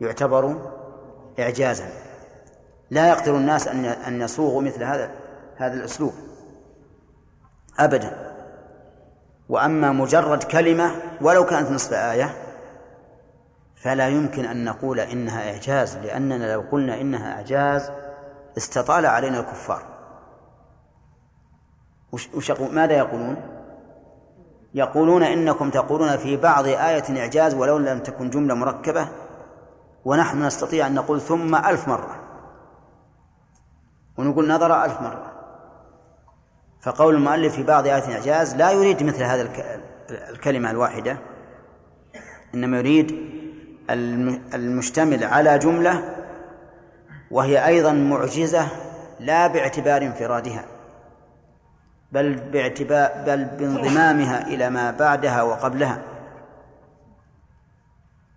يعتبر 0.01 0.57
إعجازا. 1.39 1.89
لا 2.91 3.09
يقدر 3.09 3.37
الناس 3.37 3.69
أن 3.69 3.85
أن 3.85 4.21
يصوغوا 4.21 4.63
مثل 4.63 4.85
هذا. 4.85 5.11
هذا 5.59 5.75
الأسلوب. 5.75 6.13
أبدا. 7.79 8.35
وأما 9.49 9.93
مجرد 9.93 10.43
كلمة 10.43 10.91
ولو 11.21 11.47
كانت 11.47 11.71
نصف 11.71 11.93
آية 11.93 12.35
فلا 13.77 14.09
يمكن 14.09 14.45
أن 14.45 14.65
نقول 14.65 15.01
إنها 15.01 15.53
إعجاز 15.53 15.97
لأننا 15.97 16.53
لو 16.53 16.65
قلنا 16.73 17.01
إنها 17.01 17.33
إعجاز 17.33 17.91
استطال 18.57 19.07
علينا 19.07 19.41
الكفار. 19.41 19.83
وش 22.13 22.51
ماذا 22.61 22.93
يقولون؟ 22.93 23.37
يقولون 24.75 25.23
إنكم 25.23 25.71
تقولون 25.71 26.17
في 26.17 26.37
بعض 26.37 26.67
آية 26.67 27.21
إعجاز 27.21 27.55
ولو 27.55 27.79
لم 27.79 27.99
تكن 27.99 28.31
جملة 28.31 28.55
مركبة 28.55 29.09
ونحن 30.05 30.43
نستطيع 30.43 30.87
أن 30.87 30.95
نقول 30.95 31.21
ثم 31.21 31.55
ألف 31.55 31.89
مرة. 31.89 32.21
ونقول 34.19 34.49
نظر 34.49 34.85
ألف 34.85 35.01
مرة. 35.01 35.38
فقول 36.81 37.15
المؤلف 37.15 37.55
في 37.55 37.63
بعض 37.63 37.87
آيات 37.87 38.09
الإعجاز 38.09 38.57
لا 38.57 38.71
يريد 38.71 39.03
مثل 39.03 39.23
هذا 39.23 39.49
الكلمة 40.11 40.71
الواحدة 40.71 41.19
إنما 42.55 42.79
يريد 42.79 43.29
المشتمل 44.55 45.25
على 45.25 45.59
جملة 45.59 46.15
وهي 47.31 47.67
أيضا 47.67 47.93
معجزة 47.93 48.69
لا 49.21 49.47
باعتبار 49.47 50.03
انفرادها 50.03 50.65
بل 52.13 52.35
باعتبار 52.35 53.11
بل 53.27 53.45
بانضمامها 53.45 54.47
إلى 54.47 54.71
ما 54.71 54.91
بعدها 54.91 55.43
وقبلها. 55.43 56.03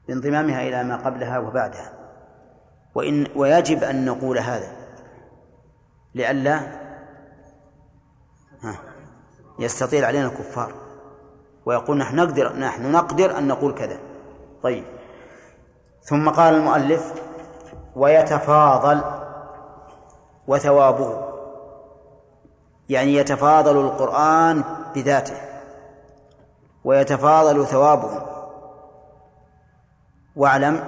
بانضمامها 0.08 0.62
إلى 0.62 0.84
ما 0.84 0.96
قبلها 0.96 1.40
وبعدها. 1.40 1.94
وإن 2.96 3.28
ويجب 3.36 3.84
أن 3.84 4.06
نقول 4.06 4.38
هذا 4.38 4.72
لئلا 6.16 6.81
يستطيل 9.62 10.06
علينا 10.06 10.26
الكفار. 10.28 10.74
ويقول 11.66 11.98
نحن 11.98 12.16
نقدر 12.16 12.56
نحن 12.56 12.92
نقدر 12.92 13.38
أن 13.38 13.48
نقول 13.48 13.74
كذا. 13.74 13.98
طيب. 14.64 14.84
ثم 16.04 16.30
قال 16.30 16.54
المؤلف 16.54 17.14
ويتفاضل 17.96 19.02
وثوابه. 20.48 21.28
يعني 22.90 23.16
يتفاضل 23.16 23.78
القرآن 23.78 24.64
بذاته. 24.96 25.38
ويتفاضل 26.84 27.66
ثوابه. 27.66 28.22
واعلم 30.36 30.84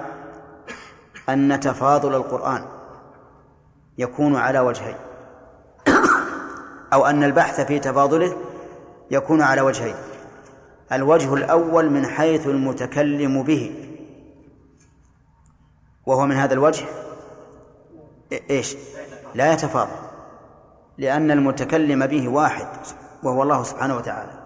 أن 1.30 1.60
تفاضل 1.60 2.16
القرآن 2.16 2.66
يكون 3.98 4.36
على 4.36 4.60
وجهين. 4.60 4.96
أو 6.94 7.06
أن 7.06 7.24
البحث 7.24 7.62
في 7.62 7.80
تفاضله 7.80 8.36
يكون 9.12 9.42
على 9.42 9.62
وجهين. 9.62 9.96
الوجه 10.92 11.34
الأول 11.34 11.90
من 11.90 12.06
حيث 12.06 12.48
المتكلم 12.48 13.44
به. 13.44 13.90
وهو 16.06 16.26
من 16.26 16.36
هذا 16.36 16.54
الوجه؟ 16.54 16.86
إيش؟ 18.50 18.76
لا 19.36 19.54
يتفاضل. 19.54 19.92
لأن 20.98 21.32
المتكلم 21.32 22.08
به 22.08 22.28
واحد 22.28 22.68
وهو 23.24 23.44
الله 23.44 23.64
سبحانه 23.64 23.98
وتعالى. 23.98 24.44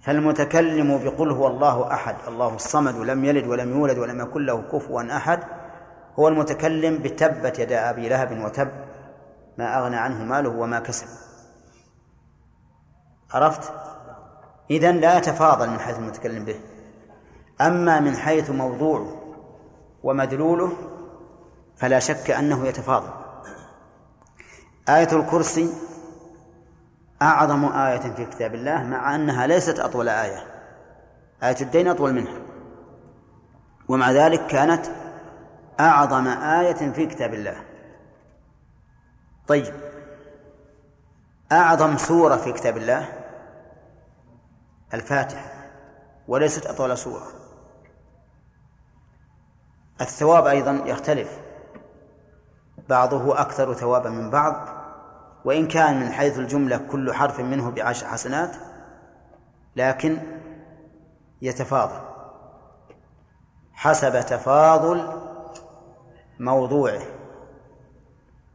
فالمتكلم 0.00 0.98
بقل 0.98 1.30
هو 1.30 1.46
الله 1.46 1.92
أحد 1.92 2.16
الله 2.28 2.54
الصمد 2.54 2.94
لم 2.94 3.24
يلد 3.24 3.46
ولم 3.46 3.70
يولد 3.70 3.98
ولم 3.98 4.20
يكن 4.20 4.46
له 4.46 4.62
كفوا 4.72 5.16
أحد 5.16 5.40
هو 6.18 6.28
المتكلم 6.28 6.98
بتبت 6.98 7.58
يدا 7.58 7.90
أبي 7.90 8.08
لهب 8.08 8.44
وتب 8.44 8.68
ما 9.58 9.78
أغنى 9.78 9.96
عنه 9.96 10.24
ماله 10.24 10.48
وما 10.48 10.80
كسب. 10.80 11.25
عرفت؟ 13.34 13.72
إذن 14.70 14.96
لا 14.96 15.18
يتفاضل 15.18 15.70
من 15.70 15.78
حيث 15.78 15.98
المتكلم 15.98 16.44
به. 16.44 16.60
أما 17.60 18.00
من 18.00 18.16
حيث 18.16 18.50
موضوعه 18.50 19.16
ومدلوله 20.02 20.72
فلا 21.76 21.98
شك 21.98 22.30
أنه 22.30 22.66
يتفاضل. 22.66 23.10
آية 24.88 25.12
الكرسي 25.12 25.72
أعظم 27.22 27.64
آية 27.64 27.98
في 27.98 28.24
كتاب 28.24 28.54
الله 28.54 28.82
مع 28.82 29.14
أنها 29.14 29.46
ليست 29.46 29.78
أطول 29.78 30.08
آية. 30.08 30.44
آية 31.42 31.56
الدين 31.60 31.88
أطول 31.88 32.12
منها. 32.12 32.38
ومع 33.88 34.10
ذلك 34.10 34.46
كانت 34.46 34.86
أعظم 35.80 36.26
آية 36.28 36.92
في 36.92 37.06
كتاب 37.06 37.34
الله. 37.34 37.56
طيب. 39.48 39.74
أعظم 41.52 41.96
سورة 41.96 42.36
في 42.36 42.52
كتاب 42.52 42.76
الله 42.76 43.08
الفاتحة 44.94 45.50
وليست 46.28 46.66
أطول 46.66 46.98
سورة. 46.98 47.26
الثواب 50.00 50.46
أيضا 50.46 50.72
يختلف. 50.72 51.40
بعضه 52.88 53.40
أكثر 53.40 53.74
ثوابا 53.74 54.10
من 54.10 54.30
بعض 54.30 54.68
وإن 55.44 55.68
كان 55.68 56.00
من 56.00 56.12
حيث 56.12 56.38
الجملة 56.38 56.76
كل 56.76 57.12
حرف 57.14 57.40
منه 57.40 57.70
بعشر 57.70 58.06
حسنات 58.06 58.56
لكن 59.76 60.18
يتفاضل. 61.42 62.00
حسب 63.72 64.20
تفاضل 64.20 65.22
موضوعه. 66.40 67.15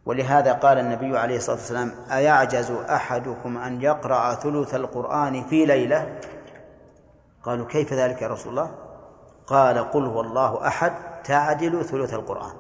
ولهذا 0.06 0.54
قال 0.54 0.78
النبي 0.78 1.18
عليه 1.18 1.38
الصلاة 1.38 1.56
والسلام 1.56 1.92
أيعجز 2.12 2.72
أحدكم 2.72 3.58
أن 3.58 3.82
يقرأ 3.82 4.34
ثلث 4.34 4.76
القرآن 4.76 5.44
في 5.44 5.66
ليلة؟ 5.66 6.20
قالوا 7.44 7.66
كيف 7.68 7.94
ذلك 7.94 8.22
يا 8.22 8.28
رسول 8.28 8.52
الله؟ 8.52 8.72
قال 9.48 9.92
قل 9.92 10.06
هو 10.06 10.22
الله 10.22 10.68
أحد 10.68 10.94
تعدل 11.24 11.86
ثلث 11.86 12.14
القرآن. 12.14 12.54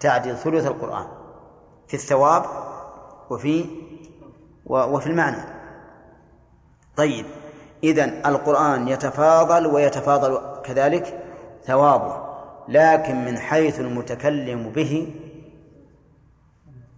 تعدل 0.00 0.36
ثلث 0.36 0.66
القرآن 0.66 1.06
في 1.88 1.94
الثواب 1.94 2.44
وفي 3.30 3.66
وفي 4.66 5.06
المعنى. 5.06 5.42
طيب 6.96 7.26
إذن 7.84 8.22
القرآن 8.26 8.88
يتفاضل 8.88 9.66
ويتفاضل 9.66 10.40
كذلك 10.64 11.24
ثوابه 11.64 12.30
لكن 12.68 13.24
من 13.24 13.38
حيث 13.38 13.80
المتكلم 13.80 14.70
به 14.70 15.14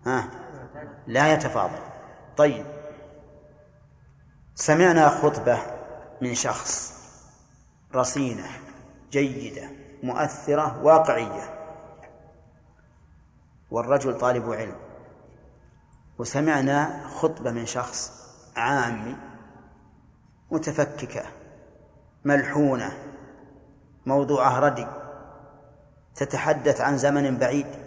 ها؟ 0.06 0.28
لا 1.06 1.32
يتفاضل. 1.32 1.78
طيب. 2.36 2.66
سمعنا 4.54 5.08
خطبة 5.08 5.58
من 6.20 6.34
شخص 6.34 7.02
رصينة 7.94 8.46
جيدة 9.10 9.68
مؤثرة 10.02 10.82
واقعية. 10.82 11.42
والرجل 13.70 14.18
طالب 14.18 14.52
علم. 14.52 14.76
وسمعنا 16.18 17.08
خطبة 17.08 17.50
من 17.50 17.66
شخص 17.66 18.12
عامي 18.56 19.16
متفككة 20.50 21.22
ملحونة 22.24 22.92
موضوعها 24.06 24.60
ردي 24.60 24.86
تتحدث 26.14 26.80
عن 26.80 26.98
زمن 26.98 27.38
بعيد. 27.38 27.81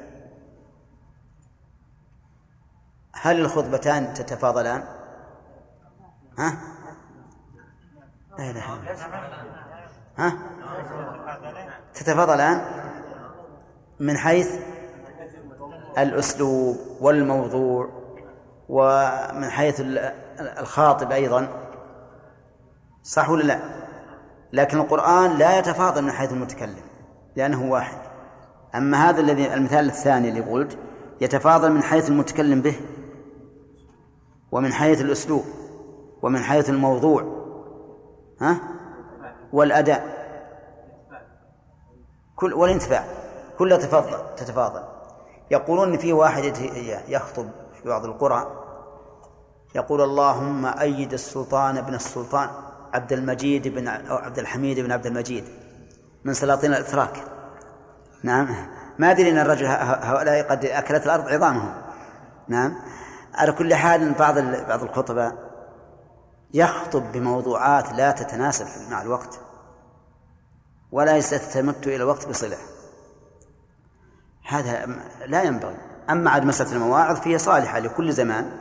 هل 3.25 3.39
الخطبتان 3.39 4.13
تتفاضلان؟ 4.13 4.83
ها؟ 6.39 6.57
لا 8.37 8.51
إله 8.51 8.63
ها؟ 10.17 10.33
تتفاضلان 11.93 12.61
من 13.99 14.17
حيث 14.17 14.55
الأسلوب 15.97 16.77
والموضوع 17.01 17.89
ومن 18.69 19.49
حيث 19.49 19.81
الخاطب 20.59 21.11
أيضا 21.11 21.47
صح 23.03 23.29
ولا 23.29 23.43
لا؟ 23.43 23.59
لكن 24.53 24.77
القرآن 24.77 25.37
لا 25.37 25.59
يتفاضل 25.59 26.01
من 26.01 26.11
حيث 26.11 26.31
المتكلم 26.31 26.83
لأنه 27.35 27.71
واحد 27.71 27.97
أما 28.75 29.09
هذا 29.09 29.21
الذي 29.21 29.53
المثال 29.53 29.85
الثاني 29.85 30.29
اللي 30.29 30.41
قلت 30.41 30.77
يتفاضل 31.21 31.71
من 31.71 31.83
حيث 31.83 32.09
المتكلم 32.09 32.61
به 32.61 32.75
ومن 34.55 34.73
حيث 34.73 35.01
الأسلوب 35.01 35.43
ومن 36.21 36.39
حيث 36.39 36.69
الموضوع 36.69 37.23
ها؟ 38.41 38.59
والأداء. 39.53 40.15
كل 42.35 42.53
والانتفاع. 42.53 43.05
كلها 43.57 43.77
تفضل 43.77 44.35
تتفاضل. 44.35 44.83
يقولون 45.51 45.97
في 45.97 46.13
واحد 46.13 46.43
يخطب 47.07 47.49
في 47.73 47.89
بعض 47.89 48.05
القرى 48.05 48.47
يقول 49.75 50.01
اللهم 50.01 50.65
أيد 50.65 51.13
السلطان 51.13 51.77
ابن 51.77 51.93
السلطان 51.93 52.49
عبد 52.93 53.13
المجيد 53.13 53.67
بن 53.67 53.87
أو 53.87 54.15
عبد 54.15 54.39
الحميد 54.39 54.79
بن 54.79 54.91
عبد 54.91 55.05
المجيد 55.05 55.43
من 56.25 56.33
سلاطين 56.33 56.73
الإتراك. 56.73 57.23
نعم. 58.23 58.47
ما 58.99 59.11
أدري 59.11 59.31
أن 59.31 59.37
الرجل 59.37 59.65
هؤلاء 59.65 60.49
قد 60.49 60.65
أكلت 60.65 61.05
الأرض 61.05 61.27
عظامهم. 61.27 61.73
نعم. 62.47 62.75
على 63.35 63.51
كل 63.51 63.75
حال 63.75 64.13
بعض 64.13 64.39
بعض 64.39 64.83
الخطباء 64.83 65.35
يخطب 66.53 67.11
بموضوعات 67.11 67.93
لا 67.93 68.11
تتناسب 68.11 68.91
مع 68.91 69.01
الوقت 69.01 69.39
ولا 70.91 71.17
يستمت 71.17 71.87
إلى 71.87 71.95
الوقت 71.95 72.27
بصلة. 72.27 72.57
هذا 74.47 74.85
لا 75.25 75.43
ينبغي. 75.43 75.77
أما 76.09 76.29
عاد 76.31 76.45
مسألة 76.45 76.71
المواعظ 76.71 77.19
فهي 77.19 77.37
صالحة 77.37 77.79
لكل 77.79 78.11
زمان. 78.11 78.51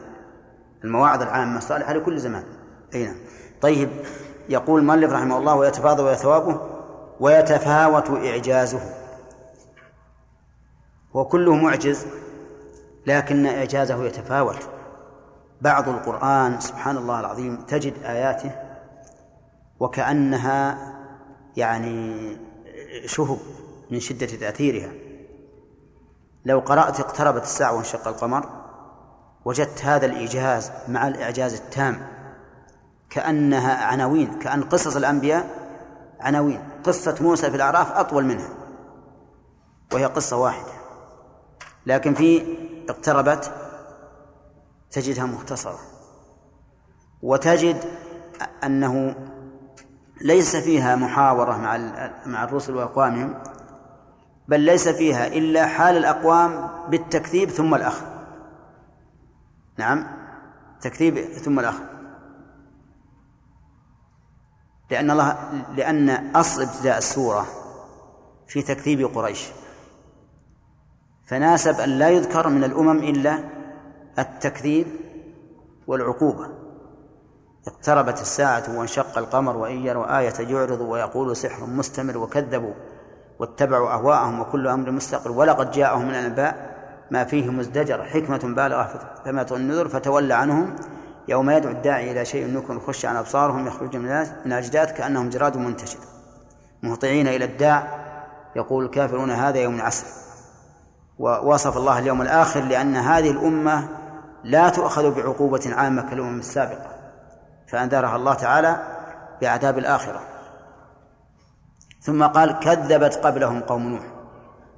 المواعظ 0.85 1.22
العامة 1.22 1.61
صالحة 1.61 1.93
لكل 1.93 2.18
زمان. 2.18 2.45
أي 2.95 3.07
نعم. 3.07 3.16
طيب 3.61 3.91
يقول 4.49 4.81
المؤلف 4.81 5.12
رحمه 5.12 5.39
الله 5.39 5.55
ويتفاضل 5.55 6.16
ثوابه 6.16 6.61
ويتفاوت 7.20 8.11
إعجازه. 8.11 8.81
وكله 11.14 11.55
معجز. 11.55 12.07
لكن 13.07 13.46
إعجازه 13.46 14.05
يتفاوت. 14.05 14.68
بعض 15.61 15.88
القرآن 15.88 16.61
سبحان 16.61 16.96
الله 16.96 17.20
العظيم 17.20 17.57
تجد 17.57 18.02
آياته 18.05 18.52
وكأنها 19.80 20.78
يعني 21.57 22.36
شهب 23.07 23.38
من 23.90 24.00
شدة 24.00 24.26
تأثيرها. 24.26 24.92
لو 26.44 26.59
قرأت 26.59 27.00
اقتربت 27.00 27.42
الساعة 27.42 27.74
وانشق 27.74 28.09
القمر 28.09 28.48
وجدت 29.44 29.84
هذا 29.84 30.07
الإيجاز 30.07 30.70
مع 30.88 31.09
الإعجاز 31.09 31.55
التام. 31.55 32.07
كأنها 33.11 33.84
عناوين 33.84 34.38
كأن 34.38 34.62
قصص 34.62 34.96
الأنبياء 34.96 35.48
عناوين. 36.20 36.68
قصة 36.84 37.16
موسى 37.20 37.50
في 37.50 37.57
الأعراف 37.57 37.92
أطول 37.92 38.24
منها 38.24 38.48
وهي 39.92 40.05
قصة 40.05 40.36
واحدة. 40.36 40.72
لكن 41.86 42.14
في 42.14 42.64
اقتربت 42.89 43.53
تجدها 44.91 45.24
مختصرة. 45.24 45.78
وتجد 47.22 47.85
أنه 48.64 49.16
ليس 50.20 50.57
فيها 50.57 50.97
محاورة 50.97 51.57
مع 51.57 51.76
مع 52.26 52.45
الرسل 52.45 52.76
وأقوامهم 52.76 53.43
بل 54.49 54.61
ليس 54.61 54.89
فيها 54.89 55.26
إلا 55.26 55.66
حال 55.66 55.97
الأقوام 55.97 56.70
بالتكذيب 56.91 57.51
ثم 57.51 57.74
الأخذ. 57.74 58.07
نعم 59.78 60.07
تكذيب 60.80 61.18
ثم 61.18 61.61
الأخذ. 61.61 61.85
لأن 64.91 65.11
الله 65.11 65.51
لأن 65.76 66.37
أصل 66.37 66.62
ابتداء 66.62 66.99
السورة 66.99 67.47
في 68.47 68.62
تكذيب 68.62 69.07
قريش. 69.14 69.51
فناسب 71.27 71.81
أن 71.81 71.89
لا 71.89 72.09
يذكر 72.09 72.49
من 72.49 72.64
الأمم 72.64 72.99
إلا 72.99 73.39
التكذيب 74.18 74.87
والعقوبة. 75.87 76.49
اقتربت 77.66 78.20
الساعة 78.20 78.79
وانشق 78.79 79.18
القمر 79.18 79.57
وإن 79.57 79.77
يروا 79.77 80.18
آية 80.18 80.35
يعرضوا 80.39 80.93
ويقولوا 80.93 81.35
سحر 81.35 81.66
مستمر 81.66 82.18
وكذبوا 82.18 82.72
واتبعوا 83.39 83.93
أهواءهم 83.93 84.41
وكل 84.41 84.68
أمر 84.68 84.91
مستقر. 84.91 85.31
ولقد 85.31 85.70
جاءهم 85.70 86.05
من 86.05 86.14
الأنباء 86.14 86.75
ما 87.11 87.25
فيه 87.25 87.51
مزدجر 87.51 88.05
حكمة 88.05 88.55
بالغة. 88.57 89.14
فما 89.25 89.47
النذر 89.51 89.89
فتولى 89.89 90.35
عنهم 90.35 90.77
يوم 91.29 91.51
يدعو 91.51 91.72
الداعي 91.72 92.12
إلى 92.12 92.25
شيء 92.25 92.47
نكر 92.47 92.81
خش 92.81 93.07
عن 93.07 93.16
أبصارهم 93.16 93.66
يخرج 93.66 93.97
من 93.97 94.11
الأجداث 94.47 94.93
كأنهم 94.93 95.29
جراد 95.29 95.57
منتشر. 95.57 95.99
مهطعين 96.83 97.29
إلى 97.29 97.45
الداع. 97.45 98.05
يقول 98.57 98.85
الكافرون 98.85 99.31
هذا 99.31 99.59
يوم 99.59 99.81
عسر 99.81 100.24
ووصف 101.19 101.77
الله 101.77 101.99
اليوم 101.99 102.23
الآخر 102.23 102.61
لأن 102.61 102.97
هذه 102.97 103.31
الأمة 103.31 103.89
لا 104.45 104.69
تؤخذ 104.69 105.15
بعقوبة 105.15 105.62
عامة 105.67 106.11
كالأمم 106.11 106.39
السابقة 106.39 106.87
فأنذرها 107.69 108.17
الله 108.17 108.35
تعالى 108.35 108.97
بعذاب 109.43 109.79
الآخرة. 109.79 110.21
ثم 112.01 112.25
قال 112.25 112.59
كذبت 112.59 113.15
قبلهم 113.15 113.61
قوم 113.61 113.89
نوح 113.89 114.03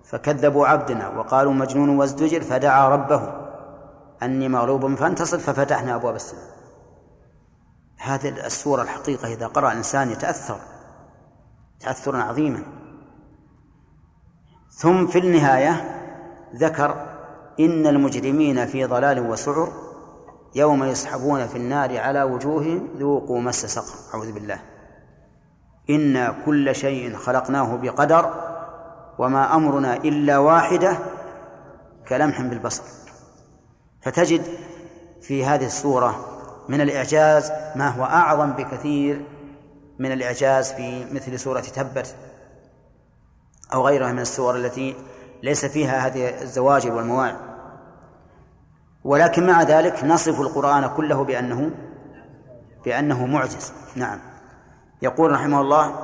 فكذبوا 0.05 0.67
عبدنا 0.67 1.09
وقالوا 1.09 1.53
مجنون 1.53 1.89
وازدجر 1.89 2.41
فدعا 2.41 2.89
ربه 2.89 3.33
أني 4.23 4.49
مغلوب 4.49 4.95
فانتصر 4.95 5.39
ففتحنا 5.39 5.95
أبواب 5.95 6.15
السماء. 6.15 6.57
هذه 7.99 8.29
السورة 8.29 8.83
الحقيقة 8.83 9.33
إذا 9.33 9.47
قرأ 9.47 9.73
الإنسان 9.73 10.11
يتأثر 10.11 10.59
تأثرا 11.81 12.23
عظيما. 12.23 12.63
ثم 14.71 15.07
في 15.07 15.19
النهاية 15.19 15.96
ذكر 16.57 17.07
إن 17.61 17.87
المجرمين 17.87 18.67
في 18.67 18.85
ضلال 18.85 19.31
وسعر 19.31 19.73
يوم 20.55 20.85
يسحبون 20.85 21.47
في 21.47 21.57
النار 21.57 21.99
على 21.99 22.23
وجوههم 22.23 22.89
ذوقوا 22.99 23.41
مس 23.41 23.67
سقر. 23.67 24.15
أعوذ 24.15 24.33
بالله. 24.33 24.59
إنا 25.91 26.35
كل 26.47 26.75
شيء 26.75 27.17
خلقناه 27.17 27.77
بقدر 27.77 28.35
وما 29.19 29.55
أمرنا 29.57 29.97
إلا 29.97 30.39
واحدة 30.39 30.99
كلمح 32.09 32.41
بالبصر. 32.41 32.83
فتجد 34.03 34.43
في 35.23 35.45
هذه 35.45 35.67
السورة 35.67 36.37
من 36.69 36.81
الإعجاز 36.81 37.53
ما 37.77 37.89
هو 37.89 38.05
أعظم 38.05 38.53
بكثير 38.53 39.25
من 39.99 40.13
الإعجاز 40.13 40.73
في 40.73 41.05
مثل 41.13 41.39
سورة 41.39 41.61
تبت 41.61 42.15
أو 43.75 43.87
غيرها 43.87 44.13
من 44.13 44.19
السور 44.19 44.57
التي 44.57 44.97
ليس 45.43 45.65
فيها 45.65 46.07
هذه 46.07 46.43
الزواجر 46.43 46.93
والمواعظ 46.93 47.37
ولكن 49.05 49.47
مع 49.47 49.63
ذلك 49.63 50.05
نصف 50.05 50.41
القرآن 50.41 50.87
كله 50.87 51.25
بأنه 51.25 51.71
بأنه 52.85 53.27
معجز. 53.27 53.73
نعم. 53.97 54.19
يقول 55.03 55.33
رحمه 55.33 55.61
الله 55.61 55.95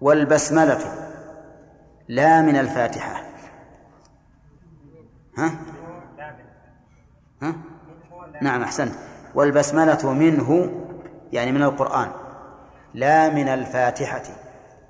والبسملة 0.00 0.78
لا 2.08 2.42
من 2.42 2.56
الفاتحة. 2.56 3.22
ها؟ 5.38 5.52
ها؟ 7.42 7.54
نعم 8.42 8.62
أحسنت. 8.62 8.94
والبسملة 9.34 10.12
منه 10.12 10.70
يعني 11.32 11.52
من 11.52 11.62
القرآن. 11.62 12.10
لا 12.94 13.28
من 13.28 13.48
الفاتحة. 13.48 14.22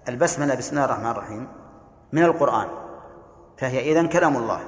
البسملة 0.09 0.55
بسم 0.55 0.71
الله 0.71 0.85
الرحمن 0.85 1.11
الرحيم. 1.11 1.49
من 2.13 2.25
القرآن. 2.25 2.69
فهي 3.59 3.93
إذن 3.93 4.09
كلام 4.09 4.37
الله. 4.37 4.61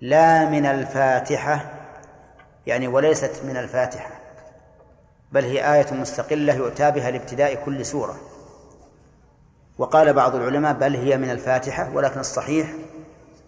لا 0.00 0.50
من 0.50 0.66
الفاتحة 0.66 1.70
يعني 2.66 2.88
وليست 2.88 3.44
من 3.44 3.56
الفاتحة 3.56 4.10
بل 5.32 5.44
هي 5.44 5.74
آية 5.74 5.94
مستقلة 5.94 6.54
يؤتى 6.54 6.90
بها 6.90 7.10
لابتداء 7.10 7.54
كل 7.54 7.86
سورة. 7.86 8.16
وقال 9.78 10.12
بعض 10.12 10.34
العلماء 10.34 10.72
بل 10.72 10.96
هي 10.96 11.16
من 11.16 11.30
الفاتحة 11.30 11.90
ولكن 11.94 12.20
الصحيح 12.20 12.72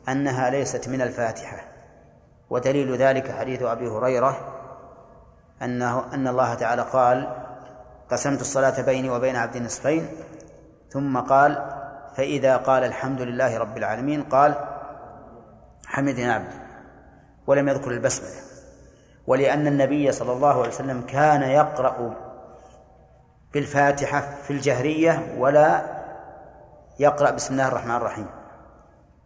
أنها 0.09 0.51
ليست 0.51 0.89
من 0.89 1.03
الفاتحة. 1.03 1.77
ودليل 2.51 2.97
ذلك 2.97 3.31
حديث 3.31 3.63
أبي 3.63 3.89
هريرة 3.89 4.57
أنه 5.63 6.15
أن 6.15 6.29
الله 6.29 6.55
تعالى 6.55 6.83
قال 6.83 7.47
قسمت 8.11 8.41
الصلاة 8.41 8.83
بيني 8.83 9.11
وبين 9.11 9.37
عبدي 9.37 9.61
نصفين 9.61 10.09
ثم 10.91 11.19
قال 11.19 11.76
فإذا 12.17 12.57
قال 12.57 12.85
الحمد 12.85 13.21
لله 13.21 13.59
رب 13.59 13.77
العالمين 13.77 14.23
قال 14.23 14.55
حمدنا 15.87 16.35
عبدي. 16.35 16.59
ولم 17.47 17.69
يذكر 17.69 17.91
البسملة. 17.91 18.41
ولأن 19.27 19.67
النبي 19.67 20.13
صلى 20.13 20.33
الله 20.33 20.59
عليه 20.59 20.69
وسلم 20.69 21.03
كان 21.03 21.43
يقرأ 21.43 22.15
بالفاتحة 23.55 24.21
في 24.21 24.51
الجهرية 24.51 25.35
ولا 25.39 25.83
يقرأ 26.99 27.31
بسم 27.31 27.53
الله 27.53 27.69
الرحمن 27.69 27.97
الرحيم. 27.97 28.27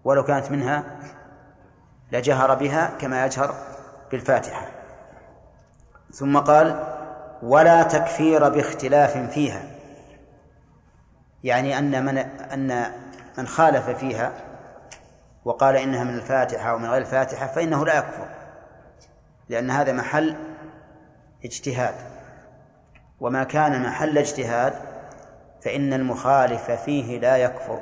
ولو 0.05 0.25
كانت 0.25 0.51
منها 0.51 0.85
لجهر 2.13 2.55
بها 2.55 2.91
كما 3.01 3.27
يجهر 3.27 3.55
بالفاتحة. 4.11 4.67
ثم 6.13 6.39
قال 6.39 6.85
ولا 7.43 7.83
تكفير 7.83 8.49
باختلاف 8.49 9.17
فيها. 9.17 9.63
يعني 11.45 11.79
أن 11.79 12.05
من 12.05 12.19
أن 12.19 12.93
من 13.39 13.47
خالف 13.47 13.91
فيها 13.91 14.33
وقال 15.45 15.77
إنها 15.77 16.05
من 16.05 16.15
الفاتحة 16.15 16.75
ومن 16.75 16.89
غير 16.89 17.01
الفاتحة 17.01 17.47
فإنه 17.47 17.87
لا 17.87 17.99
يكفر 17.99 18.29
لأن 19.49 19.71
هذا 19.71 19.93
محل 19.93 20.37
اجتهاد. 21.45 21.95
وما 23.21 23.45
كان 23.45 23.83
محل 23.83 24.19
اجتهاد 24.19 24.73
فإن 25.63 25.93
المخالف 25.93 26.71
فيه 26.71 27.19
لا 27.19 27.37
يكفر. 27.37 27.81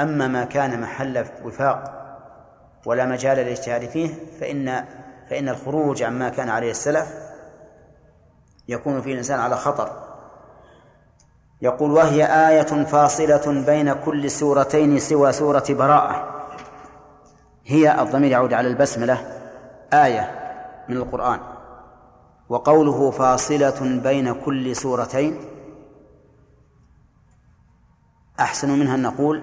أما 0.00 0.28
ما 0.28 0.44
كان 0.44 0.80
محل 0.80 1.26
وفاق 1.44 2.00
ولا 2.86 3.06
مجال 3.06 3.38
للاجتهاد 3.38 3.88
فيه 3.88 4.14
فإن 4.40 4.84
فإن 5.30 5.48
الخروج 5.48 6.02
عما 6.02 6.28
كان 6.28 6.48
عليه 6.48 6.70
السلف 6.70 7.14
يكون 8.68 9.02
فيه 9.02 9.12
الإنسان 9.12 9.40
على 9.40 9.56
خطر. 9.56 10.09
يقول 11.62 11.90
وهي 11.90 12.48
آية 12.48 12.84
فاصلة 12.84 13.64
بين 13.66 13.92
كل 13.92 14.30
سورتين 14.30 14.98
سوى 14.98 15.32
سورة 15.32 15.64
براءة. 15.70 16.46
هي 17.64 18.02
الضمير 18.02 18.30
يعود 18.30 18.52
على 18.52 18.68
البسملة 18.68 19.40
آية 19.92 20.30
من 20.88 20.96
القرآن. 20.96 21.40
وقوله 22.48 23.10
فاصلة 23.10 24.00
بين 24.02 24.34
كل 24.34 24.76
سورتين. 24.76 25.40
أحسن 28.40 28.78
منها 28.78 28.94
أن 28.94 29.02
نقول 29.02 29.42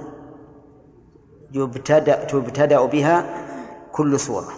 يبتدأ 1.52 2.26
تبتدأ 2.26 2.86
بها 2.86 3.26
كل 3.92 4.20
سورة. 4.20 4.54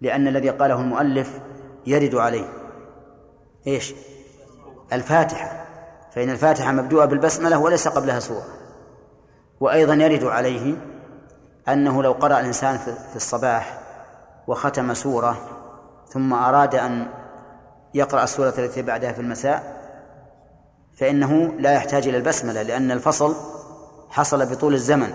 لأن 0.00 0.28
الذي 0.28 0.50
قاله 0.50 0.80
المؤلف 0.80 1.40
يرد 1.86 2.14
عليه. 2.14 2.48
إيش؟ 3.66 3.94
الفاتحة. 4.92 5.63
فإن 6.14 6.30
الفاتحة 6.30 6.72
مبدوءة 6.72 7.04
بالبسملة 7.04 7.58
وليس 7.58 7.88
قبلها 7.88 8.20
سورة. 8.20 8.44
وأيضا 9.60 9.94
يرد 9.94 10.24
عليه 10.24 10.76
أنه 11.68 12.02
لو 12.02 12.12
قرأ 12.12 12.40
الإنسان 12.40 12.78
في 12.78 13.16
الصباح 13.16 13.80
وختم 14.46 14.94
سورة 14.94 15.36
ثم 16.08 16.32
أراد 16.32 16.74
أن 16.74 17.06
يقرأ 17.94 18.24
السورة 18.24 18.54
التي 18.58 18.82
بعدها 18.82 19.12
في 19.12 19.20
المساء 19.20 19.84
فإنه 20.98 21.52
لا 21.58 21.72
يحتاج 21.72 22.08
إلى 22.08 22.16
البسملة 22.16 22.62
لأن 22.62 22.90
الفصل 22.90 23.34
حصل 24.10 24.46
بطول 24.46 24.74
الزمن. 24.74 25.14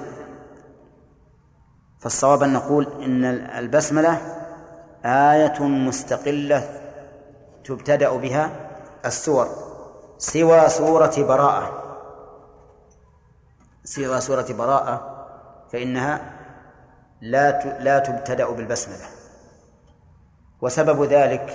فالصواب 2.00 2.44
أن 2.44 2.54
نقول 2.54 2.88
إن 3.04 3.26
البسملة 3.58 4.22
آية 5.06 5.64
مستقلة 5.64 6.82
تبتدأ 7.66 8.18
بها 8.18 8.52
السور. 9.06 9.69
سوى 10.20 10.70
سورة 10.70 11.16
براءة. 11.18 11.84
سوى 13.84 14.22
سورة 14.22 14.46
براءة 14.50 15.26
فإنها 15.72 16.22
لا 17.22 17.80
لا 17.80 18.00
تبتدأ 18.00 18.50
بالبسملة. 18.50 19.06
وسبب 20.62 21.04
ذلك 21.04 21.54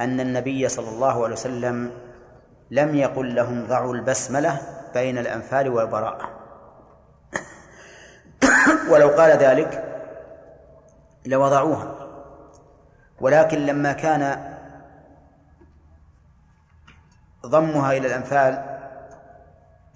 أن 0.00 0.20
النبي 0.20 0.68
صلى 0.68 0.88
الله 0.88 1.24
عليه 1.24 1.32
وسلم 1.32 1.90
لم 2.70 2.94
يقل 2.94 3.34
لهم 3.34 3.66
ضعوا 3.66 3.94
البسملة 3.94 4.60
بين 4.94 5.18
الأنفال 5.18 5.68
والبراءة. 5.68 6.30
ولو 8.90 9.08
قال 9.08 9.30
ذلك 9.30 9.84
لوضعوها. 11.26 11.94
ولكن 13.20 13.58
لما 13.58 13.92
كان 13.92 14.55
ضمها 17.46 17.92
إلى 17.92 18.06
الأنفال 18.06 18.78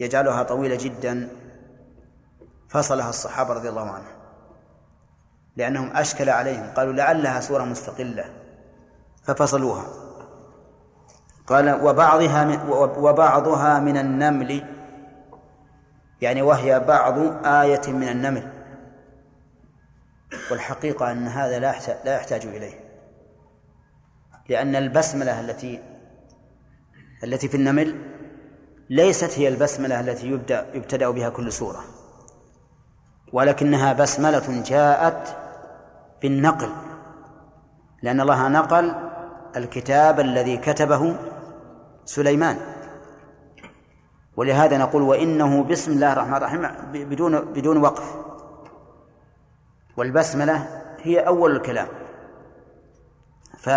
يجعلها 0.01 0.43
طويلة 0.43 0.79
جدا 0.81 1.29
فصلها 2.69 3.11
الصحابة 3.11 3.55
رضي 3.55 3.69
الله 3.69 3.91
عنهم 3.91 4.21
لأنهم 5.57 5.97
أشكل 5.97 6.31
عليهم 6.31 6.71
قالوا 6.77 6.93
لعلها 6.93 7.41
سورة 7.41 7.65
مستقلة 7.65 8.25
ففصلوها. 9.23 9.87
قال 11.47 11.85
وبعضها 11.85 12.45
من 12.45 12.61
وبعضها 12.97 13.79
من 13.79 13.97
النمل 13.97 14.65
يعني 16.21 16.43
وهي 16.43 16.81
بعض 16.81 17.47
آية 17.47 17.93
من 17.93 18.09
النمل. 18.09 18.53
والحقيقة 20.51 21.13
أن 21.13 21.27
هذا 21.27 21.59
لا 21.59 21.75
لا 22.05 22.15
يحتاج 22.15 22.47
إليه 22.47 22.81
لأن 24.49 24.77
البسملة 24.77 25.41
التي 25.41 25.83
التي 27.25 27.49
في 27.49 27.57
النمل 27.57 27.97
ليست 28.91 29.39
هي 29.39 29.49
البسملة 29.49 30.01
التي 30.01 30.27
يبدأ 30.27 30.67
يبتدأ 30.75 31.11
بها 31.11 31.29
كل 31.29 31.53
سورة. 31.53 31.85
ولكنها 33.33 33.93
بسملة 33.93 34.63
جاءت 34.63 35.37
بالنقل 36.23 36.69
لأن 38.03 38.21
الله 38.21 38.49
نقل 38.49 38.95
الكتاب 39.57 40.21
الذي 40.21 40.57
كتبه 40.57 41.17
سليمان. 42.05 42.57
ولهذا 44.37 44.79
نقول 44.79 45.03
وإنه 45.03 45.65
بسم 45.65 45.93
الله 45.93 46.13
الرحمن 46.13 46.37
الرحيم 46.37 46.69
بدون 46.93 47.41
بدون 47.41 47.77
وقف. 47.77 48.15
والبسملة 49.97 50.83
هي 50.99 51.19
أول 51.19 51.57
الكلام. 51.57 51.89
ف 53.59 53.71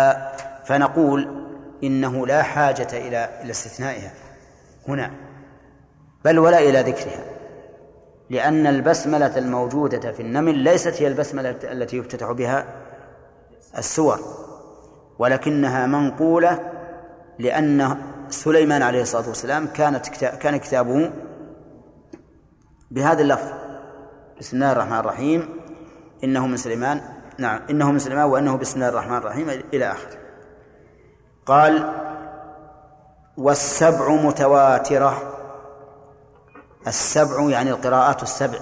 فنقول 0.66 1.43
إنه 1.82 2.26
لا 2.26 2.42
حاجة 2.42 2.88
إلى 2.92 3.40
إلى 3.42 3.50
استثنائها 3.50 4.12
هنا 4.88 5.10
بل 6.24 6.38
ولا 6.38 6.58
إلى 6.58 6.80
ذكرها 6.80 7.24
لأن 8.30 8.66
البسملة 8.66 9.38
الموجودة 9.38 10.12
في 10.12 10.22
النمل 10.22 10.58
ليست 10.58 11.02
هي 11.02 11.08
البسملة 11.08 11.50
التي 11.50 11.96
يفتتح 11.96 12.32
بها 12.32 12.66
السور 13.78 14.20
ولكنها 15.18 15.86
منقولة 15.86 16.72
لأن 17.38 17.96
سليمان 18.28 18.82
عليه 18.82 19.02
الصلاة 19.02 19.28
والسلام 19.28 19.66
كانت 19.66 20.08
كان 20.18 20.56
كتابه 20.56 21.10
بهذا 22.90 23.22
اللفظ. 23.22 23.52
بسم 24.40 24.56
الله 24.56 24.72
الرحمن 24.72 24.98
الرحيم. 24.98 25.48
إنه 26.24 26.46
من 26.46 26.56
سليمان 26.56 27.00
نعم 27.38 27.60
إنه 27.70 27.92
من 27.92 27.98
سليمان 27.98 28.24
وأنه 28.24 28.56
بسم 28.56 28.74
الله 28.74 28.88
الرحمن 28.88 29.16
الرحيم 29.16 29.48
إلى 29.74 29.92
آخره. 29.92 30.23
قال 31.46 31.92
والسبع 33.36 34.08
متواترة. 34.08 35.30
السبع 36.86 37.50
يعني 37.50 37.70
القراءات 37.70 38.22
السبع 38.22 38.58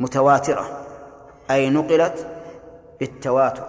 متواترة 0.00 0.86
أي 1.50 1.70
نقلت 1.70 2.26
بالتواتر 3.00 3.66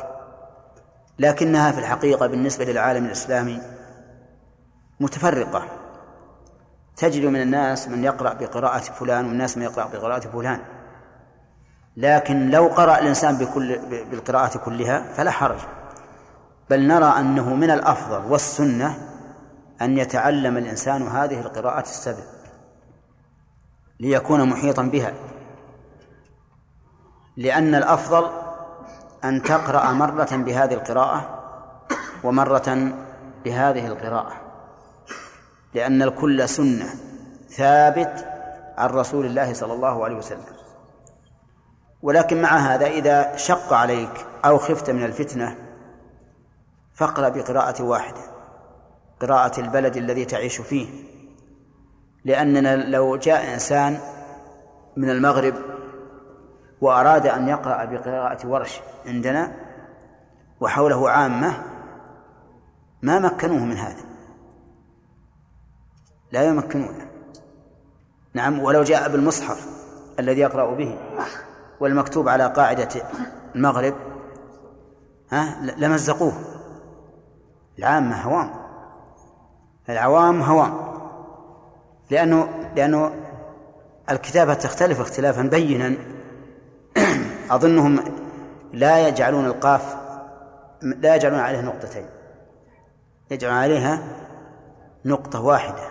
لكنها 1.20 1.72
في 1.72 1.80
الحقيقة 1.80 2.28
بالنسبة 2.28 2.66
للعالم 2.66 3.06
الإسلامي 3.06 3.62
متفرقة. 5.00 5.66
تجد 6.98 7.26
من 7.26 7.42
الناس 7.42 7.88
من 7.88 8.04
يقرأ 8.04 8.34
بقراءة 8.34 8.80
فلان 8.80 9.26
والناس 9.26 9.58
من 9.58 9.64
يقرأ 9.64 9.88
بقراءة 9.88 10.20
فلان. 10.20 10.60
لكن 11.98 12.50
لو 12.50 12.68
قرأ 12.68 13.00
الإنسان 13.00 13.38
بكل 13.38 13.80
بالقراءة 14.12 14.58
كلها 14.58 15.14
فلا 15.14 15.32
حرج. 15.32 15.60
بل 16.70 16.88
نرى 16.88 17.06
أنه 17.06 17.56
من 17.56 17.72
الأفضل 17.72 18.32
والسنة 18.32 18.98
أن 19.82 19.98
يتعلم 19.98 20.58
الإنسان 20.58 21.08
هذه 21.08 21.40
القراءات 21.40 21.84
السبع 21.84 22.24
ليكون 24.00 24.50
محيطا 24.50 24.84
بها. 24.84 25.14
لأن 27.38 27.76
الأفضل 27.76 28.30
أن 29.24 29.42
تقرأ 29.42 29.92
مرة 29.92 30.30
بهذه 30.32 30.74
القراءة 30.74 31.40
ومرة 32.24 32.94
بهذه 33.46 33.88
القراءة 33.88 34.34
لأن 35.74 36.02
الكل 36.02 36.50
سنة 36.50 36.86
ثابت 37.50 38.28
عن 38.78 38.90
رسول 38.90 39.26
الله 39.26 39.54
صلى 39.54 39.74
الله 39.74 40.06
عليه 40.06 40.16
وسلم. 40.16 40.56
ولكن 42.02 42.42
مع 42.42 42.58
هذا 42.58 42.86
إذا 42.86 43.36
شق 43.36 43.74
عليك 43.74 44.26
أو 44.46 44.58
خفت 44.58 44.90
من 44.90 45.04
الفتنة 45.04 45.65
فاقرأ 46.96 47.30
بقراءة 47.30 47.84
واحدة 47.84 48.22
قراءة 49.22 49.60
البلد 49.60 49.98
الذي 49.98 50.26
تعيش 50.26 50.62
فيه. 50.62 50.88
لأننا 52.26 52.76
لو 52.76 53.16
جاء 53.16 53.54
إنسان 53.54 54.00
من 54.98 55.10
المغرب 55.10 55.54
وأراد 56.82 57.28
أن 57.28 57.48
يقرأ 57.48 57.86
بقراءة 57.86 58.48
ورش 58.48 58.80
عندنا 59.06 59.56
وحوله 60.60 61.10
عامة 61.10 61.64
ما 63.02 63.20
مكنوه 63.20 63.66
من 63.66 63.78
هذا. 63.78 64.04
لا 66.32 66.44
يمكنونه. 66.44 67.08
نعم 68.34 68.60
ولو 68.60 68.84
جاء 68.84 69.10
بالمصحف 69.10 69.68
الذي 70.20 70.42
يقرأ 70.42 70.76
به 70.76 70.98
والمكتوب 71.80 72.30
على 72.30 72.48
قاعدة 72.48 72.90
المغرب 73.56 73.94
ها 75.32 75.62
لمزقوه. 75.78 76.55
العامة 77.80 78.22
هوام 78.22 78.52
العوام 79.90 80.42
هوام 80.42 80.96
لأنه 82.10 82.50
لأنه 82.76 83.12
الكتابة 84.10 84.54
تختلف 84.54 85.02
اختلافا 85.02 85.42
بينا. 85.42 85.96
أظنهم 87.52 88.00
لا 88.74 89.08
يجعلون 89.08 89.46
القاف 89.46 89.96
لا 90.82 91.16
يجعلون 91.16 91.40
عليها 91.40 91.62
نقطتين. 91.62 92.06
يجعلون 93.32 93.58
عليها 93.58 94.00
نقطة 95.06 95.42
واحدة. 95.42 95.84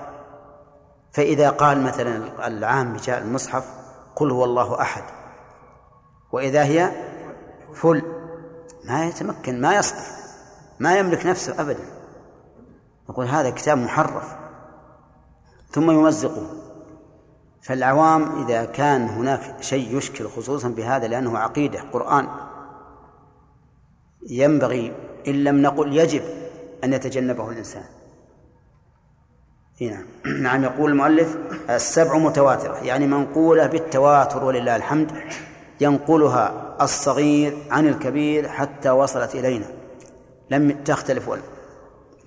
فإذا 1.13 1.51
قال 1.51 1.83
مثلا 1.83 2.47
العام 2.47 2.93
بجاء 2.93 3.23
المصحف 3.23 3.65
قل 4.17 4.31
هو 4.31 4.45
الله 4.45 4.81
أحد. 4.81 5.03
وإذا 6.33 6.65
هي 6.65 6.91
فل 7.75 8.03
ما 8.85 9.07
يتمكن 9.07 9.61
ما 9.61 9.75
يصبر 9.75 10.14
ما 10.85 10.99
يملك 10.99 11.27
نفسه 11.27 11.61
أبدا. 11.61 11.85
يقول 13.09 13.27
هذا 13.27 13.51
كتاب 13.51 13.79
محرف. 13.79 14.37
ثم 15.71 15.91
يمزقه. 15.91 16.47
فالعوام 17.63 18.45
إذا 18.45 18.65
كان 18.65 19.09
هناك 19.09 19.63
شيء 19.63 19.97
يشكل 19.97 20.29
خصوصا 20.29 20.69
بهذا 20.69 21.07
لأنه 21.07 21.39
عقيدة 21.39 21.81
قرآن. 21.93 22.29
ينبغي 24.29 24.93
إن 25.29 25.45
لم 25.45 25.63
نقل 25.63 25.97
يجب 25.97 26.23
أن 26.85 26.93
يتجنبه 26.93 27.51
الإنسان. 27.51 27.85
نعم 29.81 30.05
نعم 30.43 30.65
يقول 30.65 30.91
المؤلف 30.91 31.39
السبع 31.71 32.19
متواترة. 32.19 32.77
يعني 32.77 33.07
منقولة 33.07 33.67
بالتواتر 33.67 34.45
ولله 34.45 34.77
الحمد 34.77 35.13
ينقلها 35.81 36.77
الصغير 36.81 37.59
عن 37.71 37.87
الكبير 37.87 38.49
حتى 38.49 38.91
وصلت 38.91 39.35
إلينا. 39.35 39.67
لم 40.51 40.83
تختلف 40.85 41.31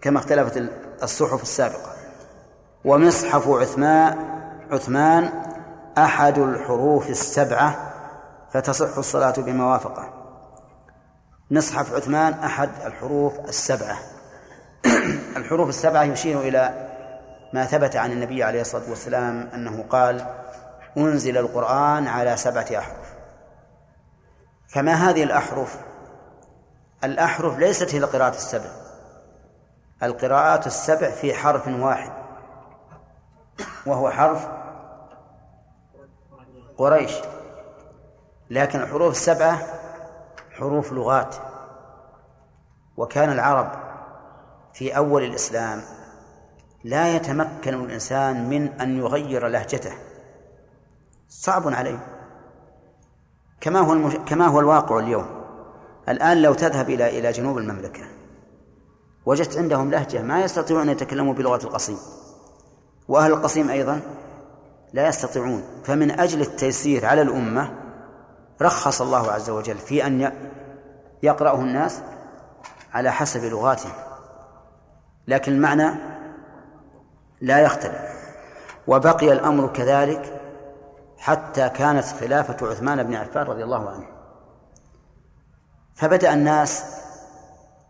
كما 0.02 0.20
اختلفت 0.20 0.64
الصحف 1.04 1.42
السابقة. 1.42 1.94
ومصحف 2.86 3.48
عثمان 3.48 4.18
عثمان 4.72 5.30
أحد 5.98 6.38
الحروف 6.38 7.10
السبعة 7.10 7.94
فتصح 8.54 8.98
الصلاة 8.98 9.34
بما 9.38 9.72
وافقه 9.74 10.14
مصحف 11.52 11.94
عثمان 11.94 12.34
أحد 12.34 12.70
الحروف 12.86 13.40
السبعة. 13.40 13.98
الحروف 15.38 15.70
السبعة 15.70 16.04
يشير 16.04 16.42
إلى 16.42 16.88
ما 17.54 17.66
ثبت 17.66 17.96
عن 17.96 18.12
النبي 18.12 18.44
عليه 18.44 18.62
الصلاة 18.62 18.90
والسلام 18.90 19.50
أنه 19.54 19.86
قال 19.90 20.26
أنزل 20.98 21.38
القرآن 21.38 22.08
على 22.08 22.38
سبعة 22.38 22.68
أحرف. 22.78 23.14
فما 24.68 24.94
هذه 24.94 25.24
الأحرف؟ 25.24 25.78
الأحرف 27.04 27.58
ليست 27.58 27.96
هي 27.96 27.98
القراءات 27.98 28.36
السبع. 28.36 28.70
القراءات 30.04 30.68
السبع 30.68 31.10
في 31.10 31.34
حرف 31.34 31.68
واحد. 31.68 32.12
وهو 33.86 34.10
حرف 34.10 34.48
قريش. 36.78 37.12
لكن 38.50 38.82
الحروف 38.82 39.12
السبعة 39.12 39.60
حروف 40.52 40.92
لغات. 40.92 41.36
وكان 42.98 43.32
العرب 43.32 43.72
في 44.74 44.98
أول 44.98 45.24
الإسلام 45.24 45.82
لا 46.84 47.16
يتمكن 47.16 47.74
الإنسان 47.74 48.50
من 48.50 48.82
أن 48.82 48.98
يغير 48.98 49.48
لهجته. 49.48 49.94
صعب 51.30 51.68
عليه 51.68 52.00
كما 53.62 53.80
هو 53.80 53.94
المش... 53.94 54.16
كما 54.16 54.48
هو 54.48 54.60
الواقع 54.60 55.00
اليوم. 55.00 55.37
الآن 56.10 56.42
لو 56.42 56.54
تذهب 56.54 56.90
إلى 56.90 57.20
إلى 57.20 57.32
جنوب 57.32 57.58
المملكة 57.58 58.04
وجدت 59.26 59.58
عندهم 59.58 59.92
لهجة 59.92 60.22
ما 60.22 60.44
يستطيعون 60.44 60.82
أن 60.82 60.90
يتكلموا 60.90 61.34
بلغة 61.34 61.64
القصيم. 61.64 61.98
وأهل 63.08 63.32
القصيم 63.32 63.70
أيضا 63.70 64.02
لا 64.94 65.08
يستطيعون. 65.08 65.64
فمن 65.84 66.20
أجل 66.20 66.42
التيسير 66.42 67.06
على 67.06 67.22
الأمة 67.22 67.74
رخص 68.62 69.02
الله 69.02 69.32
عز 69.32 69.50
وجل 69.50 69.78
في 69.78 70.08
أن 70.08 70.32
يقرأه 71.24 71.62
الناس 71.62 72.02
على 72.94 73.12
حسب 73.12 73.44
لغاتهم. 73.44 73.92
لكن 75.28 75.52
المعنى 75.52 76.00
لا 77.42 77.60
يختلف. 77.60 78.02
وبقي 78.88 79.34
الأمر 79.34 79.68
كذلك 79.68 80.42
حتى 81.18 81.70
كانت 81.70 82.06
خلافة 82.06 82.68
عثمان 82.68 83.04
بن 83.04 83.16
عفان 83.16 83.44
رضي 83.44 83.64
الله 83.64 83.90
عنه. 83.90 84.17
فبدأ 85.98 86.34
الناس 86.34 86.84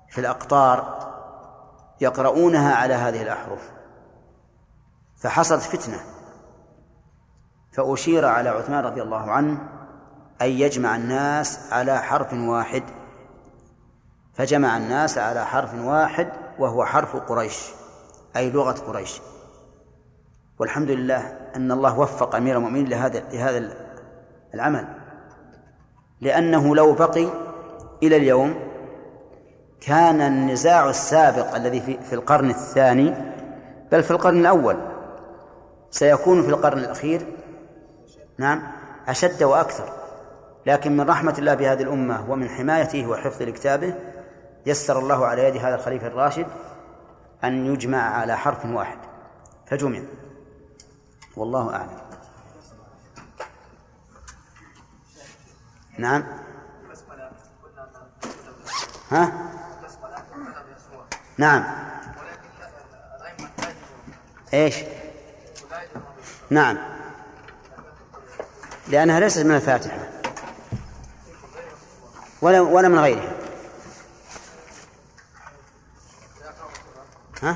في 0.09 0.21
الأقطار 0.21 0.97
يقرؤونها 2.01 2.75
على 2.75 2.93
هذه 2.93 3.21
الأحرف. 3.21 3.71
فحصلت 5.17 5.61
فتنة. 5.61 5.99
فأشير 7.71 8.25
على 8.25 8.49
عثمان 8.49 8.83
رضي 8.85 9.01
الله 9.01 9.31
عنه 9.31 9.57
أن 10.41 10.49
يجمع 10.49 10.95
الناس 10.95 11.73
على 11.73 12.01
حرف 12.01 12.33
واحد. 12.33 12.83
فجمع 14.33 14.77
الناس 14.77 15.17
على 15.17 15.45
حرف 15.45 15.73
واحد 15.73 16.29
وهو 16.59 16.85
حرف 16.85 17.15
قريش 17.15 17.69
أي 18.35 18.49
لغة 18.49 18.71
قريش. 18.71 19.21
والحمد 20.59 20.91
لله 20.91 21.37
أن 21.55 21.71
الله 21.71 21.99
وفق 21.99 22.35
أمير 22.35 22.57
المؤمنين 22.57 22.87
لهذا 22.87 23.19
لهذا 23.19 23.73
العمل. 24.53 24.87
لأنه 26.21 26.75
لو 26.75 26.93
بقي 26.93 27.46
إلى 28.03 28.17
اليوم 28.17 28.55
كان 29.81 30.21
النزاع 30.21 30.89
السابق 30.89 31.55
الذي 31.55 31.81
في, 31.81 32.13
القرن 32.13 32.49
الثاني 32.49 33.13
بل 33.91 34.03
في 34.03 34.11
القرن 34.11 34.39
الأول 34.39 34.77
سيكون 35.91 36.43
في 36.43 36.49
القرن 36.49 36.77
الأخير 36.77 37.25
نعم 38.37 38.63
أشد 39.07 39.43
وأكثر. 39.43 39.89
لكن 40.65 40.97
من 40.97 41.09
رحمة 41.09 41.35
الله 41.37 41.53
بهذه 41.53 41.81
الأمة 41.81 42.31
ومن 42.31 42.49
حمايته 42.49 43.07
وحفظ 43.07 43.41
لكتابه 43.41 43.93
يسر 44.65 44.99
الله 44.99 45.25
على 45.25 45.43
يد 45.43 45.57
هذا 45.57 45.75
الخليفة 45.75 46.07
الراشد 46.07 46.45
أن 47.43 47.65
يجمع 47.65 48.17
على 48.19 48.37
حرف 48.37 48.65
واحد. 48.65 48.97
فجمع. 49.65 49.99
والله 51.37 51.75
أعلم. 51.75 51.97
نعم. 55.97 56.23
ها؟ 59.11 59.31
نعم. 61.37 61.63
إيش؟ 64.53 64.75
نعم. 66.49 66.77
لأنها 68.87 69.19
ليست 69.19 69.39
من 69.39 69.55
الفاتحة. 69.55 69.97
ولا 72.41 72.61
ولا 72.61 72.87
من 72.87 72.99
غيرها. 72.99 73.33
ها؟ 77.43 77.55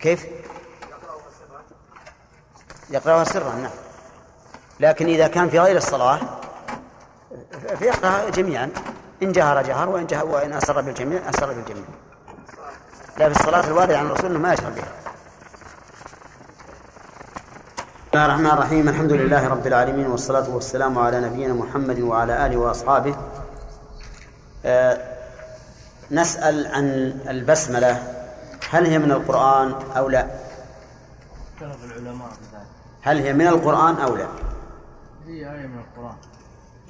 كيف؟ 0.00 0.26
يقرأها 2.90 3.24
سرا 3.24 3.54
نعم. 3.54 3.70
لكن 4.80 5.06
إذا 5.06 5.28
كان 5.28 5.50
في 5.50 5.58
غير 5.58 5.76
الصلاة 5.76 6.20
فيقرأ 7.78 8.30
جميعا. 8.30 8.70
إن 9.22 9.32
جهر 9.32 9.62
جهر 9.62 9.88
وإن 9.88 10.06
جهر 10.06 10.26
وإن 10.26 10.52
أسر 10.52 10.80
بالجميع 10.80 11.28
أسر 11.30 11.52
بالجميع. 11.52 11.84
لا 13.18 13.28
في 13.28 13.40
الصلاة 13.40 13.66
الواردة 13.66 13.98
عن 13.98 14.06
الرسول 14.06 14.26
أنه 14.26 14.38
ما 14.38 14.52
يشرب 14.52 14.74
بها. 14.74 14.92
بسم 18.08 18.14
الله 18.14 18.26
الرحمن 18.26 18.46
الرحيم. 18.46 18.88
الحمد 18.88 19.12
لله 19.12 19.48
رب 19.48 19.66
العالمين 19.66 20.06
والصلاة 20.06 20.50
والسلام 20.50 20.98
على 20.98 21.20
نبينا 21.20 21.54
محمد 21.54 22.00
وعلى 22.00 22.46
آله 22.46 22.56
وأصحابه. 22.56 23.16
أه 24.64 24.98
نسأل 26.10 26.66
عن 26.66 26.84
البسملة. 27.28 28.14
هل 28.70 28.86
هي 28.86 28.98
من 28.98 29.12
القرآن 29.12 29.74
أو 29.96 30.08
لا؟ 30.08 30.26
العلماء 31.62 32.28
هل 33.02 33.18
هي 33.18 33.32
من 33.32 33.46
القرآن 33.46 33.96
أو 33.96 34.16
لا؟ 34.16 34.26
هي 35.26 35.52
آية 35.52 35.66
من 35.66 35.78
القرآن. 35.78 36.16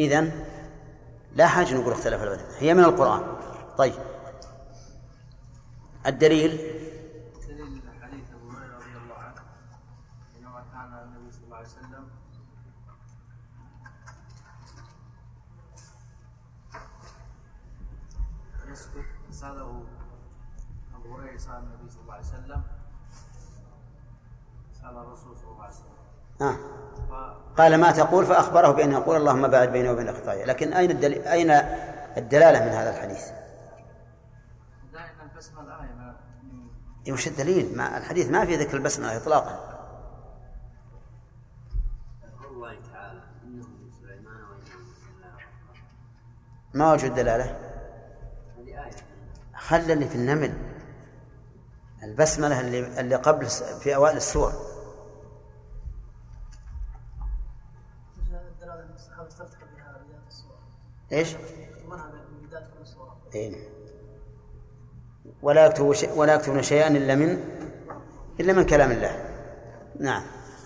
إذن 0.01 0.33
لا 1.35 1.47
حاجة 1.47 1.75
نقول 1.75 1.93
اختلف 1.93 2.23
العلماء 2.23 2.55
هي 2.59 2.75
من 2.75 2.85
القرآن. 2.85 3.37
طيب. 3.79 3.95
الدليل؟ 6.07 6.51
دليل 7.49 7.83
حديث 8.03 8.31
أبو 8.33 8.51
هريرة 8.51 8.77
رضي 8.77 8.97
الله 8.97 9.15
عنه 9.15 9.43
حينما 10.35 10.65
كان 10.73 10.93
النبي 10.93 11.33
صلى 11.33 11.45
الله 11.45 11.57
عليه 11.57 11.69
وسلم 11.69 12.09
يسكت 18.67 19.07
سأله 19.31 19.85
أبو 20.95 21.17
هريرة 21.17 21.37
سأل 21.37 21.57
النبي 21.57 21.91
صلى 21.91 22.03
الله 22.03 22.15
عليه 22.15 22.27
وسلم 22.27 22.63
سأل 24.81 24.97
الرسول 24.97 25.37
صلى 25.37 25.51
الله 25.51 25.63
عليه 25.65 25.75
وسلم. 25.75 26.08
آه. 26.41 26.57
قال 27.59 27.81
ما 27.81 27.91
تقول 27.91 28.27
فأخبره 28.27 28.71
بأن 28.71 28.93
يقول 28.93 29.17
اللهم 29.17 29.49
باعد 29.49 29.73
بيني 29.73 29.91
وبين 29.91 30.13
خطاياي 30.13 30.45
لكن 30.45 30.73
أين 30.73 30.91
الدليل 30.91 31.23
أين 31.23 31.51
الدلالة 32.17 32.65
من 32.65 32.69
هذا 32.69 32.91
الحديث؟ 32.91 33.25
دائما 34.93 35.23
البسملة 35.33 35.81
آية 35.81 35.95
من 35.95 36.07
من 36.53 36.69
إيه 37.07 37.13
وش 37.13 37.29
الدليل؟ 37.29 37.77
ما 37.77 37.99
الحديث 37.99 38.31
ما 38.31 38.45
في 38.45 38.57
ذكر 38.57 38.77
البسملة 38.77 39.17
إطلاقا 39.17 39.69
ما 46.75 46.93
وجه 46.93 47.07
الدلالة؟ 47.07 47.45
هذه 48.59 48.85
آية 48.85 48.91
خل 49.57 49.91
اللي 49.91 50.09
في 50.09 50.15
النمل 50.15 50.55
البسملة 52.03 52.61
اللي, 52.61 53.01
اللي 53.01 53.17
قبل 53.17 53.47
في 53.81 53.95
أوائل 53.95 54.17
السور 54.17 54.53
الدلالة 58.61 58.83
أن 58.83 58.95
الصحابة 58.95 59.29
استفتحوا 59.29 59.67
بها 59.77 59.99
بداية 60.05 60.19
من 61.13 62.49
كل 62.79 62.87
سورة 62.87 63.17
إيه. 63.35 63.69
ولا 65.43 65.67
يكتب 65.67 65.93
شيء 65.93 66.13
ولا 66.13 66.35
يكتبون 66.35 66.63
شيئا 66.63 66.89
إلا 66.89 67.15
من 67.15 67.45
إلا 68.41 68.53
من 68.53 68.67
كلام 68.67 68.91
الله. 68.91 69.25
نعم. 70.01 70.23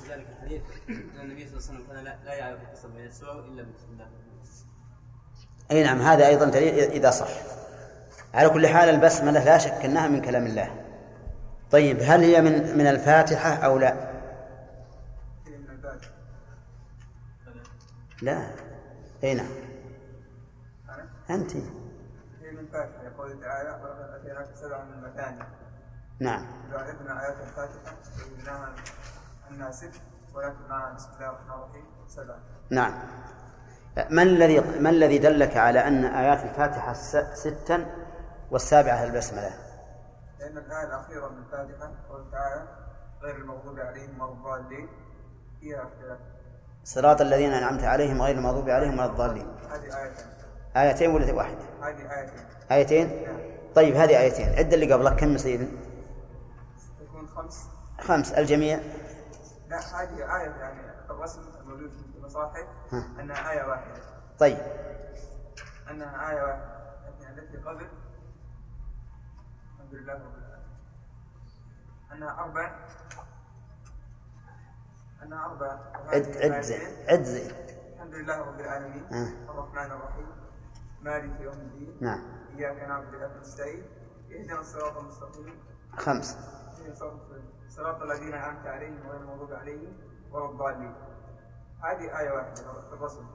ذلك 0.08 0.26
الحديث 0.36 0.62
ان 0.88 1.20
النبي 1.20 1.46
صلى 1.46 1.58
الله 1.58 1.68
عليه 1.68 1.74
وسلم 1.74 1.84
كان 1.88 2.04
لا, 2.04 2.34
يعرف 2.34 2.60
القسم 2.60 2.88
بين 2.94 3.06
السور 3.06 3.44
إلا 3.44 3.62
بسم 3.62 3.92
الله. 3.92 4.06
أي 5.70 5.82
نعم 5.82 6.02
هذا 6.02 6.26
أيضا 6.26 6.44
دليل 6.44 6.74
إذا 6.74 7.10
صح. 7.10 7.28
على 8.34 8.48
كل 8.48 8.66
حال 8.66 8.88
البسملة 8.88 9.44
لا 9.44 9.58
شك 9.58 9.84
أنها 9.84 10.08
من 10.08 10.22
كلام 10.22 10.46
الله. 10.46 10.84
طيب 11.70 11.98
هل 12.02 12.20
هي 12.24 12.40
من 12.40 12.78
من 12.78 12.86
الفاتحة 12.86 13.54
أو 13.54 13.78
لا؟ 13.78 14.12
لا. 18.22 18.50
أي 19.24 19.34
نعم. 19.34 19.61
أنت. 21.34 21.52
هي 22.42 22.50
من 22.50 22.66
فاتحة 22.72 23.02
يقول 23.02 23.40
تعالى 23.40 23.68
ولقد 23.82 24.10
أتيناك 24.20 24.46
سبعا 24.54 24.84
من 24.84 24.92
المثاني 25.04 25.42
نعم. 26.20 26.46
وعرفنا 26.72 27.22
آيات 27.26 27.36
الفاتحة 27.40 27.96
وجدناها 28.26 28.74
أنها 29.50 29.70
ست 29.70 30.00
ولكن 30.34 30.68
معها 30.68 30.94
بسم 30.94 31.08
الله 31.16 31.28
الرحمن 31.30 31.50
الرحيم 31.54 31.84
سبعا 32.08 32.38
نعم. 32.70 32.92
ما 34.10 34.22
الذي 34.22 34.60
ما 34.80 34.90
الذي 34.90 35.18
دلك 35.18 35.56
على 35.56 35.88
أن 35.88 36.04
آيات 36.04 36.42
الفاتحة 36.44 36.92
س- 36.92 37.16
ستا 37.42 37.86
والسابعة 38.50 39.04
البسملة؟ 39.04 39.50
لأن 40.40 40.58
الآية 40.58 40.86
الأخيرة 40.86 41.28
من 41.28 41.38
الفاتحة 41.38 41.90
قول 42.10 42.30
تعالى 42.32 42.66
غير 43.22 43.36
المغضوب 43.36 43.78
عليهم 43.78 44.20
ولا 44.20 44.32
الضالين. 44.32 44.88
فيها 45.60 45.82
اختلاف. 45.82 46.18
صراط 46.84 47.20
الذين 47.20 47.52
أنعمت 47.52 47.84
عليهم 47.84 48.22
غير 48.22 48.36
المغضوب 48.38 48.68
عليهم 48.70 48.94
ولا 48.94 49.06
الضالين. 49.06 49.46
هذه 49.70 50.02
آيتين 50.02 50.26
آيتين 50.76 51.10
ولا 51.10 51.32
واحدة؟ 51.32 51.58
هذه 51.82 52.20
آيتين؟ 52.20 52.46
آيتين؟ 52.72 53.38
طيب 53.74 53.94
هذه 53.94 54.18
آيتين. 54.20 54.48
عد 54.48 54.72
اللي 54.72 54.92
قبلك 54.92 55.16
كم 55.16 55.34
يصير؟ 55.34 55.68
تكون 57.00 57.28
خمس. 57.28 57.68
خمس. 58.00 58.32
الجميع؟ 58.32 58.80
لا 59.68 59.78
هذه 59.78 60.16
آية 60.16 60.50
يعني 60.50 60.80
الرسم 61.10 61.40
الموجود 61.60 61.90
في 61.90 62.18
المصاحف. 62.18 62.66
ها. 62.92 63.06
أنها 63.20 63.50
آية 63.52 63.64
واحدة. 63.64 64.00
طيب. 64.38 64.58
أنها 65.90 66.30
آية 66.30 66.42
واحدة. 66.42 66.72
لكن 67.06 67.38
التي 67.38 67.56
قبل. 67.56 67.86
الحمد 69.74 69.94
لله 69.94 70.12
رب 70.12 70.34
العالمين. 70.34 70.78
أنها 72.12 72.44
أربع. 72.44 72.76
أنها 75.22 75.46
أربع. 75.46 75.78
عد 76.08 76.36
عد 76.36 76.60
زين. 76.60 76.80
عد 77.08 77.22
زين. 77.22 77.50
الحمد 77.94 78.14
لله 78.14 78.38
رب 78.38 78.60
العالمين. 78.60 79.04
آه. 79.12 79.50
الرحمن 79.52 79.90
الرحيم. 79.92 80.41
مالك 81.02 81.40
يوم 81.40 81.54
الدين. 81.54 81.96
نعم. 82.00 82.22
إياك 82.58 82.82
نعبد 82.88 83.14
وإياك 83.14 83.30
نستعين. 83.40 83.82
اهدنا 84.32 84.60
الصراط 84.60 84.96
المستقيم. 84.96 85.58
خمس. 85.96 86.36
اهدنا 86.36 86.92
الصراط 86.92 87.12
المستقيم. 87.12 87.50
صراط 87.68 88.02
الذين 88.02 88.34
أنعمت 88.34 88.66
عليهم 88.66 88.98
غير 89.10 89.20
المغضوب 89.20 89.52
عليهم 89.52 89.92
ولا 90.32 90.50
الضالين. 90.50 90.94
هذه 91.82 92.20
آية 92.20 92.30
واحدة 92.30 92.54
في 92.54 92.92
الرسم 92.92 93.26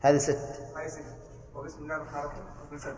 هذه 0.00 0.18
ست. 0.18 0.38
هذه 0.76 0.88
ست. 0.88 1.04
وبسم 1.54 1.82
الله 1.82 1.96
الرحمن 1.96 2.20
الرحيم. 2.20 2.78
ست 2.78 2.94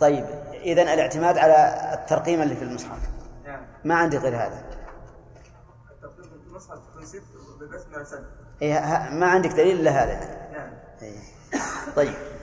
طيب 0.00 0.24
إذا 0.52 0.82
الاعتماد 0.82 1.38
على 1.38 1.90
الترقيم 1.94 2.42
اللي 2.42 2.56
في 2.56 2.62
المصحف. 2.64 2.98
نعم. 3.44 3.66
ما 3.84 3.94
عندي 3.94 4.18
غير 4.18 4.36
هذا. 4.36 4.64
التقديم 5.90 6.24
في 6.24 6.46
المصحف 6.46 6.78
تكون 6.90 7.06
ست 7.06 7.22
بالبسملة 7.58 8.04
ست 8.04 8.24
إيه 8.62 9.08
ما 9.10 9.26
عندك 9.26 9.50
دليل 9.50 9.80
إلا 9.80 9.90
هذا. 9.90 10.48
نعم. 10.52 10.72
إيه. 11.02 11.20
طيب. 11.96 12.35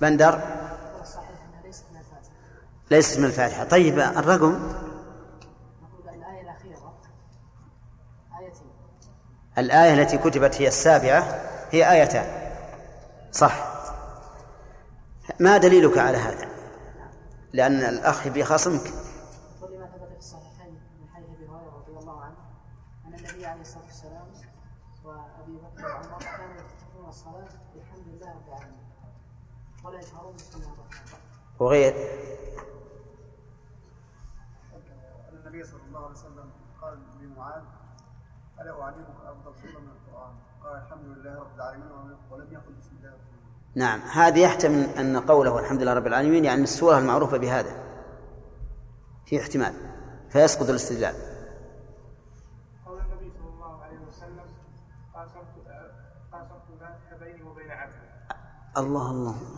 بندر 0.00 0.40
ليست 2.90 3.18
من 3.18 3.24
الفاتحة. 3.24 3.64
طيب 3.64 3.98
الرقم؟ 3.98 4.72
الآية 9.58 10.02
التي 10.02 10.18
كتبت 10.18 10.60
هي 10.60 10.68
السابعة 10.68 11.40
هي 11.70 11.92
آيتان. 11.92 12.26
صح. 13.32 13.66
ما 15.40 15.56
دليلك 15.56 15.98
على 15.98 16.18
هذا؟ 16.18 16.48
لأن 17.52 17.80
الأخ 17.80 18.28
ولما 18.28 18.80
وغير. 31.58 31.94
النبي 35.32 35.64
صلى 35.64 35.80
الله 35.88 36.00
عليه 36.04 36.10
وسلم 36.10 36.50
قال 36.82 36.98
لمعاذ 37.22 37.62
ألا 38.60 38.82
أعلمك 38.82 39.06
أفضل 39.24 39.54
سورة 39.62 39.80
من 39.80 39.88
القرآن؟ 39.88 40.34
قال 40.64 40.82
الحمد 40.82 41.04
لله 41.04 41.40
رب 41.40 41.54
العالمين 41.56 41.90
ولم 42.30 42.52
يقل 42.52 42.72
بسم 42.72 42.96
الله 42.96 43.16
نعم 43.74 44.00
هذه 44.00 44.38
يحتمل 44.40 44.84
أن 44.84 45.16
قوله 45.16 45.58
الحمد 45.58 45.82
لله 45.82 45.94
رب 45.94 46.06
العالمين 46.06 46.44
يعني 46.44 46.62
السورة 46.62 46.98
المعروفة 46.98 47.36
بهذا 47.36 47.74
في 49.26 49.40
احتمال 49.40 49.74
فيسقط 50.30 50.68
الاستدلال. 50.68 51.14
قال 52.86 52.98
النبي 52.98 53.32
صلى 53.38 53.48
الله 53.48 53.82
عليه 53.82 53.98
وسلم 53.98 54.48
قاسمت 55.14 55.44
قاسمت 56.32 57.20
بيني 57.20 57.42
وبين 57.42 57.70
عبدي. 57.70 57.96
الله 58.76 59.10
الله. 59.10 59.55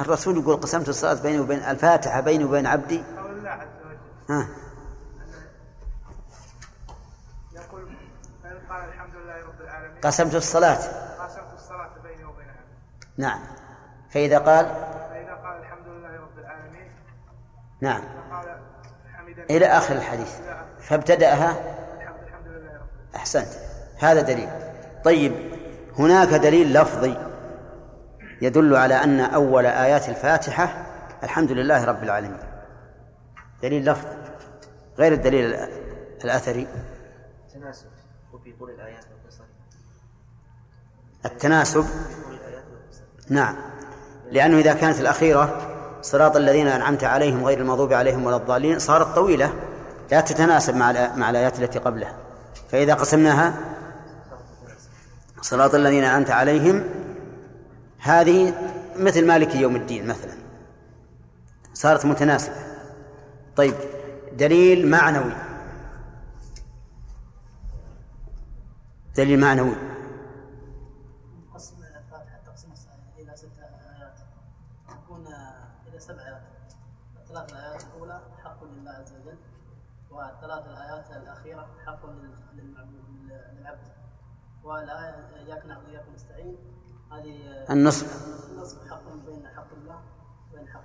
الرسول 0.00 0.38
يقول 0.38 0.56
قسمت 0.56 0.88
الصلاة 0.88 1.22
بيني 1.22 1.40
وبين 1.40 1.58
الفاتحة 1.58 2.20
بيني 2.20 2.44
وبين 2.44 2.66
عبدي؟ 2.66 3.02
قول 3.16 3.38
الله 3.38 3.50
عز 3.50 3.68
وجل 3.84 4.46
يقول 7.52 7.88
قال 8.70 8.88
الحمد 8.88 9.14
لله 9.14 9.46
رب 9.46 9.60
العالمين 9.60 10.00
قسمت 10.00 10.34
الصلاة. 10.34 10.76
قاسمت 11.18 11.54
الصلاة 11.54 11.90
بيني 12.02 12.24
وبين 12.24 12.48
عبدي 12.48 13.16
نعم. 13.16 13.40
فإذا 14.10 14.38
قال؟ 14.38 14.66
فإذا 14.66 15.34
قال 15.34 15.58
الحمد 15.60 15.86
لله 15.86 16.20
رب 16.20 16.38
العالمين 16.38 16.90
نعم. 17.80 18.02
فقال 18.30 18.56
إلى 19.50 19.66
آخر 19.66 19.94
الحديث. 19.94 20.40
فابتدأها؟ 20.80 21.50
الحمد 21.50 22.46
لله 22.46 22.56
رب 22.56 22.64
العالمين 22.66 23.16
أحسنت. 23.16 23.48
هذا 23.98 24.20
دليل. 24.20 24.50
طيب 25.04 25.52
هناك 25.98 26.28
دليل 26.28 26.72
لفظي. 26.72 27.31
يدل 28.42 28.76
على 28.76 28.94
أن 28.94 29.20
أول 29.20 29.66
آيات 29.66 30.08
الفاتحة 30.08 30.86
الحمد 31.22 31.52
لله 31.52 31.84
رب 31.84 32.02
العالمين. 32.02 32.38
دليل 33.62 33.84
لفظي 33.84 34.08
غير 34.98 35.12
الدليل 35.12 35.54
الأثري. 36.24 36.66
تناسب 37.54 37.86
وفي 38.32 38.52
طول 38.52 38.70
الآيات 38.70 39.04
التناسب؟ 41.26 41.86
نعم. 43.28 43.56
لأنه 44.30 44.58
إذا 44.58 44.74
كانت 44.74 45.00
الأخيرة 45.00 45.68
صراط 46.02 46.36
الذين 46.36 46.68
أنعمت 46.68 47.04
عليهم 47.04 47.44
غير 47.44 47.58
المغضوب 47.58 47.92
عليهم 47.92 48.24
ولا 48.24 48.36
الضالين 48.36 48.78
صارت 48.78 49.14
طويلة 49.14 49.52
لا 50.10 50.20
تتناسب 50.20 50.76
مع 50.76 50.92
مع 51.16 51.30
الآيات 51.30 51.58
التي 51.58 51.78
قبلها. 51.78 52.14
فإذا 52.70 52.94
قسمناها 52.94 53.54
صراط 55.40 55.74
الذين 55.74 56.04
أنعمت 56.04 56.30
عليهم 56.30 56.84
هذه 58.02 58.54
مثل 58.96 59.26
مالك 59.26 59.54
يوم 59.54 59.76
الدين 59.76 60.06
مثلا. 60.06 60.32
صارت 61.74 62.06
متناسبة. 62.06 62.56
طيب 63.56 63.74
دليل 64.32 64.90
معنوي. 64.90 65.32
دليل 69.16 69.40
معنوي 69.40 69.74
قسم 71.54 71.76
الفاتحة 71.76 72.38
تقسيم 72.46 72.72
إلى 73.18 73.36
ست 73.36 73.58
آيات 73.58 74.18
تكون 74.88 75.26
إلى 75.88 76.00
سبع 76.00 76.22
آيات 76.22 76.42
الثلاث 77.20 77.52
الآيات 77.52 77.82
الأولى 77.84 78.20
حق 78.44 78.64
لله 78.64 78.90
عز 78.90 79.12
وجل 79.12 79.36
والثلاث 80.10 80.66
الآيات 80.66 81.10
الأخيرة 81.22 81.68
حق 81.86 82.06
لل- 82.06 82.34
للمعبود 82.54 83.04
للعبد 83.58 83.88
والآية 84.64 85.26
إياك 85.46 85.66
نعبد 85.66 85.84
وإياك 85.88 86.04
نستعين 86.14 86.56
هذه 87.11 87.11
النصف 87.11 87.11
النصف 87.11 87.11
حق 87.11 87.11
بين 87.11 87.11
حق 87.11 87.11
الله 87.11 87.11
وبين 87.11 87.11
حق 87.11 87.11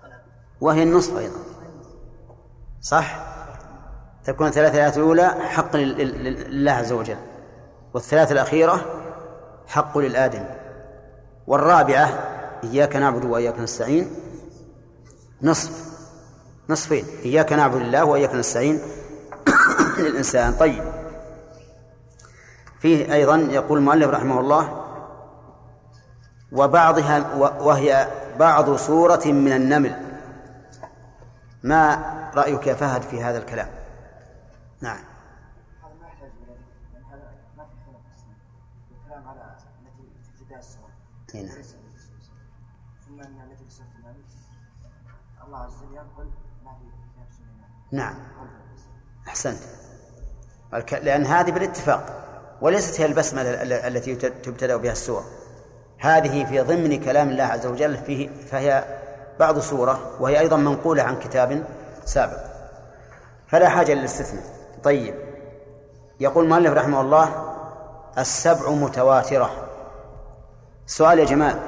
العبد 0.06 0.22
وهي 0.62 0.84
النصف 0.84 1.18
أيضا. 1.18 1.36
صح؟ 2.82 3.20
تكون 4.26 4.48
الثلاث 4.48 4.76
آيات 4.76 4.98
الأولى 4.98 5.28
حق 5.28 5.76
لل- 5.76 5.98
لل- 5.98 6.52
لله 6.52 6.72
عز 6.72 6.92
وجل 6.92 7.18
والثلاث 7.94 8.32
الأخيرة 8.32 8.86
حق 9.68 9.98
للآدم. 9.98 10.46
والرابعة 11.48 12.06
إياك 12.64 12.96
نعبد 12.96 13.26
وإياك 13.26 13.60
نستعين. 13.60 14.12
نصف 15.42 15.88
نصفين 16.70 17.06
إياك 17.26 17.54
نعبد 17.54 17.76
الله 17.82 18.06
وإياك 18.06 18.34
نستعين 18.36 18.80
للإنسان. 20.00 20.54
طيب. 20.54 20.84
فيه 22.80 23.14
أيضا 23.14 23.36
يقول 23.36 23.78
المؤلف 23.78 24.08
رحمه 24.10 24.40
الله 24.40 24.87
وبعضها 26.52 27.34
وهي 27.36 28.08
بعض 28.40 28.76
سورة 28.76 29.26
من 29.26 29.52
النمل. 29.52 30.02
ما 31.64 31.96
رأيك 32.36 32.68
يا 32.68 32.74
فهد 32.74 33.02
في 33.02 33.24
هذا 33.24 33.38
الكلام؟ 33.38 33.68
نعم. 34.82 35.00
لأن 41.34 41.42
هنا. 41.50 41.60
السورة. 41.60 41.78
ثم 43.08 43.20
ان 43.22 43.42
التي 43.52 43.66
الله 45.48 45.58
عز 45.58 45.74
وجل 45.84 46.08
سليمان 47.38 47.70
نعم. 47.92 48.16
أحسنت. 49.28 49.60
الك- 50.74 50.94
لأن 50.94 51.26
هذه 51.26 51.52
بالاتفاق 51.52 52.24
وليست 52.62 53.02
هي 53.02 53.06
البسملة 53.06 53.62
ال- 53.64 53.74
التي 53.74 54.16
تبتدأ 54.16 54.78
بها 54.78 54.92
السور. 54.92 55.24
هذه 56.00 56.46
في 56.46 56.60
ضمن 56.60 57.04
كلام 57.04 57.30
الله 57.30 57.44
عز 57.44 57.66
وجل 57.66 57.98
فيه 57.98 58.30
فهي 58.30 58.84
بعض 59.40 59.60
سورة 59.60 60.00
وهي 60.20 60.40
أيضا 60.40 60.58
منقولة 60.58 61.04
عن 61.04 61.20
كتاب 61.20 61.64
سابق. 62.06 62.40
فلا 63.48 63.70
حاجة 63.70 63.94
للاستثناء. 63.94 64.44
طيب. 64.84 65.16
يقول 66.20 66.44
المؤلف 66.44 66.74
رحمه 66.74 67.02
الله 67.02 67.54
السبع 68.18 68.70
متواترة. 68.70 69.50
سؤال 70.86 71.20
يا 71.20 71.26
جمال 71.26 71.60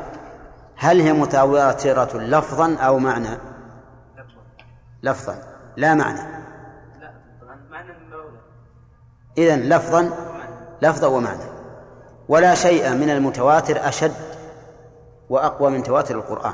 هل 0.75 1.01
هي 1.01 1.13
متواترة 1.13 2.17
لفظا 2.17 2.75
أو 2.75 2.99
معنى؟ 2.99 3.37
لفظا. 5.03 5.41
لا 5.77 5.93
معنى. 5.93 6.21
إذا 9.37 9.55
لفظا 9.55 10.09
لفظا 10.81 11.07
ومعنى 11.07 11.48
ولا 12.29 12.55
شيء 12.55 12.93
من 12.93 13.09
المتواتر 13.09 13.87
أشد 13.89 14.13
وأقوى 15.29 15.69
من 15.69 15.83
تواتر 15.83 16.15
القرآن 16.15 16.53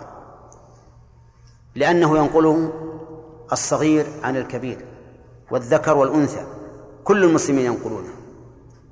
لأنه 1.76 2.18
ينقله 2.18 2.73
الصغير 3.52 4.06
عن 4.23 4.38
الكبير 4.38 4.85
والذكر 5.52 5.97
والأنثى 5.97 6.45
كل 7.03 7.23
المسلمين 7.23 7.65
ينقلونه 7.65 8.10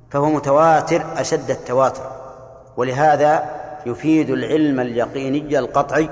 فهو 0.09 0.25
متواتر 0.25 1.03
أشد 1.17 1.51
التواتر 1.51 2.11
ولهذا 2.77 3.43
يفيد 3.85 4.29
العلم 4.29 4.79
اليقيني 4.79 5.59
القطعي 5.59 6.09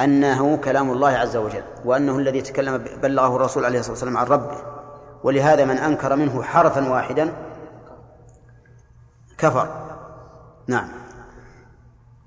أنه 0.00 0.56
كلام 0.56 0.92
الله 0.92 1.08
عز 1.08 1.36
وجل 1.36 1.62
وأنه 1.84 2.18
الذي 2.18 2.42
تكلم 2.42 2.84
بلغه 3.02 3.36
الرسول 3.36 3.64
عليه 3.64 3.78
الصلاة 3.78 3.92
والسلام 3.92 4.16
عن 4.16 4.26
ربه 4.26 4.56
ولهذا 5.24 5.64
من 5.64 5.78
أنكر 5.78 6.16
منه 6.16 6.42
حرفا 6.42 6.92
واحدا 6.92 7.32
كفر. 9.38 9.68
نعم. 10.66 10.88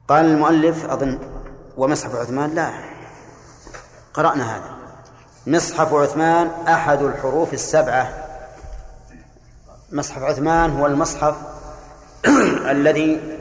قال 0.07 0.25
المؤلف 0.25 0.85
أظن 0.85 1.19
ومصحف 1.77 2.15
عثمان 2.15 2.49
لا. 2.49 2.71
قرأنا 4.13 4.55
هذا. 4.55 4.79
مصحف 5.47 5.93
عثمان 5.93 6.51
أحد 6.67 7.01
الحروف 7.01 7.53
السبعة. 7.53 8.25
مصحف 9.91 10.23
عثمان 10.23 10.79
هو 10.79 10.85
المصحف 10.85 11.35
الذي 12.75 13.37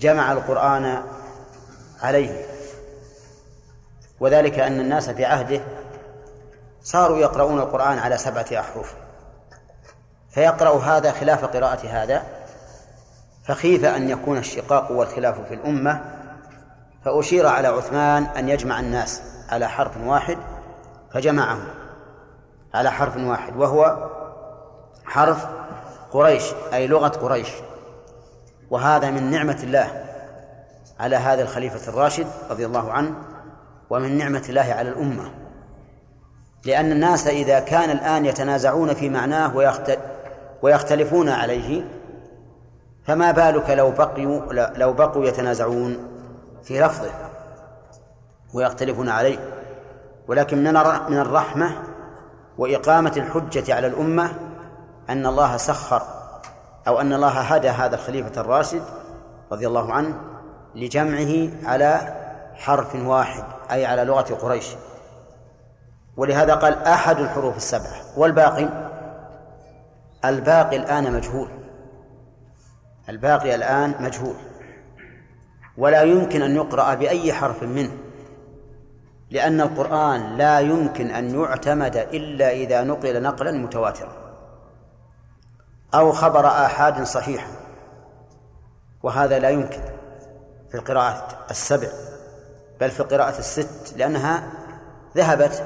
جمع 0.00 0.32
القرآن 0.32 1.02
عليه. 2.02 2.46
وذلك 4.20 4.58
أن 4.58 4.80
الناس 4.80 5.10
في 5.10 5.24
عهده 5.24 5.60
صاروا 6.82 7.18
يقرؤون 7.18 7.58
القرآن 7.58 7.98
على 7.98 8.18
سبعة 8.18 8.46
أحرف. 8.52 8.94
فيقرأ 10.30 10.78
هذا 10.78 11.12
خلاف 11.12 11.44
قراءة 11.44 11.86
هذا. 11.86 12.39
فخيف 13.50 13.84
أن 13.84 14.10
يكون 14.10 14.38
الشقاق 14.38 14.92
والخلاف 14.92 15.40
في 15.48 15.54
الأمة 15.54 16.00
فأشير 17.04 17.46
على 17.46 17.68
عثمان 17.68 18.24
أن 18.24 18.48
يجمع 18.48 18.80
الناس 18.80 19.22
على 19.48 19.68
حرف 19.68 19.96
واحد 20.04 20.38
فجمعهم 21.12 21.64
على 22.74 22.90
حرف 22.90 23.16
واحد 23.16 23.56
وهو 23.56 24.08
حرف 25.04 25.46
قريش 26.10 26.44
أي 26.72 26.86
لغة 26.86 27.08
قريش. 27.08 27.48
وهذا 28.70 29.10
من 29.10 29.30
نعمة 29.30 29.58
الله 29.62 30.04
على 31.00 31.16
هذا 31.16 31.42
الخليفة 31.42 31.88
الراشد 31.88 32.26
رضي 32.50 32.66
الله 32.66 32.92
عنه 32.92 33.14
ومن 33.90 34.18
نعمة 34.18 34.44
الله 34.48 34.74
على 34.78 34.88
الأمة. 34.88 35.30
لأن 36.64 36.92
الناس 36.92 37.26
إذا 37.26 37.60
كان 37.60 37.90
الآن 37.90 38.26
يتنازعون 38.26 38.94
في 38.94 39.08
معناه 39.08 39.56
ويخت... 39.56 39.98
ويختلفون 40.62 41.28
عليه 41.28 41.99
فما 43.10 43.30
بالك 43.30 43.70
لو 43.70 43.90
بقيوا 43.90 44.52
لو 44.52 44.92
بقوا 44.92 45.24
يتنازعون 45.24 45.98
في 46.62 46.80
لفظه 46.80 47.10
ويختلفون 48.54 49.08
عليه. 49.08 49.38
ولكن 50.28 50.58
من 50.58 50.72
من 51.08 51.18
الرحمة 51.18 51.70
وإقامة 52.58 53.12
الحجة 53.16 53.74
على 53.74 53.86
الأمة 53.86 54.32
أن 55.08 55.26
الله 55.26 55.56
سخر 55.56 56.02
أو 56.88 57.00
أن 57.00 57.12
الله 57.12 57.28
هدى 57.28 57.68
هذا 57.68 57.94
الخليفة 57.94 58.40
الراشد 58.40 58.82
رضي 59.52 59.66
الله 59.66 59.92
عنه 59.92 60.14
لجمعه 60.74 61.50
على 61.64 62.14
حرف 62.54 62.94
واحد 62.94 63.44
أي 63.70 63.86
على 63.86 64.04
لغة 64.04 64.34
قريش. 64.34 64.66
ولهذا 66.16 66.54
قال 66.54 66.82
أحد 66.82 67.18
الحروف 67.18 67.56
السبعة 67.56 68.00
والباقي 68.16 68.68
الباقي 70.24 70.76
الآن 70.76 71.12
مجهول. 71.12 71.59
الباقي 73.08 73.54
الآن 73.54 73.94
مجهول. 74.00 74.36
ولا 75.76 76.02
يمكن 76.02 76.42
أن 76.42 76.56
يقرأ 76.56 76.94
بأي 76.94 77.32
حرف 77.32 77.62
منه 77.62 77.92
لأن 79.30 79.60
القرآن 79.60 80.36
لا 80.36 80.60
يمكن 80.60 81.10
أن 81.10 81.40
يعتمد 81.40 81.96
إلا 81.96 82.50
إذا 82.50 82.84
نقل 82.84 83.22
نقلا 83.22 83.52
متواترا 83.52 84.12
أو 85.94 86.12
خبر 86.12 86.46
آحاد 86.46 87.02
صحيحا 87.02 87.50
وهذا 89.02 89.38
لا 89.38 89.48
يمكن 89.48 89.80
في 90.70 90.74
القراءة 90.74 91.28
السبع 91.50 91.88
بل 92.80 92.90
في 92.90 93.00
القراءة 93.00 93.38
الست 93.38 93.94
لأنها 93.96 94.42
ذهبت 95.16 95.64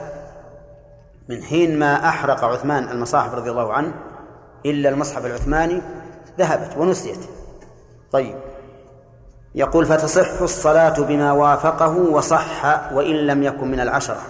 من 1.28 1.42
حين 1.42 1.78
ما 1.78 2.08
أحرق 2.08 2.44
عثمان 2.44 2.88
المصاحف 2.88 3.34
رضي 3.34 3.50
الله 3.50 3.72
عنه 3.72 3.94
إلا 4.66 4.88
المصحف 4.88 5.26
العثماني 5.26 5.82
ذهبت 6.38 6.76
ونسيت. 6.76 7.20
طيب. 8.12 8.36
يقول 9.54 9.86
فتصح 9.86 10.42
الصلاة 10.42 11.00
بما 11.00 11.32
وافقه 11.32 11.96
وصح 11.96 12.64
وإن 12.92 13.14
لم 13.16 13.42
يكن 13.42 13.70
من 13.70 13.80
العشرة. 13.80 14.22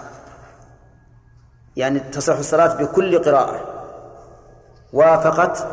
يعني 1.75 1.99
تصح 1.99 2.37
الصلاة 2.37 2.83
بكل 2.83 3.23
قراءة. 3.23 3.59
وافقت 4.93 5.67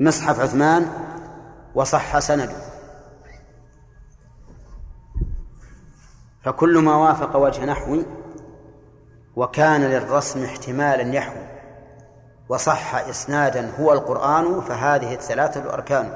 مصحف 0.00 0.40
عثمان 0.40 0.86
وصح 1.74 2.18
سنده. 2.18 2.56
فكل 6.44 6.78
ما 6.78 6.96
وافق 6.96 7.36
وجه 7.36 7.64
نحو 7.64 8.02
وكان 9.36 9.80
للرسم 9.80 10.44
احتمالا 10.44 11.14
يحوي. 11.14 11.55
وصح 12.48 12.94
إسنادا 12.94 13.72
هو 13.80 13.92
القرآن 13.92 14.60
فهذه 14.60 15.14
الثلاثة 15.14 15.60
الأركان. 15.60 16.12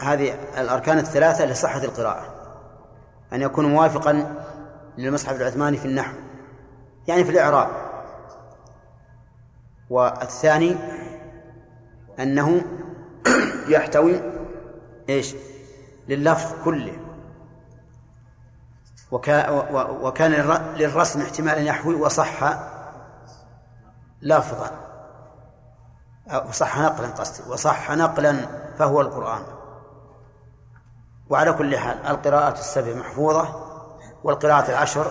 هذه 0.00 0.34
الأركان 0.58 0.98
الثلاثة 0.98 1.44
لصحة 1.44 1.84
القراءة. 1.84 2.34
أن 3.32 3.42
يكون 3.42 3.66
موافقا 3.66 4.34
للمصحف 4.98 5.36
العثماني 5.36 5.76
في 5.76 5.84
النحو 5.84 6.14
يعني 7.08 7.24
في 7.24 7.30
الإعراب. 7.30 7.68
والثاني 9.90 10.76
أنه 12.20 12.62
يحتوي 13.68 14.20
إيش؟ 15.08 15.34
لللفظ 16.08 16.64
كله. 16.64 16.96
وكان 20.02 20.32
للرسم 20.76 21.20
احتمال 21.20 21.66
يحوي 21.66 21.94
وصح 21.94 22.69
لفظا. 24.22 24.70
وصح 26.48 26.78
نقلا 26.78 27.06
قصدي. 27.08 27.50
وصح 27.50 27.90
نقلا 27.90 28.36
فهو 28.78 29.00
القرآن. 29.00 29.42
وعلى 31.30 31.52
كل 31.52 31.78
حال 31.78 32.06
القراءات 32.06 32.58
السبع 32.58 32.94
محفوظة 32.94 33.48
والقراءة 34.24 34.70
العشر 34.70 35.10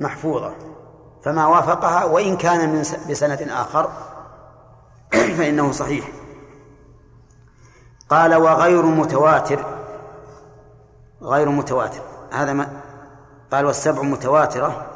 محفوظة. 0.00 0.54
فما 1.24 1.46
وافقها 1.46 2.04
وإن 2.04 2.36
كان 2.36 2.68
من 2.68 2.80
بسند 3.10 3.42
آخر 3.42 3.90
فإنه 5.38 5.72
صحيح. 5.72 6.08
قال 8.08 8.34
وغير 8.34 8.82
متواتر. 8.82 9.64
غير 11.22 11.48
متواتر. 11.48 12.02
هذا 12.32 12.52
ما 12.52 12.80
قال 13.52 13.64
والسبع 13.64 14.02
متواترة. 14.02 14.86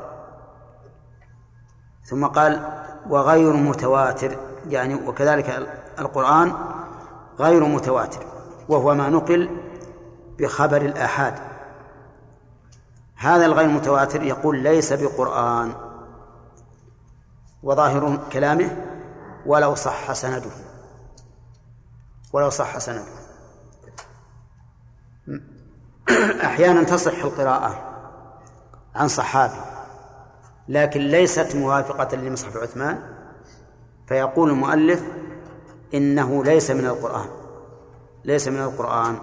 ثم 2.04 2.26
قال 2.26 2.77
وغير 3.08 3.52
متواتر 3.52 4.38
يعني 4.68 4.94
وكذلك 4.94 5.68
القرآن 5.98 6.54
غير 7.38 7.64
متواتر 7.64 8.26
وهو 8.68 8.94
ما 8.94 9.08
نقل 9.08 9.50
بخبر 10.38 10.82
الآحاد. 10.82 11.34
هذا 13.16 13.46
الغير 13.46 13.68
متواتر 13.68 14.22
يقول 14.22 14.58
ليس 14.58 14.92
بقرآن 14.92 15.72
وظاهر 17.62 18.18
كلامه 18.32 18.76
ولو 19.46 19.74
صح 19.74 20.12
سنده. 20.12 20.50
ولو 22.32 22.50
صح 22.50 22.78
سنده. 22.78 23.04
أحيانا 26.44 26.84
تصح 26.84 27.24
القراءة 27.24 27.84
عن 28.94 29.08
صحابي. 29.08 29.77
لكن 30.68 31.00
ليست 31.00 31.56
موافقة 31.56 32.16
لمصحف 32.16 32.56
عثمان 32.56 33.02
فيقول 34.06 34.50
المؤلف 34.50 35.02
إنه 35.94 36.44
ليس 36.44 36.70
من 36.70 36.86
القرآن 36.86 37.28
ليس 38.24 38.48
من 38.48 38.58
القرآن 38.58 39.18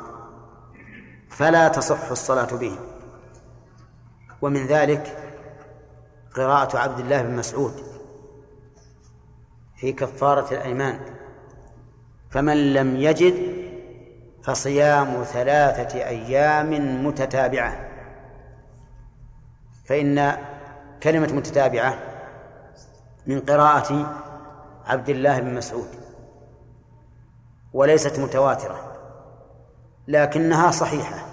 فلا 1.30 1.68
تصح 1.68 2.12
الصلاة 2.12 2.56
به. 2.56 2.78
ومن 4.42 4.66
ذلك 4.66 5.18
قراءة 6.36 6.78
عبد 6.78 7.00
الله 7.00 7.22
بن 7.22 7.36
مسعود 7.36 7.74
في 9.78 9.92
كفارة 9.92 10.54
الأيمان 10.54 11.00
فمن 12.30 12.74
لم 12.74 12.96
يجد 12.96 13.66
فصيام 14.44 15.24
ثلاثة 15.24 15.98
أيام 15.98 17.06
متتابعة. 17.06 17.90
فإن 19.86 20.38
كلمة 21.06 21.34
متتابعة 21.34 22.00
من 23.28 23.40
قراءة 23.40 24.22
عبد 24.86 25.10
الله 25.10 25.40
بن 25.40 25.54
مسعود 25.54 25.88
وليست 27.74 28.20
متواترة 28.20 28.96
لكنها 30.08 30.72
صحيحة. 30.72 31.26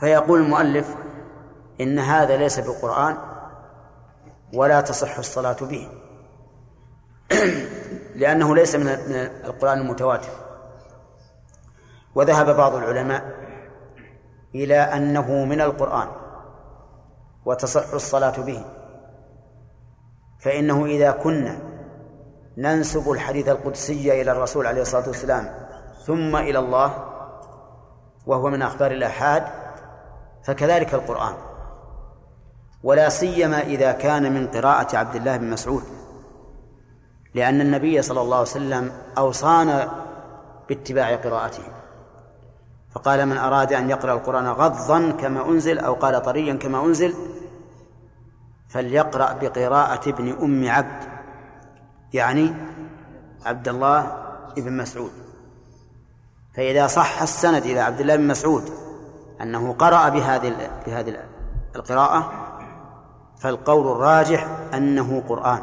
فيقول 0.00 0.40
المؤلف 0.40 0.96
إن 1.80 1.98
هذا 1.98 2.36
ليس 2.36 2.60
بالقرآن 2.60 3.16
ولا 4.52 4.80
تصح 4.80 5.18
الصلاة 5.18 5.56
به 5.60 5.88
لأنه 8.20 8.54
ليس 8.54 8.74
من 8.74 8.88
القرآن 9.44 9.78
المتواتر. 9.78 10.32
وذهب 12.14 12.56
بعض 12.56 12.74
العلماء 12.74 13.34
إلى 14.54 14.78
أنه 14.78 15.44
من 15.44 15.60
القرآن 15.60 16.25
وتصح 17.46 17.92
الصلاة 17.92 18.40
به. 18.40 18.64
فإنه 20.40 20.86
إذا 20.86 21.10
كنا 21.10 21.58
ننسب 22.58 23.10
الحديث 23.10 23.48
القدسي 23.48 24.22
إلى 24.22 24.32
الرسول 24.32 24.66
عليه 24.66 24.82
الصلاة 24.82 25.06
والسلام 25.06 25.54
ثم 26.04 26.36
إلى 26.36 26.58
الله 26.58 27.04
وهو 28.26 28.50
من 28.50 28.62
أخبار 28.62 28.90
الآحاد 28.90 29.44
فكذلك 30.44 30.94
القرآن. 30.94 31.34
ولا 32.82 33.08
سيما 33.08 33.60
إذا 33.60 33.92
كان 33.92 34.34
من 34.34 34.46
قراءة 34.46 34.96
عبد 34.96 35.16
الله 35.16 35.36
بن 35.36 35.50
مسعود 35.50 35.82
لأن 37.34 37.60
النبي 37.60 38.02
صلى 38.02 38.20
الله 38.20 38.36
عليه 38.36 38.48
وسلم 38.48 38.92
أوصانا 39.18 39.90
باتباع 40.68 41.16
قراءته. 41.16 41.75
فقال 42.96 43.26
من 43.26 43.36
أراد 43.36 43.72
أن 43.72 43.90
يقرأ 43.90 44.14
القرآن 44.14 44.46
غضا 44.46 45.10
كما 45.10 45.48
أنزل 45.48 45.78
أو 45.78 45.94
قال 45.94 46.22
طريا 46.22 46.54
كما 46.54 46.84
أنزل 46.84 47.14
فليقرأ 48.68 49.32
بقراءة 49.32 50.08
ابن 50.08 50.32
أم 50.42 50.70
عبد 50.70 51.02
يعني 52.12 52.54
عبد 53.44 53.68
الله 53.68 54.24
بن 54.56 54.76
مسعود. 54.76 55.10
فإذا 56.54 56.86
صح 56.86 57.22
السند 57.22 57.62
إلى 57.62 57.80
عبد 57.80 58.00
الله 58.00 58.16
بن 58.16 58.26
مسعود 58.26 58.70
أنه 59.40 59.72
قرأ 59.72 60.08
بهذه 60.08 60.70
بهذه 60.86 61.16
القراءة 61.76 62.32
فالقول 63.38 63.92
الراجح 63.92 64.48
أنه 64.74 65.22
قرآن 65.28 65.62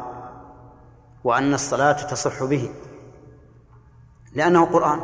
وأن 1.24 1.54
الصلاة 1.54 1.92
تصح 1.92 2.44
به 2.44 2.70
لأنه 4.34 4.64
قرآن. 4.64 5.00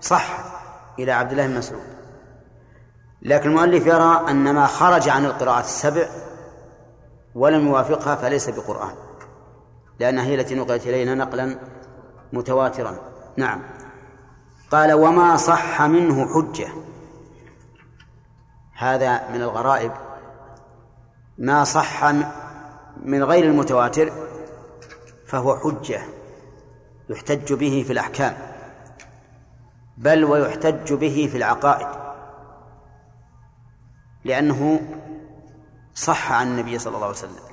صح. 0.00 0.59
إلى 0.98 1.12
عبد 1.12 1.30
الله 1.30 1.46
بن 1.46 1.58
مسعود. 1.58 1.82
لكن 3.22 3.48
المؤلف 3.48 3.86
يرى 3.86 4.24
أن 4.28 4.54
ما 4.54 4.66
خرج 4.66 5.08
عن 5.08 5.24
القراءات 5.24 5.64
السبع 5.64 6.08
ولم 7.34 7.68
يوافقها 7.68 8.16
فليس 8.16 8.50
بقرآن 8.50 8.94
لأنها 9.98 10.24
هي 10.24 10.34
التي 10.34 10.54
نقلت 10.54 10.86
إلينا 10.86 11.14
نقلا 11.14 11.58
متواترا. 12.32 12.96
نعم. 13.36 13.62
قال 14.70 14.92
وما 14.92 15.36
صح 15.36 15.82
منه 15.82 16.34
حجة. 16.34 16.68
هذا 18.76 19.28
من 19.28 19.42
الغرائب. 19.42 19.92
ما 21.38 21.64
صح 21.64 22.04
من 23.02 23.24
غير 23.24 23.44
المتواتر 23.44 24.12
فهو 25.26 25.56
حجة 25.56 26.00
يحتج 27.10 27.52
به 27.52 27.84
في 27.86 27.92
الأحكام. 27.92 28.49
بل 30.00 30.24
ويحتج 30.24 30.92
به 30.92 31.28
في 31.30 31.36
العقائد 31.36 31.86
لأنه 34.24 34.80
صح 35.94 36.32
عن 36.32 36.46
النبي 36.46 36.78
صلى 36.78 36.94
الله 36.94 37.06
عليه 37.06 37.16
وسلم. 37.16 37.50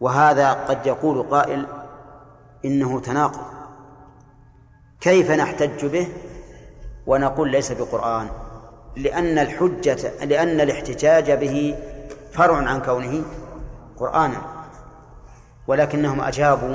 وهذا 0.00 0.52
قد 0.52 0.86
يقول 0.86 1.22
قائل 1.22 1.66
إنه 2.64 3.00
تناقض. 3.00 3.46
كيف 5.00 5.30
نحتج 5.30 5.86
به؟ 5.86 6.08
ونقول 7.06 7.50
ليس 7.50 7.72
بقرآن 7.72 8.28
لأن 8.96 9.38
الحجة 9.38 10.24
لأن 10.24 10.60
الاحتجاج 10.60 11.30
به 11.30 11.78
فرع 12.32 12.56
عن 12.56 12.80
كونه 12.80 13.24
قرآنا 13.96 14.42
ولكنهم 15.66 16.20
أجابوا 16.20 16.74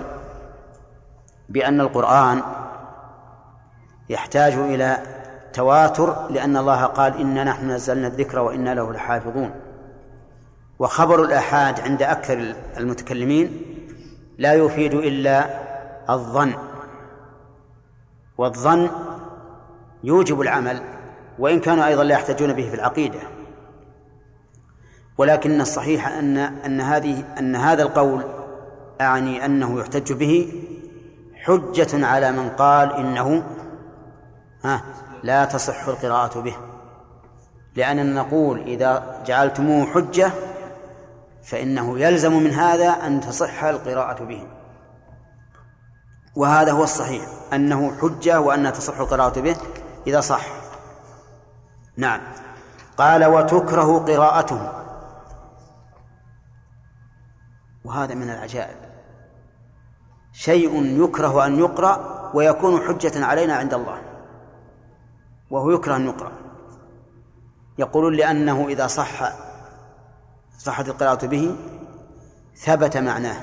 بأن 1.50 1.82
القرآن 1.82 2.42
يحتاج 4.10 4.54
إلى 4.54 4.98
تواتر 5.54 6.28
لأن 6.32 6.58
الله 6.58 6.84
قال 6.86 7.18
إنا 7.18 7.44
نحن 7.44 7.72
نزلنا 7.72 8.08
الذكر 8.08 8.40
وإنا 8.40 8.74
له 8.74 8.94
لحافظون. 8.94 9.52
وخبر 10.80 11.24
الآحاد 11.24 11.80
عند 11.80 12.02
أكثر 12.04 12.56
المتكلمين 12.78 13.62
لا 14.38 14.54
يفيد 14.54 14.94
إلا 14.94 15.46
الظن. 16.10 16.54
والظن 18.38 18.90
يوجب 20.04 20.42
العمل 20.42 20.82
وإن 21.40 21.60
كانوا 21.60 21.88
أيضا 21.88 22.04
لا 22.04 22.14
يحتاجون 22.14 22.54
به 22.54 22.70
في 22.70 22.76
العقيدة. 22.76 23.20
ولكن 25.18 25.62
الصحيح 25.62 26.08
أن 26.08 26.38
أن 26.38 26.82
هذه 26.82 27.24
أن 27.40 27.56
هذا 27.56 27.84
القول 27.84 28.22
أعني 29.02 29.46
أنه 29.46 29.80
يحتج 29.80 30.14
به 30.14 30.54
حجة 31.36 32.06
على 32.08 32.32
من 32.32 32.50
قال 32.50 32.94
إنه 32.94 33.44
ها 34.68 34.84
لا 35.24 35.46
تصح 35.46 35.88
القراءة 35.88 36.40
به. 36.40 36.56
لأننا 37.76 38.22
نقول 38.22 38.60
إذا 38.62 39.24
جعلتموه 39.26 39.86
حجة 39.86 40.32
فإنه 41.44 42.00
يلزم 42.00 42.44
من 42.44 42.52
هذا 42.52 42.90
أن 42.90 43.22
تصح 43.22 43.64
القراءة 43.64 44.24
به. 44.24 44.48
وهذا 46.36 46.72
هو 46.72 46.84
الصحيح 46.84 47.26
أنه 47.54 47.98
حجة 48.02 48.40
وأنها 48.40 48.72
تصح 48.72 49.00
القراءة 49.00 49.40
به 49.40 49.58
إذا 50.08 50.22
صح. 50.22 50.46
نعم. 51.98 52.22
قال 52.98 53.26
وتكره 53.26 54.00
قراءته 54.00 54.72
وهذا 57.86 58.16
من 58.16 58.30
العجائب. 58.30 58.78
شيء 60.34 61.04
يكره 61.04 61.46
أن 61.46 61.60
يقرأ 61.60 62.32
ويكون 62.34 62.82
حجة 62.88 63.26
علينا 63.26 63.56
عند 63.56 63.74
الله. 63.74 64.07
وهو 65.50 65.72
يكره 65.72 65.96
أن 65.96 66.06
يقرأ. 66.06 66.32
يقولون 67.78 68.14
لأنه 68.14 68.68
إذا 68.68 68.88
صح 68.88 69.34
صحت 70.60 70.88
القراءة 70.88 71.26
به 71.26 71.56
ثبت 72.56 72.98
معناه. 72.98 73.38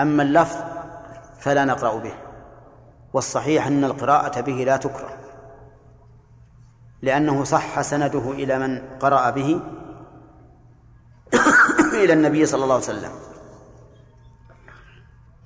أما 0.00 0.22
اللفظ 0.22 0.56
فلا 1.38 1.64
نقرأ 1.64 1.98
به. 1.98 2.14
والصحيح 3.12 3.66
أن 3.66 3.84
القراءة 3.84 4.40
به 4.40 4.52
لا 4.52 4.76
تكره. 4.76 5.18
لأنه 7.02 7.44
صح 7.44 7.80
سنده 7.80 8.30
إلى 8.30 8.58
من 8.58 8.82
قرأ 9.00 9.30
به 9.30 9.60
إلى 11.92 12.12
النبي 12.12 12.46
صلى 12.46 12.64
الله 12.64 12.74
عليه 12.74 12.84
وسلم. 12.84 13.12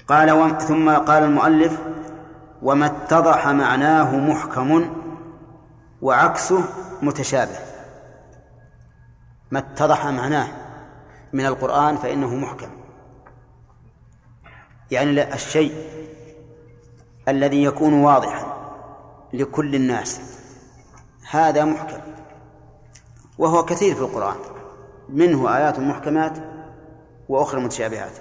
قال. 0.08 0.58
ثم 0.58 0.90
قال 0.90 1.22
المؤلف 1.22 1.78
وما 2.62 2.86
اتضح 2.86 3.48
معناه 3.48 4.16
محكم 4.16 4.97
وعكسه 6.02 6.64
متشابه. 7.02 7.58
ما 9.50 9.58
اتضح 9.58 10.06
معناه 10.06 10.48
من 11.32 11.46
القرآن 11.46 11.96
فإنه 11.96 12.34
محكم. 12.34 12.70
يعني 14.90 15.34
الشيء 15.34 15.74
الذي 17.28 17.64
يكون 17.64 17.92
واضحا 17.92 18.58
لكل 19.32 19.74
الناس 19.74 20.20
هذا 21.30 21.64
محكم. 21.64 22.00
وهو 23.38 23.64
كثير 23.64 23.94
في 23.94 24.00
القرآن. 24.00 24.36
منه 25.08 25.56
آيات 25.56 25.78
محكمات 25.78 26.38
وأخرى 27.28 27.60
متشابهات. 27.60 28.12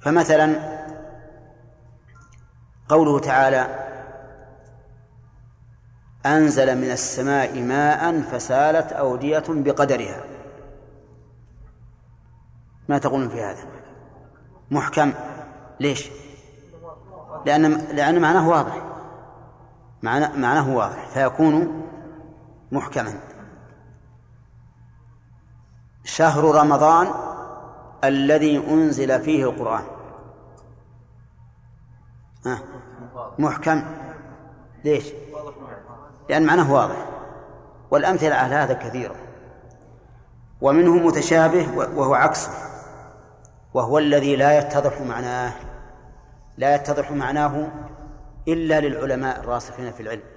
فمثلا 0.00 0.74
قوله 2.88 3.18
تعالى 3.18 3.83
أنزل 6.26 6.78
من 6.78 6.90
السماء 6.90 7.62
ماء 7.62 8.20
فسالت 8.20 8.92
أودية 8.92 9.44
بقدرها. 9.48 10.24
ما 12.88 12.98
تقولون 12.98 13.28
في 13.28 13.42
هذا؟ 13.42 13.64
محكم. 14.70 15.12
ليش؟ 15.80 16.10
لأن 17.46 17.72
لأن 17.72 18.20
معناه 18.20 18.48
واضح. 18.48 18.82
معناه 20.02 20.76
واضح. 20.76 21.08
فيكون 21.08 21.82
محكما. 22.72 23.20
شهر 26.04 26.44
رمضان 26.54 27.08
الذي 28.04 28.58
أنزل 28.58 29.20
فيه 29.22 29.44
القرآن. 29.50 29.84
محكم. 33.38 33.82
ليش؟ 34.84 35.04
لأن 36.28 36.46
معناه 36.46 36.72
واضح. 36.72 37.06
والأمثلة 37.90 38.34
على 38.34 38.54
هذا 38.54 38.74
كثيرة 38.74 39.14
ومنه 40.60 40.92
متشابه 40.94 41.66
وهو 41.76 42.14
عكسه 42.14 42.50
وهو 43.74 43.98
الذي 43.98 44.36
لا 44.36 44.58
يتضح 44.58 45.00
معناه. 45.00 45.52
لا 46.56 46.74
يتضح 46.74 47.10
معناه 47.10 47.68
إلا 48.48 48.80
للعلماء 48.80 49.40
الراسخين 49.40 49.92
في 49.92 50.02
العلم. 50.02 50.33